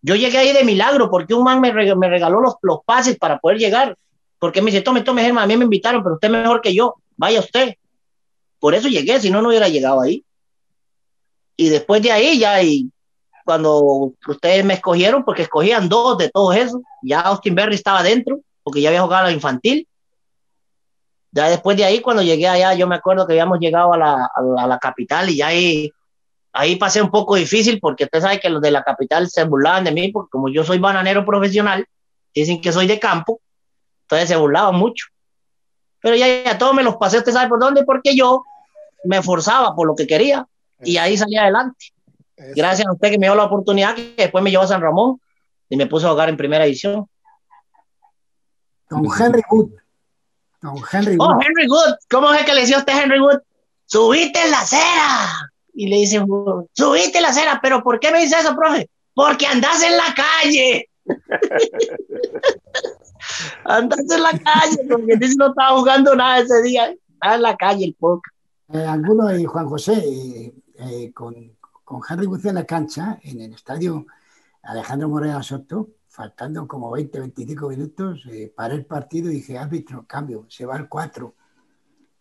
Yo 0.02 0.16
llegué 0.16 0.38
ahí 0.38 0.54
de 0.54 0.64
milagro 0.64 1.10
porque 1.10 1.34
un 1.34 1.44
man 1.44 1.60
me, 1.62 1.74
reg- 1.74 1.96
me 1.96 2.10
regaló 2.10 2.40
los, 2.40 2.56
los 2.62 2.80
pases 2.86 3.18
para 3.18 3.40
poder 3.40 3.58
llegar. 3.58 3.98
Porque 4.38 4.62
me 4.62 4.70
dice, 4.70 4.84
tome, 4.84 5.02
tome, 5.02 5.24
Germán, 5.24 5.46
a 5.46 5.48
mí 5.48 5.58
me 5.58 5.64
invitaron, 5.64 6.04
pero 6.04 6.16
usted 6.16 6.30
mejor 6.30 6.62
que 6.62 6.74
yo, 6.76 6.96
vaya 7.18 7.40
usted. 7.40 7.76
Por 8.60 8.76
eso 8.76 8.88
llegué, 8.88 9.20
si 9.20 9.32
no, 9.32 9.42
no 9.42 9.50
hubiera 9.50 9.68
llegado 9.68 10.02
ahí. 10.02 10.24
Y 11.58 11.70
después 11.70 12.02
de 12.02 12.12
ahí, 12.12 12.38
ya, 12.38 12.62
y 12.62 12.90
cuando 13.46 14.12
ustedes 14.28 14.66
me 14.66 14.74
escogieron, 14.74 15.24
porque 15.24 15.44
escogían 15.44 15.88
dos 15.88 16.18
de 16.18 16.30
todos 16.30 16.56
esos, 16.56 16.82
ya 17.02 17.22
Austin 17.22 17.56
Berry 17.56 17.76
estaba 17.76 18.04
dentro, 18.04 18.40
porque 18.64 18.82
ya 18.82 18.90
había 18.90 19.04
jugado 19.04 19.26
a 19.26 19.28
la 19.28 19.34
infantil. 19.34 19.88
Ya 21.32 21.50
después 21.50 21.78
de 21.78 21.86
ahí, 21.86 22.02
cuando 22.02 22.24
llegué 22.24 22.48
allá, 22.48 22.74
yo 22.74 22.88
me 22.88 22.96
acuerdo 22.96 23.28
que 23.28 23.34
habíamos 23.34 23.60
llegado 23.60 23.94
a 23.94 23.98
la, 23.98 24.14
a 24.34 24.42
la, 24.42 24.64
a 24.64 24.68
la 24.68 24.80
capital 24.80 25.30
y 25.30 25.38
ya 25.38 25.48
ahí 25.48 25.92
ahí 26.56 26.78
pasé 26.78 27.02
un 27.02 27.12
poco 27.12 27.36
difícil 27.36 27.80
porque 27.82 28.06
usted 28.06 28.22
sabe 28.22 28.40
que 28.40 28.50
los 28.50 28.62
de 28.62 28.72
la 28.72 28.82
capital 28.82 29.30
se 29.30 29.44
burlaban 29.44 29.84
de 29.84 29.92
mí 29.92 30.12
porque 30.12 30.30
como 30.32 30.48
yo 30.48 30.64
soy 30.64 30.80
bananero 30.80 31.26
profesional, 31.26 31.86
dicen 32.34 32.62
que 32.62 32.72
soy 32.72 32.88
de 32.88 32.98
campo, 32.98 33.42
entonces 34.04 34.30
se 34.30 34.38
burlaban 34.38 34.76
mucho. 34.76 35.08
Pero 36.02 36.16
ya, 36.16 36.44
ya 36.44 36.58
todos 36.58 36.74
me 36.74 36.84
los 36.84 36.96
pasé, 36.96 37.18
usted 37.18 37.34
sabe 37.34 37.50
por 37.50 37.60
dónde, 37.60 37.84
porque 37.84 38.16
yo 38.16 38.44
me 39.04 39.18
esforzaba 39.18 39.76
por 39.76 39.86
lo 39.86 39.96
que 39.96 40.08
quería 40.08 40.48
y 40.82 40.96
ahí 40.96 41.18
salí 41.18 41.36
adelante. 41.36 41.88
Eso. 42.38 42.54
Gracias 42.56 42.88
a 42.88 42.94
usted 42.94 43.12
que 43.12 43.18
me 43.18 43.28
dio 43.28 43.36
la 43.36 43.46
oportunidad, 43.46 43.96
que 43.96 44.14
después 44.18 44.44
me 44.44 44.52
llevó 44.52 44.64
a 44.64 44.68
San 44.68 44.82
Ramón 44.82 45.20
y 45.70 45.78
me 45.78 45.88
puso 45.88 46.08
a 46.08 46.12
jugar 46.12 46.30
en 46.30 46.38
primera 46.38 46.66
edición. 46.66 47.08
Don 48.90 49.06
Henry 49.20 49.42
Wood. 49.50 49.72
Don 50.62 50.76
Henry 50.92 51.18
Oh, 51.20 51.28
Wood. 51.28 51.42
Henry 51.46 51.68
Good, 51.68 51.96
¿cómo 52.10 52.34
es 52.34 52.46
que 52.46 52.54
le 52.54 52.62
decía 52.62 52.78
a 52.78 52.80
usted 52.80 53.04
Henry 53.04 53.20
Good? 53.20 53.40
Subiste 53.86 54.42
en 54.44 54.52
la 54.52 54.60
acera. 54.60 55.52
Y 55.74 55.88
le 55.88 55.98
dice, 55.98 56.24
subiste 56.74 57.18
en 57.18 57.22
la 57.22 57.30
acera, 57.30 57.60
pero 57.62 57.84
¿por 57.84 58.00
qué 58.00 58.12
me 58.12 58.22
dice 58.22 58.38
eso, 58.40 58.56
profe? 58.56 58.90
Porque 59.14 59.46
andas 59.46 59.82
en 59.84 59.98
la 59.98 60.16
calle. 60.16 60.90
andas 63.66 64.00
en 64.00 64.24
la 64.24 64.32
calle, 64.32 64.78
porque 64.90 65.18
dice 65.18 65.36
no 65.38 65.50
estaba 65.50 65.78
jugando 65.78 66.16
nada 66.16 66.40
ese 66.40 66.62
día. 66.62 66.94
Estaba 67.14 67.36
en 67.36 67.42
la 67.42 67.56
calle 67.56 67.86
el 67.86 67.96
poco. 67.96 68.22
Eh, 68.74 68.86
Angulo 68.86 69.38
y 69.38 69.46
Juan 69.46 69.68
José, 69.68 69.94
eh, 69.94 70.54
eh, 70.80 71.12
con, 71.14 71.55
con 71.86 72.02
Henry 72.08 72.26
Wood 72.26 72.48
en 72.48 72.56
la 72.56 72.66
cancha, 72.66 73.20
en 73.24 73.40
el 73.40 73.54
estadio 73.54 74.08
Alejandro 74.64 75.08
Moreno 75.08 75.42
Soto, 75.44 75.92
faltando 76.08 76.68
como 76.68 76.92
20, 76.92 77.20
25 77.20 77.70
minutos, 77.70 78.24
eh, 78.32 78.52
paré 78.54 78.76
el 78.76 78.86
partido 78.86 79.30
dije, 79.30 79.58
árbitro, 79.58 80.06
cambio, 80.08 80.46
se 80.50 80.66
va 80.66 80.76
al 80.76 80.90
4. 80.90 81.36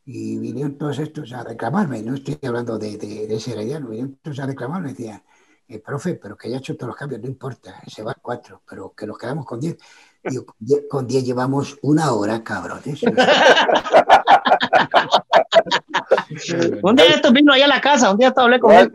Y 0.06 0.38
vinieron 0.38 0.76
todos 0.76 0.98
estos 0.98 1.32
a 1.32 1.42
reclamarme, 1.42 2.02
no 2.02 2.14
estoy 2.14 2.38
hablando 2.46 2.78
de, 2.78 3.26
ese 3.34 3.52
herediano, 3.52 3.88
vinieron 3.88 4.16
todos 4.16 4.38
a 4.40 4.46
reclamarme, 4.46 4.90
decían, 4.90 5.22
eh, 5.66 5.80
profe, 5.80 6.16
pero 6.16 6.36
que 6.36 6.48
haya 6.48 6.58
hecho 6.58 6.76
todos 6.76 6.88
los 6.88 6.96
cambios, 6.96 7.22
no 7.22 7.28
importa, 7.28 7.80
se 7.86 8.02
va 8.02 8.12
al 8.12 8.20
4, 8.20 8.62
pero 8.68 8.92
que 8.94 9.06
nos 9.06 9.16
quedamos 9.16 9.46
con 9.46 9.58
10. 9.58 9.78
Digo, 10.24 10.44
con 10.44 10.56
10 10.58 10.82
con 10.90 11.06
10 11.06 11.24
llevamos 11.24 11.78
una 11.82 12.12
hora, 12.12 12.44
cabrones. 12.44 13.00
Un 16.82 16.97
día 16.97 17.07
esto 17.14 17.32
vino 17.32 17.53
allá 17.53 17.64
a 17.66 17.68
la 17.68 17.80
casa, 17.80 18.11
un 18.11 18.18
día 18.18 18.28
esto 18.28 18.41
hablé 18.43 18.59
con 18.61 18.72
él. 18.74 18.91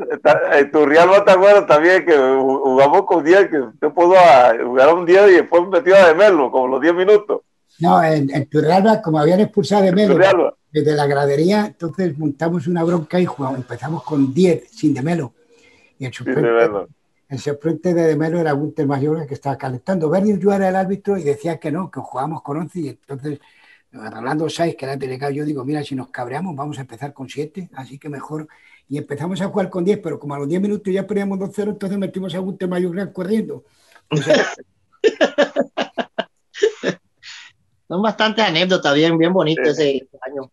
En 0.54 0.72
tu 0.72 0.86
Real 0.86 1.10
acuerdas 1.14 1.66
también 1.68 2.06
que 2.06 2.16
jugamos 2.16 3.06
con 3.06 3.24
10, 3.24 3.50
que 3.50 3.60
usted 3.60 3.90
pudo 3.90 4.16
a- 4.18 4.54
jugar 4.64 4.94
un 4.94 5.06
día 5.06 5.28
y 5.28 5.34
después 5.36 5.68
metió 5.68 5.96
a 5.96 6.08
de 6.08 6.16
Melo, 6.16 6.52
como 6.52 6.68
los 6.68 6.82
10 6.82 6.94
minutos. 6.94 7.42
No, 7.80 8.04
en, 8.04 8.30
en 8.30 8.50
Turrialba, 8.50 9.02
como 9.02 9.20
habían 9.20 9.40
expulsado 9.40 9.84
de 9.84 9.92
Melo 9.94 10.56
desde 10.72 10.94
la 10.96 11.08
gradería, 11.08 11.66
entonces 11.68 12.18
montamos 12.18 12.68
una 12.68 12.84
bronca 12.84 13.20
y 13.20 13.26
jugamos, 13.26 13.58
empezamos 13.60 14.04
con 14.04 14.34
10 14.34 14.70
sin 14.70 14.94
de 14.94 15.02
Melo. 15.02 15.34
Y 15.98 16.06
el 16.06 16.14
suplente, 16.14 16.42
Melo. 16.42 16.88
el 17.30 17.40
suplente 17.40 17.94
de 17.94 18.04
de 18.04 18.16
Melo 18.16 18.40
era 18.40 18.52
Gunter 18.52 18.86
Mayor 18.86 19.26
que 19.26 19.34
estaba 19.34 19.58
calentando. 19.58 20.10
Bernie 20.10 20.38
yo 20.40 20.52
era 20.54 20.68
el 20.70 20.76
árbitro 20.76 21.18
y 21.18 21.24
decía 21.24 21.58
que 21.58 21.72
no, 21.72 21.90
que 21.90 22.00
jugábamos 22.02 22.42
con 22.44 22.58
11 22.58 22.80
y 22.80 22.88
entonces 22.90 23.40
Rolando 23.92 24.50
Sáez, 24.50 24.76
que 24.76 24.86
era 24.86 24.94
el 24.94 25.00
delegado, 25.00 25.32
yo 25.34 25.46
digo, 25.46 25.66
mira, 25.66 25.84
si 25.84 25.96
nos 25.96 26.10
cabreamos 26.10 26.56
vamos 26.56 26.78
a 26.78 26.82
empezar 26.82 27.14
con 27.14 27.28
7, 27.30 27.70
así 27.74 27.98
que 27.98 28.10
mejor. 28.10 28.48
Y 28.88 28.98
empezamos 28.98 29.40
a 29.42 29.48
jugar 29.48 29.70
con 29.70 29.84
10, 29.84 30.00
pero 30.00 30.20
como 30.20 30.36
a 30.36 30.40
los 30.40 30.48
10 30.48 30.62
minutos 30.62 30.94
ya 30.94 31.06
perdíamos 31.06 31.40
2-0, 31.40 31.70
entonces 31.72 31.98
metimos 31.98 32.34
a 32.36 32.40
Gunter 32.40 32.68
Mayor 32.68 33.14
corriendo. 33.14 33.64
O 34.10 34.18
sea, 34.18 34.46
Son 37.88 38.02
bastantes 38.04 38.46
anécdotas 38.46 38.94
bien, 38.94 39.18
bien 39.18 39.34
bonitas 39.34 39.70
ese 39.70 40.08
año. 40.22 40.52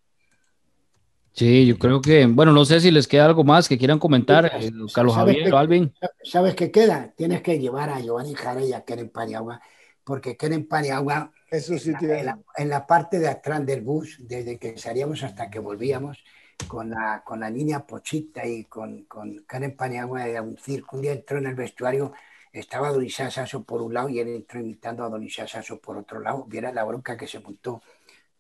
Sí, 1.33 1.67
yo 1.67 1.77
creo 1.79 2.01
que, 2.01 2.25
bueno, 2.25 2.51
no 2.53 2.65
sé 2.65 2.81
si 2.81 2.91
les 2.91 3.07
queda 3.07 3.27
algo 3.27 3.45
más 3.45 3.69
que 3.69 3.77
quieran 3.77 3.99
comentar, 3.99 4.47
eh, 4.47 4.73
Carlos 4.95 5.13
¿Sabes 5.13 5.35
Javier 5.35 5.45
qué? 5.45 5.53
o 5.53 5.59
Alvin. 5.59 5.93
¿Sabes 6.25 6.55
qué 6.55 6.71
queda? 6.71 7.13
Tienes 7.15 7.43
que 7.43 7.59
llevar 7.59 7.91
a 7.91 8.01
Giovanni 8.01 8.33
Jara 8.35 8.65
y 8.65 8.73
a 8.73 8.87
Keren 8.87 9.11
Paniagua, 9.11 9.61
porque 10.03 10.39
Keren 10.39 10.67
Paniagua, 10.67 11.31
Eso 11.51 11.79
sí 11.79 11.93
en 12.01 12.27
la, 12.27 12.39
en 12.57 12.69
la 12.69 12.87
parte 12.87 13.19
de 13.19 13.29
atrás 13.29 13.65
del 13.65 13.83
bus, 13.83 14.17
desde 14.21 14.59
que 14.59 14.77
salíamos 14.79 15.23
hasta 15.23 15.49
que 15.49 15.59
volvíamos, 15.61 16.23
con 16.67 16.91
la, 16.91 17.23
con 17.25 17.41
la 17.41 17.51
niña 17.51 17.87
Pochita 17.87 18.45
y 18.47 18.65
con, 18.65 19.05
con 19.05 19.45
Karen 19.47 19.77
Paniagua, 19.77 20.27
era 20.27 20.43
un 20.43 20.57
circo. 20.59 20.97
Un 20.97 21.03
día 21.03 21.13
entró 21.13 21.39
en 21.39 21.47
el 21.47 21.55
vestuario, 21.55 22.13
estaba 22.53 22.91
Don 22.91 23.05
Isaac 23.05 23.31
Sasso 23.31 23.63
por 23.63 23.83
un 23.83 23.95
lado 23.95 24.09
y 24.09 24.19
él 24.19 24.29
entró 24.29 24.59
imitando 24.59 25.05
a 25.05 25.09
Don 25.09 25.23
Isaac 25.23 25.49
Sasso 25.49 25.79
por 25.81 25.97
otro 25.97 26.21
lado. 26.21 26.45
Viera 26.45 26.73
la 26.73 26.85
bronca 26.85 27.17
que 27.17 27.29
se 27.29 27.41
montó. 27.41 27.83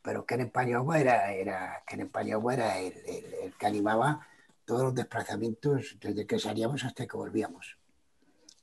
Pero 0.03 0.25
Karen 0.25 0.51
Paniagua 0.51 1.01
era, 1.01 1.33
era, 1.33 1.83
Karen 1.87 2.09
Paniagua 2.09 2.55
era 2.55 2.79
el, 2.79 2.95
el, 3.07 3.35
el 3.43 3.55
que 3.57 3.67
animaba 3.67 4.27
todos 4.65 4.83
los 4.83 4.95
desplazamientos 4.95 5.97
desde 6.01 6.27
que 6.27 6.39
salíamos 6.39 6.85
hasta 6.85 7.07
que 7.07 7.17
volvíamos. 7.17 7.77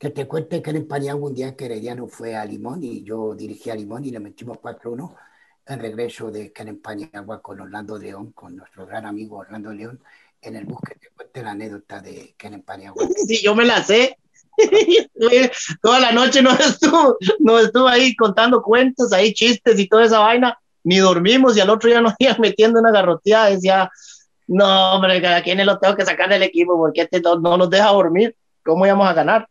Que 0.04 0.10
te 0.10 0.28
cuente 0.28 0.62
que 0.62 0.72
en 0.72 0.86
Paniagua 0.86 1.30
un 1.30 1.34
día 1.34 1.56
que 1.56 1.64
Herediano 1.64 2.10
fue 2.10 2.36
a 2.36 2.44
Limón 2.44 2.84
y 2.84 3.04
yo 3.06 3.34
dirigí 3.36 3.70
a 3.70 3.76
Limón 3.76 4.04
y 4.04 4.12
le 4.12 4.20
metimos 4.20 4.58
4-1 4.58 5.16
en 5.66 5.80
regreso 5.80 6.30
de 6.30 6.52
Karen 6.52 6.82
Paniagua 6.82 7.42
con 7.42 7.62
Orlando 7.62 7.98
León, 7.98 8.34
con 8.34 8.58
nuestro 8.58 8.86
gran 8.86 9.06
amigo 9.06 9.38
Orlando 9.38 9.72
León, 9.72 10.02
en 10.42 10.58
el 10.58 10.66
bus 10.66 10.82
que 10.86 10.96
te 10.96 11.08
cuente 11.16 11.42
la 11.42 11.52
anécdota 11.52 12.02
de 12.02 12.36
Karen 12.38 12.64
Paniagua. 12.64 13.02
Sí, 13.28 13.42
yo 13.42 13.56
me 13.56 13.64
la 13.64 13.82
sé. 13.82 14.18
Toda 15.82 16.02
la 16.02 16.12
noche 16.12 16.42
nos 16.42 16.60
estuvo, 16.60 17.16
nos 17.40 17.64
estuvo 17.64 17.88
ahí 17.88 18.14
contando 18.14 18.62
cuentos, 18.62 19.14
ahí 19.14 19.34
chistes 19.34 19.80
y 19.80 19.88
toda 19.88 20.04
esa 20.04 20.20
vaina. 20.20 20.60
Ni 20.84 20.98
dormimos 20.98 21.56
y 21.56 21.62
al 21.62 21.70
otro 21.70 21.90
día 21.90 22.02
nos 22.02 22.16
iban 22.20 22.42
metiendo 22.42 22.82
una 22.82 22.92
garroteada. 22.92 23.52
Decía, 23.52 23.90
no, 24.48 24.96
hombre, 24.96 25.26
¿a 25.26 25.42
quiénes 25.42 25.66
lo 25.66 25.80
tengo 25.80 25.96
que 25.96 26.04
sacar 26.04 26.28
del 26.28 26.44
equipo? 26.44 26.76
Porque 26.76 27.04
este 27.04 27.22
no, 27.22 27.40
no 27.40 27.56
nos 27.56 27.70
deja 27.70 27.88
dormir. 27.88 28.36
¿cómo 28.64 28.86
íbamos 28.86 29.08
a 29.08 29.14
ganar? 29.14 29.48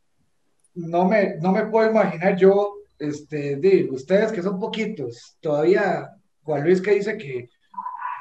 No 0.75 1.05
me, 1.05 1.37
no 1.41 1.53
me 1.53 1.67
puedo 1.67 1.91
imaginar 1.91 2.37
yo, 2.37 2.75
este, 2.99 3.57
de, 3.57 3.89
ustedes 3.91 4.33
que 4.33 4.43
son 4.43 4.59
poquitos, 4.59 5.37
todavía 5.41 6.09
Juan 6.43 6.65
Luis 6.65 6.81
que 6.81 6.95
dice 6.95 7.17
que, 7.17 7.49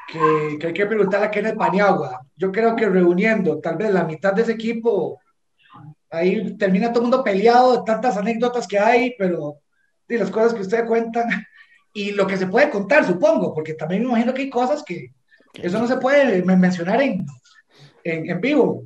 que, 0.08 0.58
que 0.58 0.66
hay 0.66 0.72
que 0.72 0.86
preguntarle 0.86 1.26
a 1.26 1.30
Kenneth 1.30 1.56
Paniagua. 1.56 2.20
Yo 2.36 2.52
creo 2.52 2.76
que 2.76 2.88
reuniendo 2.88 3.60
tal 3.60 3.76
vez 3.76 3.92
la 3.92 4.04
mitad 4.04 4.32
de 4.32 4.42
ese 4.42 4.52
equipo, 4.52 5.20
ahí 6.10 6.56
termina 6.56 6.88
todo 6.92 7.04
el 7.04 7.10
mundo 7.10 7.24
peleado 7.24 7.78
de 7.78 7.82
tantas 7.84 8.16
anécdotas 8.16 8.66
que 8.66 8.78
hay, 8.78 9.14
pero 9.18 9.58
de 10.06 10.18
las 10.18 10.30
cosas 10.30 10.54
que 10.54 10.60
ustedes 10.60 10.84
cuentan 10.84 11.28
y 11.94 12.12
lo 12.12 12.26
que 12.26 12.36
se 12.36 12.46
puede 12.46 12.70
contar, 12.70 13.06
supongo, 13.06 13.54
porque 13.54 13.74
también 13.74 14.02
me 14.02 14.08
imagino 14.08 14.34
que 14.34 14.42
hay 14.42 14.50
cosas 14.50 14.82
que 14.82 15.12
eso 15.54 15.78
no 15.78 15.86
se 15.86 15.96
puede 15.96 16.42
mencionar 16.42 17.02
en, 17.02 17.26
en, 18.04 18.30
en 18.30 18.40
vivo. 18.40 18.84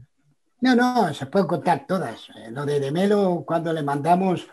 No, 0.66 0.74
no, 0.74 1.14
se 1.14 1.26
pueden 1.26 1.46
contar 1.46 1.86
todas. 1.86 2.28
Eh, 2.36 2.50
Lo 2.50 2.66
de 2.66 2.80
Demelo, 2.80 3.44
cuando 3.46 3.72
le 3.72 3.82
mandamos, 3.82 4.46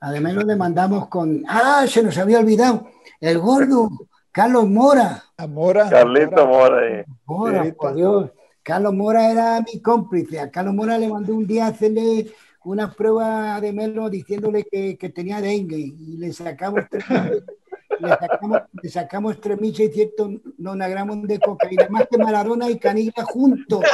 a 0.00 0.10
Demelo 0.10 0.42
le 0.42 0.56
mandamos 0.56 1.08
con, 1.08 1.44
ah, 1.48 1.84
se 1.88 2.02
nos 2.02 2.18
había 2.18 2.40
olvidado, 2.40 2.88
el 3.20 3.38
gordo, 3.38 3.88
Carlos 4.32 4.68
Mora. 4.68 5.22
A 5.36 5.46
Mora. 5.46 5.88
Carlito 5.88 6.46
Mora. 6.46 6.86
eh. 7.00 7.04
Mora, 7.26 7.58
Ahorita. 7.58 7.76
por 7.76 7.94
Dios. 7.94 8.30
Carlos 8.62 8.94
Mora 8.94 9.30
era 9.30 9.60
mi 9.60 9.80
cómplice. 9.80 10.40
A 10.40 10.50
Carlos 10.50 10.74
Mora 10.74 10.98
le 10.98 11.08
mandé 11.08 11.32
un 11.32 11.46
día 11.46 11.66
a 11.66 11.68
hacerle 11.68 12.32
una 12.64 12.90
prueba 12.90 13.60
de 13.60 13.72
Melo 13.72 14.08
diciéndole 14.10 14.64
que, 14.64 14.96
que 14.96 15.10
tenía 15.10 15.40
dengue 15.40 15.76
y 15.78 16.16
le 16.16 16.32
sacamos 16.32 16.80
3.000 16.90 17.44
le 18.00 18.08
sacamos, 18.08 18.62
le 18.82 18.88
sacamos 18.88 19.40
3.600 19.40 20.54
nonagramos 20.58 21.22
de 21.22 21.38
cocaína, 21.38 21.88
más 21.88 22.06
que 22.10 22.18
Maradona 22.18 22.70
y 22.70 22.78
Canilla 22.78 23.24
juntos. 23.24 23.84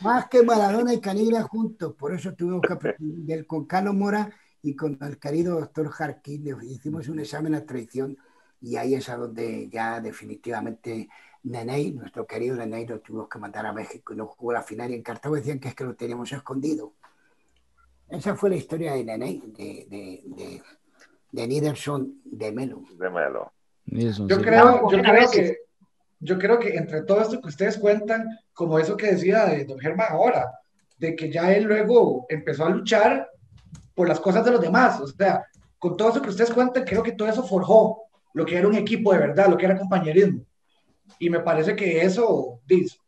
Más 0.00 0.28
que 0.28 0.42
Maradona 0.42 0.94
y 0.94 1.00
Canilla 1.00 1.42
juntos. 1.42 1.94
Por 1.94 2.12
eso 2.14 2.34
tuvimos 2.34 2.62
que 2.62 2.72
aprender 2.72 3.46
con 3.46 3.64
Carlos 3.66 3.94
Mora 3.94 4.30
y 4.62 4.74
con 4.74 4.98
el 5.00 5.18
querido 5.18 5.60
doctor 5.60 5.88
Jarquín. 5.88 6.44
Le 6.44 6.56
hicimos 6.66 7.08
un 7.08 7.20
examen 7.20 7.54
a 7.54 7.64
traición 7.64 8.16
y 8.60 8.76
ahí 8.76 8.94
es 8.94 9.08
a 9.08 9.16
donde 9.16 9.68
ya 9.68 10.00
definitivamente 10.00 11.08
Neney, 11.44 11.92
nuestro 11.92 12.26
querido 12.26 12.56
Neney, 12.56 12.86
lo 12.86 13.00
tuvimos 13.00 13.28
que 13.28 13.38
mandar 13.38 13.66
a 13.66 13.72
México 13.72 14.12
y 14.12 14.16
no 14.16 14.26
jugó 14.26 14.52
la 14.52 14.62
final. 14.62 14.90
Y 14.90 14.94
en 14.94 15.02
Cartago 15.02 15.34
decían 15.34 15.58
que 15.58 15.68
es 15.68 15.74
que 15.74 15.84
lo 15.84 15.94
teníamos 15.94 16.32
escondido. 16.32 16.94
Esa 18.08 18.36
fue 18.36 18.50
la 18.50 18.56
historia 18.56 18.92
de 18.92 19.04
de, 19.04 19.86
de, 19.88 20.62
de 21.32 21.48
Niederson 21.48 22.20
de 22.24 22.52
Melo. 22.52 22.82
De 22.98 23.10
Melo. 23.10 23.52
Yo 23.86 24.12
sí. 24.12 24.26
creo, 24.42 24.88
yo 24.90 25.02
creo 25.02 25.30
que 25.30 25.56
yo 26.20 26.38
creo 26.38 26.58
que 26.60 26.76
entre 26.76 27.02
todo 27.02 27.20
esto 27.20 27.40
que 27.40 27.48
ustedes 27.48 27.76
cuentan, 27.76 28.28
como 28.52 28.78
eso 28.78 28.96
que 28.96 29.08
decía 29.08 29.46
de 29.46 29.64
don 29.64 29.80
Germán 29.80 30.06
ahora, 30.10 30.52
de 30.96 31.16
que 31.16 31.32
ya 31.32 31.52
él 31.52 31.64
luego 31.64 32.26
empezó 32.28 32.64
a 32.64 32.70
luchar 32.70 33.28
por 33.92 34.08
las 34.08 34.20
cosas 34.20 34.44
de 34.44 34.52
los 34.52 34.60
demás, 34.60 35.00
o 35.00 35.06
sea, 35.08 35.44
con 35.80 35.96
todo 35.96 36.10
eso 36.10 36.22
que 36.22 36.28
ustedes 36.28 36.52
cuentan, 36.52 36.84
creo 36.84 37.02
que 37.02 37.12
todo 37.12 37.28
eso 37.28 37.42
forjó 37.42 38.04
lo 38.34 38.46
que 38.46 38.56
era 38.56 38.68
un 38.68 38.76
equipo 38.76 39.12
de 39.12 39.18
verdad, 39.18 39.48
lo 39.48 39.56
que 39.56 39.66
era 39.66 39.76
compañerismo. 39.76 40.44
Y 41.18 41.28
me 41.28 41.40
parece 41.40 41.74
que 41.74 42.02
eso 42.02 42.60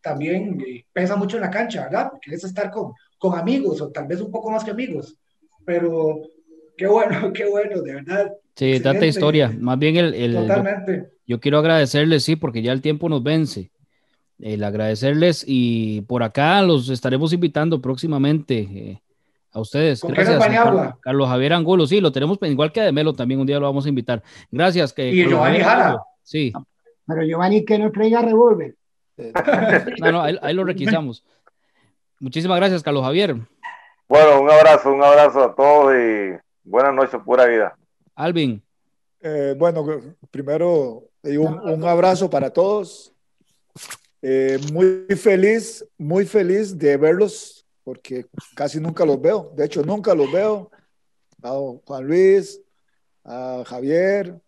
también 0.03 0.61
eh, 0.66 0.85
pesa 0.93 1.14
mucho 1.14 1.37
en 1.37 1.43
la 1.43 1.51
cancha, 1.51 1.85
¿verdad? 1.85 2.11
Porque 2.11 2.35
es 2.35 2.43
estar 2.43 2.70
con, 2.70 2.93
con 3.16 3.39
amigos, 3.39 3.81
o 3.81 3.91
tal 3.91 4.09
vez 4.09 4.20
un 4.20 4.31
poco 4.33 4.51
más 4.51 4.64
que 4.64 4.72
amigos. 4.72 5.16
Pero 5.64 6.20
qué 6.77 6.87
bueno, 6.87 7.33
qué 7.35 7.49
bueno, 7.49 7.83
de 7.83 7.95
verdad. 7.95 8.33
Sí, 8.57 8.79
tanta 8.81 9.07
historia. 9.07 9.53
Más 9.59 9.79
bien 9.79 9.97
el, 9.97 10.14
el- 10.14 10.33
yo, 10.35 10.41
Totalmente. 10.43 11.09
yo 11.27 11.41
quiero 11.41 11.59
agradecerles, 11.59 12.25
sí, 12.25 12.37
porque 12.37 12.62
ya 12.62 12.72
el 12.72 12.81
tiempo 12.83 13.09
nos 13.09 13.22
vence. 13.22 13.70
El 14.39 14.62
agradecerles 14.64 15.45
y 15.47 16.01
por 16.03 16.22
acá 16.22 16.61
los 16.62 16.89
estaremos 16.89 17.33
invitando 17.33 17.81
próximamente 17.81 18.59
eh, 18.59 19.03
a 19.53 19.61
ustedes. 19.61 20.01
Con 20.01 20.12
Gracias. 20.12 20.45
Carlos, 20.45 20.95
Carlos 21.01 21.29
Javier 21.29 21.53
Angulo. 21.53 21.87
Sí, 21.87 22.01
lo 22.01 22.11
tenemos 22.12 22.39
pe- 22.39 22.49
igual 22.49 22.72
que 22.72 22.81
a 22.81 22.85
Demelo 22.85 23.12
también 23.12 23.39
un 23.41 23.47
día 23.47 23.61
lo 23.61 23.66
vamos 23.66 23.87
a 23.87 23.89
invitar. 23.89 24.22
Gracias. 24.51 24.93
Que, 24.93 25.09
Y 25.11 25.22
Carlos 25.22 25.31
Giovanni 25.39 25.59
Javier 25.61 25.83
Jara. 25.85 25.99
Sí, 26.22 26.53
Pero 27.07 27.22
Giovanni, 27.22 27.64
que 27.64 27.79
no 27.79 27.93
traiga 27.93 28.22
revólver. 28.22 28.75
no, 30.01 30.12
no, 30.12 30.22
ahí, 30.22 30.37
ahí 30.43 30.55
lo 30.55 30.64
requisamos. 30.64 31.25
Muchísimas 32.20 32.57
gracias, 32.57 32.83
Carlos 32.83 33.05
Javier. 33.05 33.37
Bueno, 34.09 34.41
un 34.43 34.51
abrazo, 34.51 34.93
un 34.93 35.03
abrazo 35.03 35.45
a 35.45 35.55
todos 35.55 35.93
y 35.95 36.37
buenas 36.65 36.95
noches, 36.95 37.21
pura 37.25 37.47
vida. 37.47 37.77
Alvin, 38.15 38.62
Eh, 39.21 39.55
bueno, 39.57 39.87
primero 40.31 41.09
un, 41.23 41.61
un 41.61 41.85
abrazo 41.85 42.29
para 42.29 42.51
todos. 42.51 43.12
Eh, 44.21 44.59
muy 44.73 45.07
feliz, 45.17 45.85
muy 45.99 46.27
feliz 46.27 46.77
de 46.77 46.97
verlos, 46.97 47.67
porque 47.83 48.27
casi 48.55 48.81
nunca 48.81 49.05
los 49.05 49.21
veo. 49.21 49.53
De 49.55 49.65
hecho, 49.65 49.83
nunca 49.83 50.15
los 50.15 50.31
veo. 50.33 50.71
A 51.43 51.51
Juan 51.85 52.07
Luis, 52.07 52.61
a 53.23 53.62
Javier, 53.67 54.41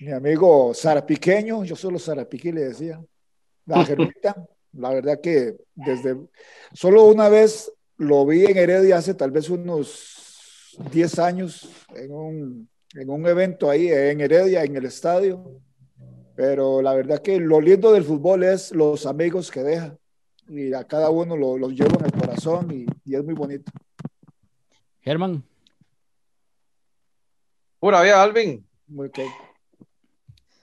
mi 0.00 0.12
amigo 0.12 0.72
Sarapiqueño, 0.74 1.64
yo 1.64 1.76
solo 1.76 1.98
Sarapiqui 1.98 2.52
le 2.52 2.64
decía. 2.64 3.00
La 3.66 3.84
Germita, 3.84 4.34
la 4.72 4.90
verdad 4.90 5.20
que 5.20 5.56
desde 5.74 6.16
solo 6.72 7.04
una 7.04 7.28
vez 7.28 7.72
lo 7.96 8.24
vi 8.26 8.44
en 8.44 8.56
Heredia 8.56 8.96
hace 8.98 9.14
tal 9.14 9.30
vez 9.30 9.48
unos 9.50 10.27
10 10.92 11.18
años 11.18 11.68
en 11.94 12.12
un, 12.12 12.68
en 12.94 13.10
un 13.10 13.26
evento 13.26 13.70
ahí 13.70 13.88
en 13.88 14.20
Heredia, 14.20 14.64
en 14.64 14.76
el 14.76 14.84
estadio. 14.86 15.60
Pero 16.34 16.80
la 16.82 16.94
verdad 16.94 17.20
que 17.20 17.40
lo 17.40 17.60
lindo 17.60 17.92
del 17.92 18.04
fútbol 18.04 18.44
es 18.44 18.70
los 18.72 19.06
amigos 19.06 19.50
que 19.50 19.62
deja. 19.62 19.96
Y 20.48 20.72
a 20.72 20.84
cada 20.84 21.10
uno 21.10 21.36
lo- 21.36 21.58
los 21.58 21.72
llevo 21.72 21.98
en 21.98 22.06
el 22.06 22.12
corazón 22.12 22.70
y, 22.72 22.86
y 23.04 23.14
es 23.16 23.24
muy 23.24 23.34
bonito. 23.34 23.70
Germán, 25.00 25.42
Pura 27.80 28.02
vida, 28.02 28.22
Alvin. 28.22 28.66
Muy 28.88 29.06
ok. 29.08 29.18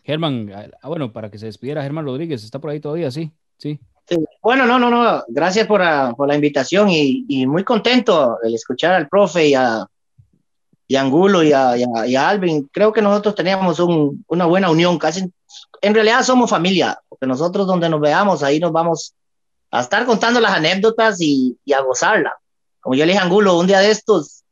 Germán, 0.04 0.52
ah, 0.82 0.88
bueno, 0.88 1.12
para 1.12 1.32
que 1.32 1.38
se 1.40 1.46
despidiera 1.48 1.82
Germán 1.82 2.06
Rodríguez, 2.06 2.44
está 2.44 2.60
por 2.60 2.70
ahí 2.70 2.80
todavía, 2.80 3.10
sí, 3.10 3.32
sí. 3.58 3.80
Sí. 4.08 4.18
Bueno, 4.44 4.66
no, 4.68 4.78
no, 4.78 4.92
no. 4.92 5.24
Gracias 5.30 5.66
por, 5.66 5.80
la- 5.82 6.14
por 6.16 6.28
la 6.28 6.36
invitación 6.36 6.90
y, 6.90 7.26
y 7.28 7.48
muy 7.48 7.64
contento 7.64 8.38
el 8.44 8.54
escuchar 8.54 8.94
al 8.94 9.08
profe 9.10 9.48
y 9.48 9.54
a, 9.56 9.86
y 10.88 10.96
Angulo 10.98 11.44
y 11.44 11.52
a, 11.54 11.76
y 11.78 11.84
a- 11.84 12.08
y 12.08 12.16
a 12.16 12.30
Alvin. 12.30 12.70
Creo 12.72 12.94
que 12.94 13.02
nosotros 13.02 13.36
teníamos 13.36 13.80
un- 13.80 14.24
una 14.28 14.46
buena 14.46 14.70
unión. 14.70 14.98
Casi, 15.00 15.32
en 15.82 15.94
realidad 15.94 16.24
somos 16.24 16.50
familia, 16.50 17.00
porque 17.10 17.26
nosotros 17.26 17.66
donde 17.68 17.90
nos 17.90 18.00
veamos, 18.02 18.44
ahí 18.44 18.60
nos 18.60 18.72
vamos 18.72 19.14
a 19.72 19.82
estar 19.82 20.06
contando 20.06 20.40
las 20.40 20.54
anécdotas 20.54 21.20
y, 21.22 21.58
y 21.66 21.74
a 21.74 21.82
gozarla. 21.82 22.36
Como 22.82 22.96
yo 22.96 23.06
le 23.06 23.12
dije 23.14 23.20
a 23.22 23.26
Angulo, 23.26 23.58
un 23.58 23.66
día 23.68 23.80
de 23.80 23.90
estos, 23.92 24.44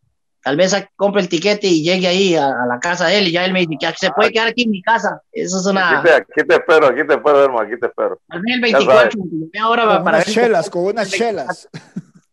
tal 0.42 0.58
vez 0.58 0.76
compre 0.96 1.22
el 1.22 1.30
tiquete 1.30 1.68
y 1.68 1.84
llegue 1.84 2.08
ahí 2.08 2.36
a, 2.36 2.48
a 2.48 2.66
la 2.68 2.80
casa 2.80 3.06
de 3.08 3.20
él 3.20 3.28
y 3.28 3.32
ya 3.32 3.46
él 3.46 3.54
me 3.54 3.60
dice 3.66 3.78
que 3.80 3.94
se 3.98 4.12
puede 4.12 4.32
quedar 4.32 4.48
aquí 4.50 4.64
en 4.64 4.72
mi 4.72 4.82
casa. 4.82 5.22
Eso 5.32 5.60
es 5.60 5.66
una... 5.68 6.00
Aquí 6.00 6.08
te, 6.10 6.14
aquí 6.16 6.48
te 6.48 6.54
espero, 6.56 6.88
aquí 6.88 7.08
te 7.08 7.14
espero, 7.14 7.44
hermano, 7.44 7.62
aquí 7.68 7.80
te 7.80 7.86
espero. 7.86 8.20
Vez 8.28 8.42
el 8.44 8.56
Ya 8.56 8.62
24, 8.62 9.12
sabes. 9.12 9.16
que 9.54 9.60
ahora 9.60 9.86
Con 9.86 10.04
para 10.04 10.18
unas 10.18 10.26
chelas, 10.34 10.70
con 10.70 10.84
unas 10.86 11.10
chelas. 11.12 11.70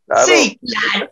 Claro. 0.06 0.26
Sí, 0.26 0.58
claro. 0.66 1.08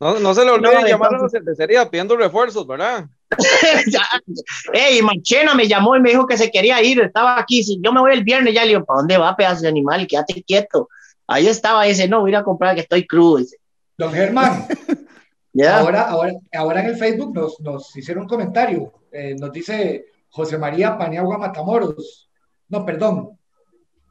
No, 0.00 0.18
no 0.18 0.34
se 0.34 0.46
le 0.46 0.50
olvide 0.50 0.80
No, 0.80 0.86
llamar 0.86 1.14
a 1.14 1.18
la 1.18 1.28
cervecería 1.28 1.88
pidiendo 1.90 2.16
refuerzos, 2.16 2.66
¿verdad? 2.66 3.06
Ey, 4.72 5.02
Manchena 5.02 5.54
me 5.54 5.68
llamó 5.68 5.94
y 5.94 6.00
me 6.00 6.10
dijo 6.10 6.26
que 6.26 6.38
se 6.38 6.50
quería 6.50 6.82
ir, 6.82 7.00
estaba 7.02 7.38
aquí, 7.38 7.62
si 7.62 7.78
yo 7.82 7.92
me 7.92 8.00
voy 8.00 8.14
el 8.14 8.24
viernes, 8.24 8.54
ya 8.54 8.62
le 8.62 8.68
digo, 8.70 8.84
¿para 8.86 9.00
dónde 9.00 9.18
va, 9.18 9.36
pedazo 9.36 9.60
de 9.60 9.68
animal? 9.68 10.00
Y 10.00 10.06
quédate 10.06 10.42
quieto. 10.42 10.88
Ahí 11.26 11.46
estaba, 11.46 11.84
dice, 11.84 12.08
no, 12.08 12.20
voy 12.20 12.30
a 12.30 12.32
ir 12.32 12.36
a 12.36 12.44
comprar 12.44 12.74
que 12.74 12.80
estoy 12.80 13.06
crudo. 13.06 13.36
Dice, 13.36 13.58
Don 13.98 14.12
Germán, 14.12 14.66
ya, 15.52 15.80
ahora, 15.80 16.08
ahora, 16.08 16.32
ahora 16.54 16.80
en 16.80 16.86
el 16.86 16.96
Facebook 16.96 17.34
nos, 17.34 17.60
nos 17.60 17.94
hicieron 17.94 18.22
un 18.22 18.28
comentario. 18.28 18.92
Eh, 19.12 19.36
nos 19.38 19.52
dice 19.52 20.06
José 20.30 20.56
María 20.56 20.96
Paniagua 20.96 21.36
Matamoros. 21.36 22.30
No, 22.68 22.86
perdón. 22.86 23.38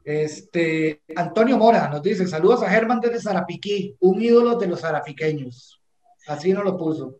Este, 0.04 1.02
Antonio 1.16 1.58
Mora 1.58 1.88
nos 1.88 2.00
dice: 2.02 2.26
Saludos 2.28 2.62
a 2.62 2.70
Germán 2.70 3.00
desde 3.00 3.20
Zarapiquí, 3.20 3.96
un 3.98 4.22
ídolo 4.22 4.56
de 4.56 4.68
los 4.68 4.80
zarapiqueños. 4.80 5.79
Así 6.30 6.52
nos 6.52 6.64
lo 6.64 6.76
puso. 6.76 7.16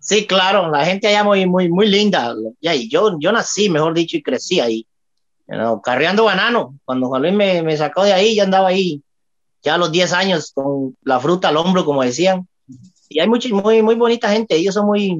sí, 0.00 0.26
claro, 0.26 0.70
la 0.70 0.84
gente 0.84 1.06
allá 1.08 1.22
muy, 1.24 1.46
muy, 1.46 1.68
muy 1.68 1.86
linda. 1.88 2.34
Ya, 2.60 2.74
y 2.74 2.88
yo, 2.88 3.16
yo 3.20 3.30
nací, 3.32 3.68
mejor 3.68 3.94
dicho, 3.94 4.16
y 4.16 4.22
crecí 4.22 4.58
ahí, 4.60 4.86
you 5.48 5.54
know, 5.56 5.82
carreando 5.82 6.24
banano. 6.24 6.74
Cuando 6.84 7.08
Juan 7.08 7.22
Luis 7.22 7.34
me, 7.34 7.62
me 7.62 7.76
sacó 7.76 8.04
de 8.04 8.12
ahí, 8.12 8.34
ya 8.36 8.44
andaba 8.44 8.68
ahí, 8.68 9.02
ya 9.62 9.74
a 9.74 9.78
los 9.78 9.92
10 9.92 10.12
años, 10.12 10.52
con 10.54 10.96
la 11.02 11.20
fruta 11.20 11.48
al 11.48 11.56
hombro, 11.56 11.84
como 11.84 12.02
decían. 12.02 12.48
Y 13.10 13.20
hay 13.20 13.28
mucha, 13.28 13.48
muy, 13.50 13.82
muy 13.82 13.94
bonita 13.96 14.30
gente, 14.30 14.54
ellos 14.56 14.74
son 14.74 14.86
muy, 14.86 15.18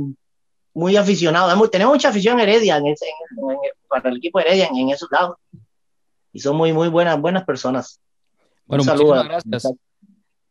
muy 0.75 0.97
aficionados. 0.97 1.71
Tenemos 1.71 1.95
mucha 1.95 2.09
afición 2.11 2.39
Heredia 2.41 2.77
en 2.77 2.87
ese- 2.87 3.07
en- 3.07 3.51
en- 3.51 3.59
para 3.89 4.11
el 4.11 4.19
equipo 4.19 4.39
Heredia 4.41 4.67
en, 4.69 4.77
en 4.77 4.91
esos 4.91 5.09
lados. 5.11 5.37
Y 6.33 6.41
son 6.41 6.57
muy, 6.57 6.73
muy 6.73 6.89
buenas, 6.89 7.21
buenas 7.21 7.45
personas. 7.45 8.01
Bueno, 8.67 8.83
Un 8.83 8.87
saludo 8.87 9.15
muchísimas 9.17 9.43
gracias. 9.45 9.73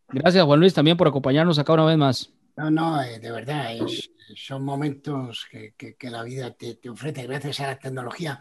Gracias, 0.09 0.45
Juan 0.45 0.59
Luis, 0.59 0.73
también 0.73 0.97
por 0.97 1.07
acompañarnos 1.07 1.57
acá 1.59 1.73
una 1.73 1.85
vez 1.85 1.97
más. 1.97 2.29
No, 2.57 2.71
no, 2.71 3.01
eh, 3.03 3.19
de 3.19 3.31
verdad, 3.31 3.71
es- 3.75 4.09
son 4.35 4.63
momentos 4.65 5.45
que, 5.49 5.73
que- 5.77 5.95
que 5.95 6.09
la 6.09 6.23
vida 6.23 6.51
te, 6.53 6.75
te 6.75 6.89
ofrece 6.89 7.23
gracias 7.27 7.59
a 7.61 7.67
la 7.67 7.79
tecnología. 7.79 8.39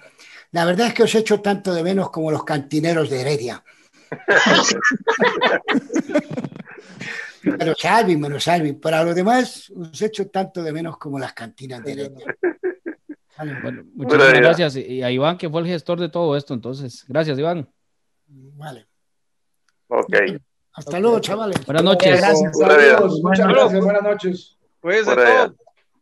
La 0.53 0.65
verdad 0.65 0.89
es 0.89 0.95
que 0.95 1.03
os 1.05 1.15
echo 1.15 1.41
tanto 1.41 1.73
de 1.75 1.83
menos 1.85 2.11
como 2.11 2.31
los 2.31 2.43
cantineros 2.45 3.09
de 3.11 3.21
Heredia. 3.21 3.63
Me 7.43 7.65
lo 7.65 7.75
salvi, 7.77 8.17
me 8.17 8.29
lo 8.29 8.41
salvi. 8.41 8.73
Para 8.73 9.05
los 9.05 9.15
demás, 9.15 9.71
os 9.71 10.03
echo 10.03 10.29
tanto 10.29 10.63
de 10.65 10.73
menos 10.73 10.99
como 10.99 11.17
las 11.19 11.33
cantinas 11.33 11.83
de 11.85 11.93
Heredia. 11.93 12.27
Bueno, 13.63 13.85
muchas 13.95 14.19
gracias. 14.41 14.77
Y 14.77 15.03
a 15.03 15.11
Iván, 15.13 15.39
que 15.39 15.49
fue 15.49 15.61
el 15.61 15.67
gestor 15.69 16.01
de 16.01 16.09
todo 16.09 16.37
esto, 16.37 16.55
entonces. 16.55 17.05
Gracias, 17.07 17.39
Iván. 17.39 17.69
Vale. 18.27 18.87
Ok. 19.89 20.09
Hasta 20.77 21.01
luego, 21.01 21.21
chavales. 21.21 21.65
Buenas 21.65 21.85
noches. 21.85 22.21
Gracias, 22.21 22.53
Buenas 22.53 22.77
saludos, 22.77 23.21
muchas 23.23 23.49
gracias, 23.49 23.85
buenas 23.85 24.03
noches. 24.03 24.57
Todos. 24.83 25.53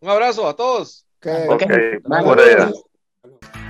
Un 0.00 0.08
abrazo 0.08 0.48
a 0.48 0.54
todos. 0.54 1.06
Ok. 1.48 1.62
Por 2.24 2.40
allá. 2.40 2.70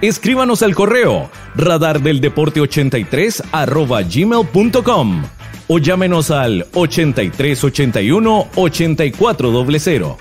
Escríbanos 0.00 0.62
al 0.62 0.74
correo 0.74 1.30
radardeldeporte83 1.57 3.44
arroba 3.52 4.02
gmail.com 4.02 5.22
o 5.68 5.78
llámenos 5.78 6.30
al 6.30 6.66
8381 6.74 8.48
8400. 8.57 10.16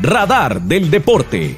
Radar 0.00 0.60
del 0.62 0.90
Deporte. 0.90 1.56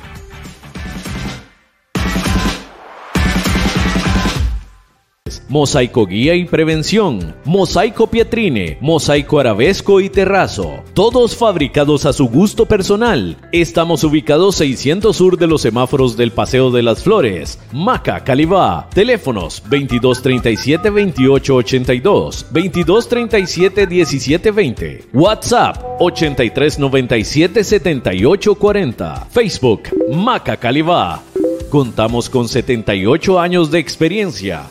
Mosaico 5.48 6.06
Guía 6.06 6.34
y 6.34 6.46
Prevención, 6.46 7.34
Mosaico 7.44 8.06
Pietrine, 8.06 8.78
Mosaico 8.80 9.40
Arabesco 9.40 10.00
y 10.00 10.08
Terrazo, 10.08 10.82
todos 10.94 11.36
fabricados 11.36 12.06
a 12.06 12.12
su 12.12 12.28
gusto 12.28 12.64
personal. 12.66 13.36
Estamos 13.52 14.04
ubicados 14.04 14.56
600 14.56 15.14
sur 15.14 15.36
de 15.36 15.46
los 15.46 15.60
semáforos 15.60 16.16
del 16.16 16.32
Paseo 16.32 16.70
de 16.70 16.82
las 16.82 17.02
Flores, 17.02 17.58
Maca, 17.72 18.24
Calibá. 18.24 18.88
Teléfonos 18.94 19.62
2237 19.68 20.90
2882, 20.90 22.46
2237 22.50 23.86
1720, 23.86 25.04
WhatsApp 25.12 25.84
8397 26.00 27.64
7840, 27.64 29.26
Facebook 29.30 29.82
Maca 30.10 30.56
Calibá. 30.56 31.22
Contamos 31.68 32.30
con 32.30 32.48
78 32.48 33.40
años 33.40 33.70
de 33.70 33.80
experiencia. 33.80 34.70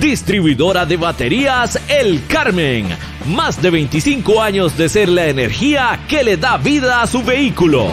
Distribuidora 0.00 0.86
de 0.86 0.96
baterías 0.96 1.78
El 1.86 2.26
Carmen. 2.26 2.88
Más 3.26 3.60
de 3.60 3.68
25 3.68 4.42
años 4.42 4.74
de 4.78 4.88
ser 4.88 5.10
la 5.10 5.26
energía 5.26 6.00
que 6.08 6.24
le 6.24 6.38
da 6.38 6.56
vida 6.56 7.02
a 7.02 7.06
su 7.06 7.22
vehículo. 7.22 7.92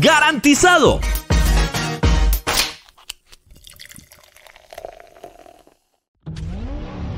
¡Garantizado! 0.00 1.00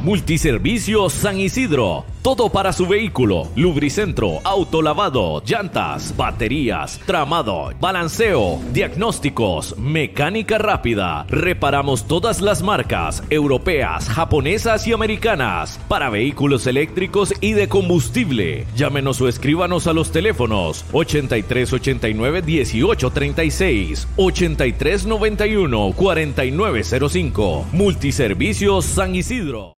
Multiservicios 0.02 1.12
San 1.12 1.40
Isidro. 1.40 2.04
Todo 2.22 2.50
para 2.50 2.72
su 2.72 2.86
vehículo. 2.86 3.48
Lubricentro, 3.56 4.38
autolavado, 4.44 5.42
llantas, 5.44 6.16
baterías, 6.16 7.00
tramado, 7.04 7.72
balanceo, 7.80 8.60
diagnósticos, 8.72 9.76
mecánica 9.76 10.58
rápida. 10.58 11.26
Reparamos 11.28 12.06
todas 12.06 12.40
las 12.40 12.62
marcas 12.62 13.24
europeas, 13.28 14.08
japonesas 14.08 14.86
y 14.86 14.92
americanas 14.92 15.80
para 15.88 16.10
vehículos 16.10 16.68
eléctricos 16.68 17.34
y 17.40 17.54
de 17.54 17.68
combustible. 17.68 18.66
Llámenos 18.76 19.20
o 19.20 19.26
escríbanos 19.26 19.88
a 19.88 19.92
los 19.94 20.12
teléfonos 20.12 20.84
8389 20.92 22.42
1836, 22.42 24.06
8391 24.16 25.92
4905. 25.92 27.66
Multiservicios 27.72 28.84
San 28.84 29.16
Isidro. 29.16 29.77